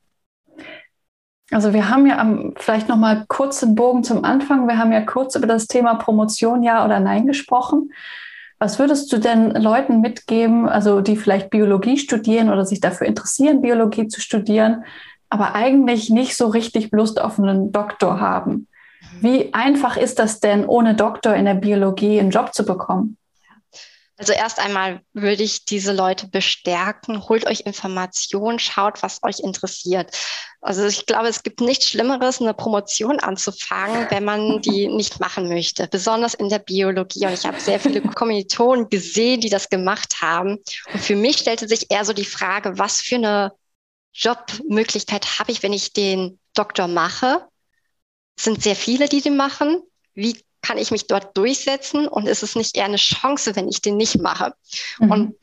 Also 1.51 1.73
wir 1.73 1.89
haben 1.89 2.07
ja 2.07 2.19
am, 2.19 2.55
vielleicht 2.57 2.89
noch 2.89 2.97
mal 2.97 3.27
kurz 3.29 3.61
den 3.61 3.75
Bogen 3.75 4.03
zum 4.03 4.25
Anfang. 4.25 4.67
Wir 4.67 4.79
haben 4.79 4.93
ja 4.93 5.03
kurz 5.03 5.37
über 5.37 5.47
das 5.47 5.67
Thema 5.67 5.95
Promotion 5.95 6.63
ja 6.63 6.85
oder 6.85 7.01
nein 7.01 7.27
gesprochen. 7.27 7.93
Was 8.65 8.79
würdest 8.79 9.13
du 9.13 9.19
denn 9.19 9.51
Leuten 9.51 10.01
mitgeben, 10.01 10.67
also 10.67 11.03
die 11.03 11.19
vielleicht 11.19 11.51
Biologie 11.51 11.99
studieren 11.99 12.51
oder 12.51 12.65
sich 12.65 12.81
dafür 12.81 13.07
interessieren, 13.07 13.61
Biologie 13.61 14.09
zu 14.09 14.23
studieren, 14.23 14.87
aber 15.29 15.55
eigentlich 15.55 16.09
nicht 16.09 16.35
so 16.35 16.47
richtig 16.47 16.91
Lust 16.91 17.21
auf 17.21 17.39
einen 17.39 17.73
Doktor 17.73 18.21
haben? 18.21 18.67
Wie 19.21 19.53
einfach 19.53 19.99
ist 19.99 20.19
das 20.19 20.41
denn, 20.41 20.65
ohne 20.65 20.95
Doktor 20.95 21.35
in 21.35 21.45
der 21.45 21.57
Biologie 21.57 22.19
einen 22.19 22.31
Job 22.31 22.55
zu 22.55 22.65
bekommen? 22.65 23.19
Also 24.17 24.33
erst 24.33 24.59
einmal 24.59 25.03
würde 25.13 25.43
ich 25.43 25.67
diese 25.67 25.93
Leute 25.93 26.29
bestärken, 26.29 27.29
holt 27.29 27.47
euch 27.47 27.67
Informationen, 27.67 28.59
schaut, 28.59 29.03
was 29.03 29.23
euch 29.23 29.41
interessiert. 29.41 30.17
Also 30.65 30.87
ich 30.87 31.05
glaube, 31.05 31.29
es 31.29 31.43
gibt 31.43 31.61
nichts 31.61 31.91
Schlimmeres, 31.91 32.41
eine 32.41 32.55
Promotion 32.55 33.21
anzufangen, 33.21 34.07
wenn 34.09 34.25
man 34.25 34.63
die 34.63 34.89
nicht 34.89 35.21
machen 35.21 35.47
möchte, 35.47 35.87
besonders 35.89 36.33
in 36.33 36.49
der 36.49 36.59
Biologie. 36.59 37.27
Und 37.27 37.35
ich 37.35 37.45
habe 37.45 37.61
sehr 37.61 37.79
viele 37.79 38.01
Kommilitonen 38.15 38.89
gesehen, 38.89 39.43
die 39.43 39.51
das 39.51 39.69
gemacht 39.69 40.23
haben. 40.23 40.59
Und 40.91 41.01
für 41.03 41.17
mich 41.17 41.37
stellte 41.37 41.69
sich 41.69 41.91
eher 41.91 42.07
so 42.07 42.15
die 42.15 42.25
Frage, 42.25 42.79
was 42.79 43.03
für 43.03 43.17
eine 43.17 43.53
Jobmöglichkeit 44.15 45.39
habe 45.39 45.53
ich, 45.53 45.63
wenn 45.63 45.75
ich 45.75 45.93
den 45.93 46.39
Doktor 46.55 46.89
mache? 46.89 47.47
Es 48.35 48.45
sind 48.45 48.63
sehr 48.63 48.77
viele, 48.77 49.07
die 49.11 49.21
den 49.21 49.37
machen. 49.37 49.83
Wie 50.15 50.41
kann 50.63 50.79
ich 50.79 50.91
mich 50.91 51.09
dort 51.09 51.37
durchsetzen 51.37 52.09
und 52.09 52.27
ist 52.27 52.43
es 52.43 52.57
nicht 52.57 52.75
eher 52.75 52.87
eine 52.87 52.97
Chance, 52.97 53.55
wenn 53.55 53.69
ich 53.69 53.83
den 53.83 53.99
nicht 53.99 54.19
mache? 54.19 54.55
Mhm. 54.99 55.11
Und 55.11 55.37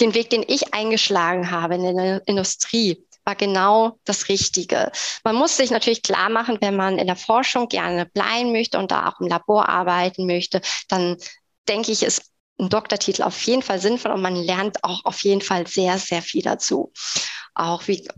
den 0.00 0.14
Weg, 0.14 0.30
den 0.30 0.44
ich 0.46 0.72
eingeschlagen 0.72 1.50
habe 1.50 1.74
in 1.74 1.96
der 1.96 2.22
Industrie, 2.26 3.04
war 3.28 3.36
genau 3.36 3.98
das 4.04 4.30
Richtige. 4.30 4.90
Man 5.22 5.36
muss 5.36 5.58
sich 5.58 5.70
natürlich 5.70 6.02
klar 6.02 6.30
machen, 6.30 6.56
wenn 6.62 6.74
man 6.74 6.98
in 6.98 7.06
der 7.06 7.16
Forschung 7.16 7.68
gerne 7.68 8.06
bleiben 8.06 8.52
möchte 8.52 8.78
und 8.78 8.90
da 8.90 9.06
auch 9.06 9.20
im 9.20 9.28
Labor 9.28 9.68
arbeiten 9.68 10.26
möchte, 10.26 10.62
dann 10.88 11.18
denke 11.68 11.92
ich, 11.92 12.02
ist 12.02 12.32
ein 12.58 12.70
Doktortitel 12.70 13.22
auf 13.22 13.38
jeden 13.42 13.60
Fall 13.60 13.80
sinnvoll 13.80 14.12
und 14.12 14.22
man 14.22 14.34
lernt 14.34 14.82
auch 14.82 15.04
auf 15.04 15.22
jeden 15.24 15.42
Fall 15.42 15.66
sehr, 15.66 15.98
sehr 15.98 16.22
viel 16.22 16.40
dazu. 16.40 16.90
Auch 17.54 17.86
wie 17.86 18.08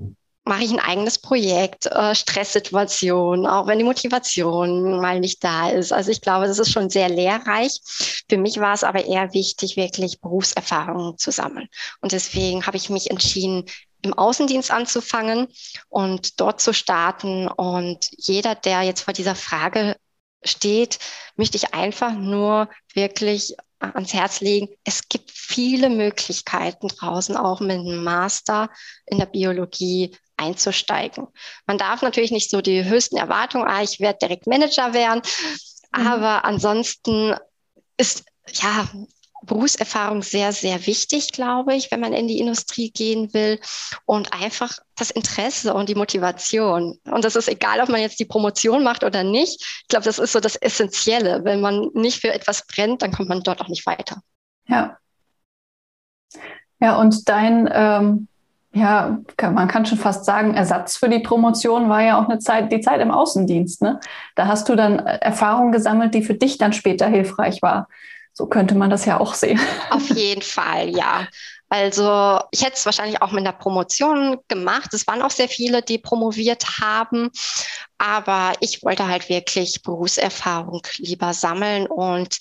mache 0.45 0.63
ich 0.63 0.71
ein 0.71 0.79
eigenes 0.79 1.19
Projekt, 1.19 1.87
äh, 1.87 2.15
Stresssituation, 2.15 3.47
auch 3.47 3.67
wenn 3.67 3.79
die 3.79 3.85
Motivation 3.85 5.01
mal 5.01 5.19
nicht 5.19 5.43
da 5.43 5.71
ist. 5.71 5.93
Also 5.93 6.13
ich 6.13 6.21
glaube, 6.21 6.47
das 6.47 6.61
ist 6.61 6.71
schon 6.71 6.89
sehr 6.89 7.09
lehrreich. 7.09 7.81
Für 8.29 8.39
mich 8.39 8.61
war 8.61 8.75
es 8.75 8.85
aber 8.85 9.05
eher 9.05 9.35
wichtig, 9.35 9.77
wirklich 9.77 10.21
Berufserfahrungen 10.21 11.19
zu 11.19 11.33
sammeln. 11.33 11.69
Und 12.01 12.13
deswegen 12.13 12.67
habe 12.67 12.77
ich 12.77 12.91
mich 12.91 13.11
entschieden, 13.11 13.65
im 14.03 14.15
Außendienst 14.15 14.71
anzufangen 14.71 15.49
und 15.89 16.41
dort 16.41 16.61
zu 16.61 16.73
starten. 16.73 17.49
Und 17.49 18.07
jeder, 18.17 18.55
der 18.55 18.83
jetzt 18.83 19.03
vor 19.03 19.15
dieser 19.15 19.35
Frage 19.35 19.97
steht, 20.43 20.99
möchte 21.37 21.57
ich 21.57 21.75
einfach 21.75 22.13
nur 22.13 22.69
wirklich 22.95 23.57
ans 23.79 24.13
Herz 24.13 24.41
legen. 24.41 24.69
Es 24.85 25.09
gibt 25.09 25.31
viele 25.31 25.89
Möglichkeiten 25.89 26.89
draußen, 26.89 27.37
auch 27.37 27.61
mit 27.61 27.79
einem 27.79 28.03
Master 28.05 28.71
in 29.07 29.19
der 29.19 29.27
Biologie 29.27 30.17
einzusteigen. 30.37 31.27
Man 31.67 31.79
darf 31.79 32.03
natürlich 32.03 32.31
nicht 32.31 32.51
so 32.51 32.61
die 32.61 32.85
höchsten 32.85 33.17
Erwartungen, 33.17 33.67
ah, 33.67 33.83
ich 33.83 34.01
werde 34.01 34.19
direkt 34.21 34.47
Manager 34.47 34.93
werden, 34.93 35.23
mhm. 35.93 36.07
aber 36.07 36.45
ansonsten 36.45 37.35
ist 37.97 38.25
ja 38.53 38.89
Berufserfahrung 39.43 40.23
sehr, 40.23 40.53
sehr 40.53 40.87
wichtig, 40.87 41.33
glaube 41.33 41.75
ich, 41.75 41.91
wenn 41.91 42.01
man 42.01 42.13
in 42.13 42.29
die 42.29 42.39
Industrie 42.39 42.91
gehen 42.91 43.33
will. 43.33 43.59
Und 44.05 44.33
einfach 44.33 44.79
das 44.97 45.11
Interesse 45.11 45.75
und 45.75 45.89
die 45.89 45.95
Motivation. 45.95 46.99
Und 47.05 47.25
das 47.25 47.37
ist 47.37 47.49
egal, 47.49 47.81
ob 47.81 47.89
man 47.89 48.01
jetzt 48.01 48.21
die 48.21 48.25
Promotion 48.25 48.85
macht 48.85 49.05
oder 49.05 49.25
nicht. 49.25 49.63
Ich 49.83 49.89
glaube, 49.89 50.05
das 50.05 50.19
ist 50.19 50.33
so 50.33 50.41
das 50.41 50.57
Essentielle. 50.57 51.45
Wenn 51.45 51.61
man 51.61 51.89
nicht 51.95 52.21
für 52.21 52.33
etwas 52.33 52.67
brennt, 52.67 53.03
dann 53.03 53.13
kommt 53.13 53.29
man 53.29 53.43
dort 53.43 53.61
auch 53.61 53.69
nicht 53.69 53.87
weiter. 53.87 54.21
Ja. 54.67 54.97
Ja, 56.81 56.97
und 56.97 57.29
dein, 57.29 57.69
ähm, 57.73 58.29
ja, 58.73 59.19
man 59.43 59.69
kann 59.69 59.85
schon 59.85 59.99
fast 59.99 60.25
sagen, 60.25 60.55
Ersatz 60.55 60.97
für 60.97 61.09
die 61.09 61.19
Promotion 61.19 61.89
war 61.89 62.03
ja 62.03 62.19
auch 62.19 62.29
eine 62.29 62.39
Zeit, 62.39 62.71
die 62.73 62.81
Zeit 62.81 63.01
im 63.01 63.11
Außendienst. 63.11 63.83
Ne? 63.83 64.01
Da 64.37 64.47
hast 64.47 64.69
du 64.69 64.77
dann 64.77 64.99
Erfahrungen 64.99 65.73
gesammelt, 65.73 66.15
die 66.15 66.23
für 66.23 66.35
dich 66.35 66.57
dann 66.57 66.73
später 66.73 67.07
hilfreich 67.09 67.61
war. 67.63 67.89
So 68.41 68.47
könnte 68.47 68.75
man 68.75 68.89
das 68.89 69.05
ja 69.05 69.21
auch 69.21 69.35
sehen. 69.35 69.61
Auf 69.91 70.09
jeden 70.17 70.41
Fall, 70.41 70.89
ja. 70.89 71.29
Also 71.69 72.41
ich 72.53 72.65
hätte 72.65 72.77
es 72.77 72.87
wahrscheinlich 72.87 73.21
auch 73.21 73.33
mit 73.33 73.45
der 73.45 73.53
Promotion 73.53 74.39
gemacht. 74.49 74.95
Es 74.95 75.07
waren 75.07 75.21
auch 75.21 75.31
sehr 75.31 75.47
viele, 75.47 75.83
die 75.83 75.99
promoviert 75.99 76.65
haben. 76.81 77.29
Aber 77.99 78.55
ich 78.61 78.83
wollte 78.83 79.07
halt 79.07 79.29
wirklich 79.29 79.83
Berufserfahrung 79.83 80.81
lieber 80.97 81.35
sammeln 81.35 81.87
und 81.87 82.39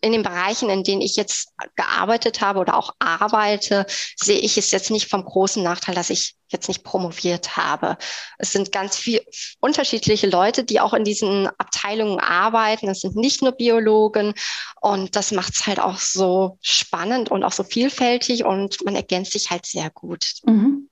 in 0.00 0.12
den 0.12 0.22
Bereichen, 0.22 0.70
in 0.70 0.84
denen 0.84 1.02
ich 1.02 1.16
jetzt 1.16 1.52
gearbeitet 1.76 2.40
habe 2.40 2.60
oder 2.60 2.76
auch 2.76 2.94
arbeite, 2.98 3.86
sehe 4.16 4.38
ich 4.38 4.56
es 4.56 4.70
jetzt 4.70 4.90
nicht 4.90 5.10
vom 5.10 5.24
großen 5.24 5.62
Nachteil, 5.62 5.94
dass 5.94 6.10
ich 6.10 6.36
jetzt 6.50 6.68
nicht 6.68 6.84
promoviert 6.84 7.56
habe. 7.56 7.98
Es 8.38 8.52
sind 8.52 8.72
ganz 8.72 8.96
viel 8.96 9.20
unterschiedliche 9.60 10.28
Leute, 10.28 10.64
die 10.64 10.80
auch 10.80 10.94
in 10.94 11.04
diesen 11.04 11.46
Abteilungen 11.58 12.20
arbeiten. 12.20 12.88
Es 12.88 13.00
sind 13.00 13.16
nicht 13.16 13.42
nur 13.42 13.52
Biologen 13.52 14.34
und 14.80 15.16
das 15.16 15.32
macht 15.32 15.54
es 15.54 15.66
halt 15.66 15.80
auch 15.80 15.98
so 15.98 16.58
spannend 16.62 17.30
und 17.30 17.44
auch 17.44 17.52
so 17.52 17.64
vielfältig 17.64 18.44
und 18.44 18.84
man 18.84 18.94
ergänzt 18.94 19.32
sich 19.32 19.50
halt 19.50 19.66
sehr 19.66 19.90
gut. 19.90 20.34
Mhm. 20.44 20.87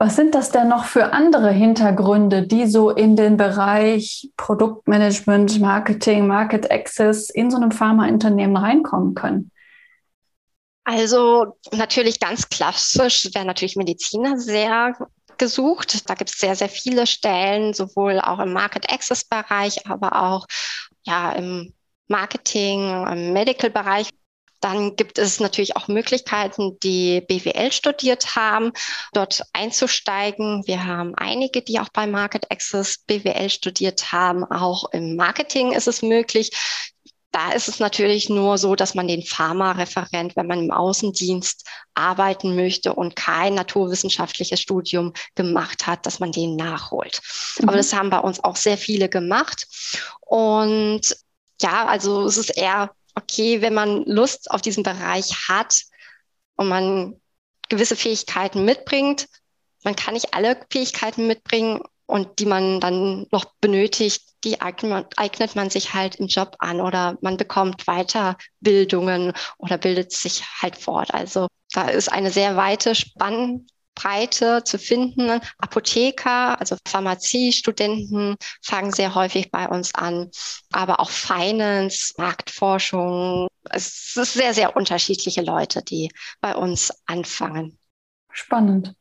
Was 0.00 0.14
sind 0.14 0.36
das 0.36 0.50
denn 0.50 0.68
noch 0.68 0.84
für 0.84 1.12
andere 1.12 1.50
Hintergründe, 1.50 2.46
die 2.46 2.66
so 2.68 2.90
in 2.90 3.16
den 3.16 3.36
Bereich 3.36 4.30
Produktmanagement, 4.36 5.60
Marketing, 5.60 6.28
Market 6.28 6.70
Access 6.70 7.30
in 7.30 7.50
so 7.50 7.56
einem 7.56 7.72
Pharmaunternehmen 7.72 8.56
reinkommen 8.56 9.16
können? 9.16 9.50
Also 10.84 11.58
natürlich 11.72 12.20
ganz 12.20 12.48
klassisch 12.48 13.28
wäre 13.34 13.44
natürlich 13.44 13.74
Mediziner 13.74 14.38
sehr 14.38 14.96
gesucht. 15.36 16.08
Da 16.08 16.14
gibt 16.14 16.30
es 16.30 16.38
sehr, 16.38 16.54
sehr 16.54 16.68
viele 16.68 17.06
Stellen, 17.06 17.74
sowohl 17.74 18.20
auch 18.20 18.38
im 18.38 18.52
Market 18.52 18.90
Access 18.92 19.24
Bereich, 19.24 19.84
aber 19.86 20.22
auch 20.22 20.46
ja, 21.02 21.32
im 21.32 21.74
Marketing, 22.06 23.06
im 23.06 23.32
Medical 23.32 23.70
Bereich. 23.70 24.10
Dann 24.60 24.96
gibt 24.96 25.18
es 25.18 25.40
natürlich 25.40 25.76
auch 25.76 25.88
Möglichkeiten, 25.88 26.78
die 26.82 27.20
BWL 27.20 27.72
studiert 27.72 28.34
haben, 28.36 28.72
dort 29.12 29.42
einzusteigen. 29.52 30.66
Wir 30.66 30.84
haben 30.84 31.14
einige, 31.14 31.62
die 31.62 31.78
auch 31.78 31.88
bei 31.90 32.06
Market 32.06 32.50
Access 32.50 32.98
BWL 33.06 33.50
studiert 33.50 34.12
haben. 34.12 34.44
Auch 34.44 34.92
im 34.92 35.16
Marketing 35.16 35.72
ist 35.72 35.88
es 35.88 36.02
möglich. 36.02 36.50
Da 37.30 37.52
ist 37.52 37.68
es 37.68 37.78
natürlich 37.78 38.30
nur 38.30 38.56
so, 38.56 38.74
dass 38.74 38.94
man 38.94 39.06
den 39.06 39.22
Pharmareferent, 39.22 40.34
wenn 40.34 40.46
man 40.46 40.64
im 40.64 40.70
Außendienst 40.70 41.66
arbeiten 41.94 42.56
möchte 42.56 42.94
und 42.94 43.16
kein 43.16 43.54
naturwissenschaftliches 43.54 44.60
Studium 44.60 45.12
gemacht 45.34 45.86
hat, 45.86 46.06
dass 46.06 46.20
man 46.20 46.32
den 46.32 46.56
nachholt. 46.56 47.20
Mhm. 47.58 47.68
Aber 47.68 47.76
das 47.76 47.92
haben 47.92 48.08
bei 48.10 48.18
uns 48.18 48.42
auch 48.42 48.56
sehr 48.56 48.78
viele 48.78 49.10
gemacht. 49.10 49.66
Und 50.20 51.16
ja, 51.60 51.86
also 51.86 52.24
es 52.24 52.38
ist 52.38 52.56
eher 52.56 52.90
okay, 53.18 53.60
wenn 53.60 53.74
man 53.74 54.04
Lust 54.04 54.50
auf 54.50 54.62
diesen 54.62 54.82
Bereich 54.82 55.48
hat 55.48 55.82
und 56.56 56.68
man 56.68 57.20
gewisse 57.68 57.96
Fähigkeiten 57.96 58.64
mitbringt, 58.64 59.28
man 59.84 59.96
kann 59.96 60.14
nicht 60.14 60.34
alle 60.34 60.60
Fähigkeiten 60.70 61.26
mitbringen 61.26 61.82
und 62.06 62.38
die 62.38 62.46
man 62.46 62.80
dann 62.80 63.26
noch 63.30 63.44
benötigt, 63.60 64.22
die 64.44 64.60
eignet 64.60 65.56
man 65.56 65.70
sich 65.70 65.94
halt 65.94 66.16
im 66.16 66.28
Job 66.28 66.56
an 66.60 66.80
oder 66.80 67.18
man 67.20 67.36
bekommt 67.36 67.84
Weiterbildungen 67.86 69.32
oder 69.58 69.78
bildet 69.78 70.12
sich 70.12 70.44
halt 70.62 70.76
fort. 70.76 71.12
Also 71.12 71.48
da 71.72 71.88
ist 71.88 72.10
eine 72.10 72.30
sehr 72.30 72.56
weite 72.56 72.94
Spannbreite 72.94 73.66
Breite 73.98 74.62
zu 74.64 74.78
finden. 74.78 75.40
Apotheker, 75.58 76.58
also 76.60 76.76
Pharmaziestudenten 76.86 78.36
fangen 78.62 78.92
sehr 78.92 79.14
häufig 79.14 79.50
bei 79.50 79.68
uns 79.68 79.94
an, 79.94 80.30
aber 80.72 81.00
auch 81.00 81.10
Finance, 81.10 82.14
Marktforschung. 82.16 83.48
Es 83.70 84.16
ist 84.16 84.34
sehr, 84.34 84.54
sehr 84.54 84.76
unterschiedliche 84.76 85.42
Leute, 85.42 85.82
die 85.82 86.10
bei 86.40 86.54
uns 86.54 86.92
anfangen. 87.06 87.78
Spannend. 88.30 88.94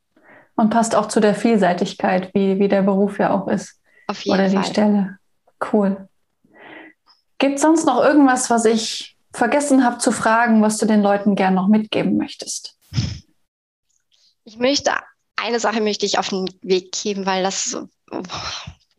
Und 0.56 0.72
passt 0.72 0.96
auch 0.96 1.08
zu 1.08 1.20
der 1.20 1.36
Vielseitigkeit, 1.36 2.34
wie, 2.34 2.58
wie 2.58 2.68
der 2.68 2.82
Beruf 2.82 3.20
ja 3.20 3.32
auch 3.32 3.48
ist. 3.48 3.80
Auf 4.08 4.22
jeden 4.22 4.40
Oder 4.40 4.50
die 4.50 4.56
Fall. 4.56 4.66
Stelle. 4.66 5.18
Cool. 5.72 6.10
Gibt 7.38 7.56
es 7.56 7.62
sonst 7.62 7.86
noch 7.86 8.04
irgendwas, 8.04 8.50
was 8.50 8.66
ich 8.66 9.16
vergessen 9.32 9.84
habe 9.84 10.00
zu 10.00 10.12
fragen, 10.12 10.64
was 10.64 10.78
du 10.78 10.88
den 10.88 11.04
Leuten 11.04 11.36
gern 11.36 11.54
noch 11.54 11.68
mitgeben 11.68 12.18
möchtest? 12.18 12.76
Ich 14.48 14.58
möchte, 14.58 14.94
eine 15.36 15.60
Sache 15.60 15.82
möchte 15.82 16.06
ich 16.06 16.18
auf 16.18 16.30
den 16.30 16.48
Weg 16.62 16.94
geben, 16.94 17.26
weil 17.26 17.44
das 17.44 17.78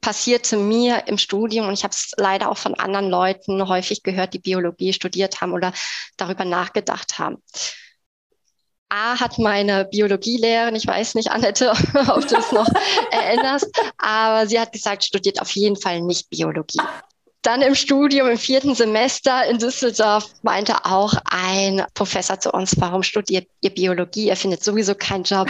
passierte 0.02 0.58
mir 0.58 1.06
im 1.06 1.16
Studium 1.16 1.68
und 1.68 1.72
ich 1.72 1.84
habe 1.84 1.92
es 1.92 2.12
leider 2.18 2.50
auch 2.50 2.58
von 2.58 2.74
anderen 2.74 3.08
Leuten 3.08 3.66
häufig 3.66 4.02
gehört, 4.02 4.34
die 4.34 4.40
Biologie 4.40 4.92
studiert 4.92 5.40
haben 5.40 5.54
oder 5.54 5.72
darüber 6.18 6.44
nachgedacht 6.44 7.18
haben. 7.18 7.42
A 8.90 9.18
hat 9.18 9.38
meine 9.38 9.86
Biologielehrerin, 9.86 10.76
ich 10.76 10.86
weiß 10.86 11.14
nicht, 11.14 11.30
Annette, 11.30 11.70
ob 12.08 12.28
du 12.28 12.36
es 12.36 12.52
noch 12.52 12.68
erinnerst, 13.10 13.70
aber 13.96 14.46
sie 14.46 14.60
hat 14.60 14.72
gesagt, 14.72 15.02
studiert 15.02 15.40
auf 15.40 15.50
jeden 15.52 15.76
Fall 15.76 16.02
nicht 16.02 16.28
Biologie. 16.28 16.82
Dann 17.42 17.62
im 17.62 17.74
Studium 17.74 18.28
im 18.28 18.38
vierten 18.38 18.74
Semester 18.74 19.46
in 19.46 19.58
Düsseldorf 19.58 20.26
meinte 20.42 20.84
auch 20.84 21.14
ein 21.24 21.84
Professor 21.94 22.38
zu 22.40 22.50
uns, 22.50 22.74
warum 22.78 23.02
studiert 23.02 23.48
ihr 23.60 23.70
Biologie? 23.70 24.26
Ihr 24.26 24.36
findet 24.36 24.64
sowieso 24.64 24.94
keinen 24.94 25.24
Job, 25.24 25.48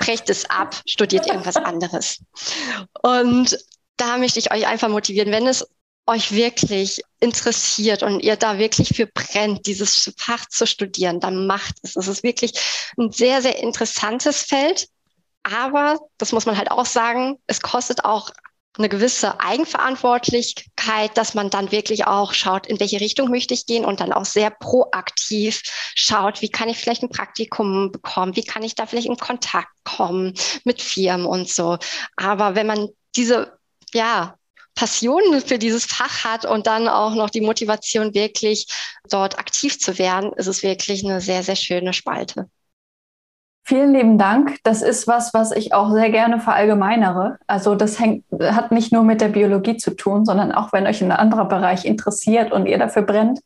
brecht 0.00 0.28
es 0.28 0.48
ab, 0.50 0.76
studiert 0.86 1.26
irgendwas 1.26 1.56
anderes. 1.56 2.20
Und 3.02 3.58
da 3.96 4.18
möchte 4.18 4.38
ich 4.38 4.52
euch 4.52 4.66
einfach 4.66 4.88
motivieren, 4.88 5.32
wenn 5.32 5.46
es 5.46 5.66
euch 6.06 6.32
wirklich 6.32 7.02
interessiert 7.20 8.02
und 8.02 8.20
ihr 8.20 8.36
da 8.36 8.58
wirklich 8.58 8.88
für 8.88 9.06
brennt, 9.06 9.66
dieses 9.66 10.12
Fach 10.16 10.46
zu 10.46 10.66
studieren, 10.66 11.20
dann 11.20 11.46
macht 11.46 11.76
es. 11.82 11.96
Es 11.96 12.08
ist 12.08 12.22
wirklich 12.22 12.52
ein 12.98 13.12
sehr, 13.12 13.42
sehr 13.42 13.58
interessantes 13.58 14.42
Feld. 14.42 14.88
Aber, 15.42 15.98
das 16.18 16.32
muss 16.32 16.46
man 16.46 16.58
halt 16.58 16.70
auch 16.70 16.84
sagen, 16.84 17.38
es 17.46 17.62
kostet 17.62 18.04
auch 18.04 18.30
eine 18.78 18.88
gewisse 18.88 19.40
Eigenverantwortlichkeit, 19.40 21.16
dass 21.16 21.34
man 21.34 21.50
dann 21.50 21.72
wirklich 21.72 22.06
auch 22.06 22.32
schaut, 22.32 22.66
in 22.66 22.78
welche 22.78 23.00
Richtung 23.00 23.28
möchte 23.28 23.52
ich 23.54 23.66
gehen 23.66 23.84
und 23.84 24.00
dann 24.00 24.12
auch 24.12 24.24
sehr 24.24 24.50
proaktiv 24.50 25.62
schaut, 25.94 26.40
wie 26.40 26.50
kann 26.50 26.68
ich 26.68 26.78
vielleicht 26.78 27.02
ein 27.02 27.10
Praktikum 27.10 27.90
bekommen, 27.90 28.36
wie 28.36 28.44
kann 28.44 28.62
ich 28.62 28.76
da 28.76 28.86
vielleicht 28.86 29.08
in 29.08 29.16
Kontakt 29.16 29.72
kommen 29.84 30.34
mit 30.64 30.80
Firmen 30.80 31.26
und 31.26 31.48
so. 31.48 31.78
Aber 32.16 32.54
wenn 32.54 32.66
man 32.66 32.88
diese, 33.16 33.58
ja, 33.92 34.36
Passion 34.76 35.42
für 35.44 35.58
dieses 35.58 35.84
Fach 35.84 36.24
hat 36.24 36.46
und 36.46 36.66
dann 36.66 36.88
auch 36.88 37.14
noch 37.14 37.28
die 37.28 37.40
Motivation, 37.40 38.14
wirklich 38.14 38.66
dort 39.08 39.38
aktiv 39.38 39.78
zu 39.78 39.98
werden, 39.98 40.32
ist 40.34 40.46
es 40.46 40.62
wirklich 40.62 41.04
eine 41.04 41.20
sehr, 41.20 41.42
sehr 41.42 41.56
schöne 41.56 41.92
Spalte. 41.92 42.48
Vielen 43.62 43.92
lieben 43.92 44.18
Dank. 44.18 44.58
Das 44.64 44.82
ist 44.82 45.06
was, 45.06 45.32
was 45.34 45.52
ich 45.52 45.74
auch 45.74 45.92
sehr 45.92 46.10
gerne 46.10 46.40
verallgemeinere. 46.40 47.38
Also 47.46 47.74
das 47.74 48.00
hängt, 48.00 48.24
hat 48.40 48.72
nicht 48.72 48.92
nur 48.92 49.04
mit 49.04 49.20
der 49.20 49.28
Biologie 49.28 49.76
zu 49.76 49.94
tun, 49.94 50.24
sondern 50.24 50.52
auch 50.52 50.72
wenn 50.72 50.86
euch 50.86 51.02
ein 51.02 51.12
anderer 51.12 51.44
Bereich 51.44 51.84
interessiert 51.84 52.52
und 52.52 52.66
ihr 52.66 52.78
dafür 52.78 53.02
brennt, 53.02 53.40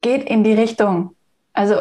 geht 0.00 0.24
in 0.24 0.44
die 0.44 0.54
Richtung. 0.54 1.14
Also 1.52 1.76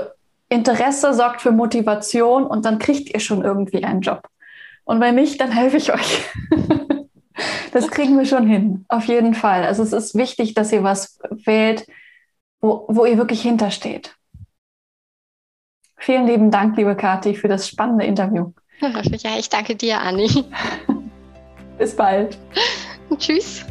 Interesse 0.49 1.13
sorgt 1.13 1.41
für 1.41 1.51
Motivation 1.51 2.45
und 2.45 2.65
dann 2.65 2.79
kriegt 2.79 3.13
ihr 3.13 3.19
schon 3.19 3.43
irgendwie 3.43 3.83
einen 3.83 4.01
Job. 4.01 4.27
Und 4.83 4.99
wenn 4.99 5.15
nicht, 5.15 5.41
dann 5.41 5.51
helfe 5.51 5.77
ich 5.77 5.91
euch. 5.93 6.25
das 7.71 7.89
kriegen 7.89 8.17
wir 8.17 8.25
schon 8.25 8.45
hin, 8.45 8.85
auf 8.87 9.05
jeden 9.05 9.33
Fall. 9.33 9.63
Also 9.63 9.81
es 9.81 9.93
ist 9.93 10.15
wichtig, 10.15 10.53
dass 10.53 10.71
ihr 10.71 10.83
was 10.83 11.19
wählt, 11.45 11.87
wo, 12.61 12.85
wo 12.87 13.05
ihr 13.05 13.17
wirklich 13.17 13.41
hintersteht. 13.41 14.15
Vielen 16.05 16.27
lieben 16.27 16.51
Dank, 16.51 16.75
liebe 16.75 16.97
Kathi, 16.97 17.33
für 17.33 17.47
das 17.47 17.65
spannende 17.65 18.03
Interview. 18.03 18.51
Ja, 19.13 19.39
ich 19.39 19.47
danke 19.47 19.73
dir, 19.73 20.01
Anni. 20.01 20.27
Bis 21.77 21.95
bald. 21.95 22.37
Tschüss. 23.17 23.63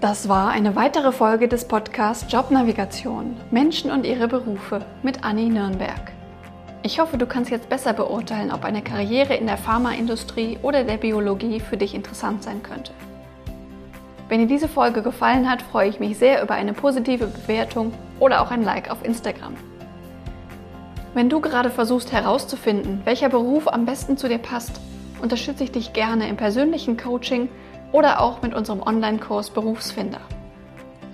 Das 0.00 0.28
war 0.28 0.50
eine 0.50 0.74
weitere 0.74 1.12
Folge 1.12 1.46
des 1.46 1.68
Podcasts 1.68 2.32
Jobnavigation 2.32 3.36
Menschen 3.52 3.92
und 3.92 4.04
ihre 4.04 4.26
Berufe 4.26 4.84
mit 5.04 5.22
Anni 5.22 5.48
Nürnberg. 5.48 6.12
Ich 6.82 6.98
hoffe, 6.98 7.18
du 7.18 7.26
kannst 7.26 7.52
jetzt 7.52 7.68
besser 7.68 7.92
beurteilen, 7.92 8.50
ob 8.50 8.64
eine 8.64 8.82
Karriere 8.82 9.36
in 9.36 9.46
der 9.46 9.58
Pharmaindustrie 9.58 10.58
oder 10.62 10.82
der 10.82 10.96
Biologie 10.96 11.60
für 11.60 11.76
dich 11.76 11.94
interessant 11.94 12.42
sein 12.42 12.64
könnte. 12.64 12.90
Wenn 14.28 14.40
dir 14.40 14.48
diese 14.48 14.68
Folge 14.68 15.02
gefallen 15.02 15.48
hat, 15.48 15.62
freue 15.62 15.88
ich 15.88 16.00
mich 16.00 16.18
sehr 16.18 16.42
über 16.42 16.54
eine 16.54 16.72
positive 16.72 17.28
Bewertung 17.28 17.92
oder 18.18 18.42
auch 18.42 18.50
ein 18.50 18.64
Like 18.64 18.90
auf 18.90 19.04
Instagram. 19.04 19.54
Wenn 21.14 21.30
du 21.30 21.40
gerade 21.40 21.70
versuchst 21.70 22.12
herauszufinden, 22.12 23.00
welcher 23.04 23.28
Beruf 23.28 23.66
am 23.66 23.86
besten 23.86 24.16
zu 24.16 24.28
dir 24.28 24.38
passt, 24.38 24.80
unterstütze 25.22 25.64
ich 25.64 25.72
dich 25.72 25.92
gerne 25.92 26.28
im 26.28 26.36
persönlichen 26.36 26.96
Coaching 26.96 27.48
oder 27.92 28.20
auch 28.20 28.42
mit 28.42 28.54
unserem 28.54 28.82
Online-Kurs 28.82 29.50
Berufsfinder. 29.50 30.20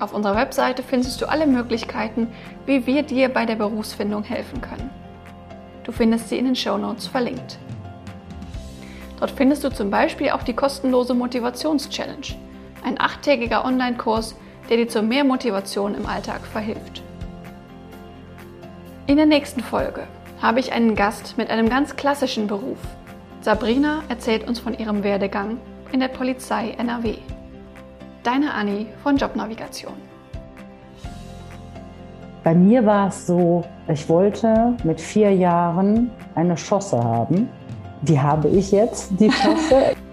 Auf 0.00 0.12
unserer 0.12 0.34
Webseite 0.34 0.82
findest 0.82 1.22
du 1.22 1.26
alle 1.26 1.46
Möglichkeiten, 1.46 2.26
wie 2.66 2.86
wir 2.86 3.04
dir 3.04 3.28
bei 3.28 3.46
der 3.46 3.54
Berufsfindung 3.54 4.24
helfen 4.24 4.60
können. 4.60 4.90
Du 5.84 5.92
findest 5.92 6.28
sie 6.28 6.38
in 6.38 6.46
den 6.46 6.56
Show 6.56 6.76
Notes 6.76 7.06
verlinkt. 7.06 7.58
Dort 9.20 9.30
findest 9.30 9.62
du 9.62 9.70
zum 9.70 9.90
Beispiel 9.90 10.30
auch 10.30 10.42
die 10.42 10.54
kostenlose 10.54 11.14
Motivations-Challenge, 11.14 12.34
ein 12.82 13.00
achttägiger 13.00 13.64
Online-Kurs, 13.64 14.34
der 14.68 14.78
dir 14.78 14.88
zu 14.88 15.02
mehr 15.02 15.22
Motivation 15.22 15.94
im 15.94 16.06
Alltag 16.06 16.44
verhilft. 16.44 17.03
In 19.06 19.18
der 19.18 19.26
nächsten 19.26 19.60
Folge 19.60 20.04
habe 20.40 20.60
ich 20.60 20.72
einen 20.72 20.94
Gast 20.94 21.36
mit 21.36 21.50
einem 21.50 21.68
ganz 21.68 21.94
klassischen 21.94 22.46
Beruf. 22.46 22.78
Sabrina 23.42 24.02
erzählt 24.08 24.48
uns 24.48 24.58
von 24.58 24.72
ihrem 24.72 25.04
Werdegang 25.04 25.58
in 25.92 26.00
der 26.00 26.08
Polizei 26.08 26.70
NRW. 26.78 27.16
Deine 28.22 28.54
Anni 28.54 28.86
von 29.02 29.18
Jobnavigation. 29.18 29.92
Bei 32.44 32.54
mir 32.54 32.86
war 32.86 33.08
es 33.08 33.26
so, 33.26 33.62
ich 33.88 34.08
wollte 34.08 34.74
mit 34.84 34.98
vier 34.98 35.34
Jahren 35.34 36.10
eine 36.34 36.56
Schosse 36.56 36.96
haben. 36.96 37.50
Die 38.00 38.18
habe 38.18 38.48
ich 38.48 38.72
jetzt, 38.72 39.10
die 39.20 39.30
Schosse. 39.30 39.94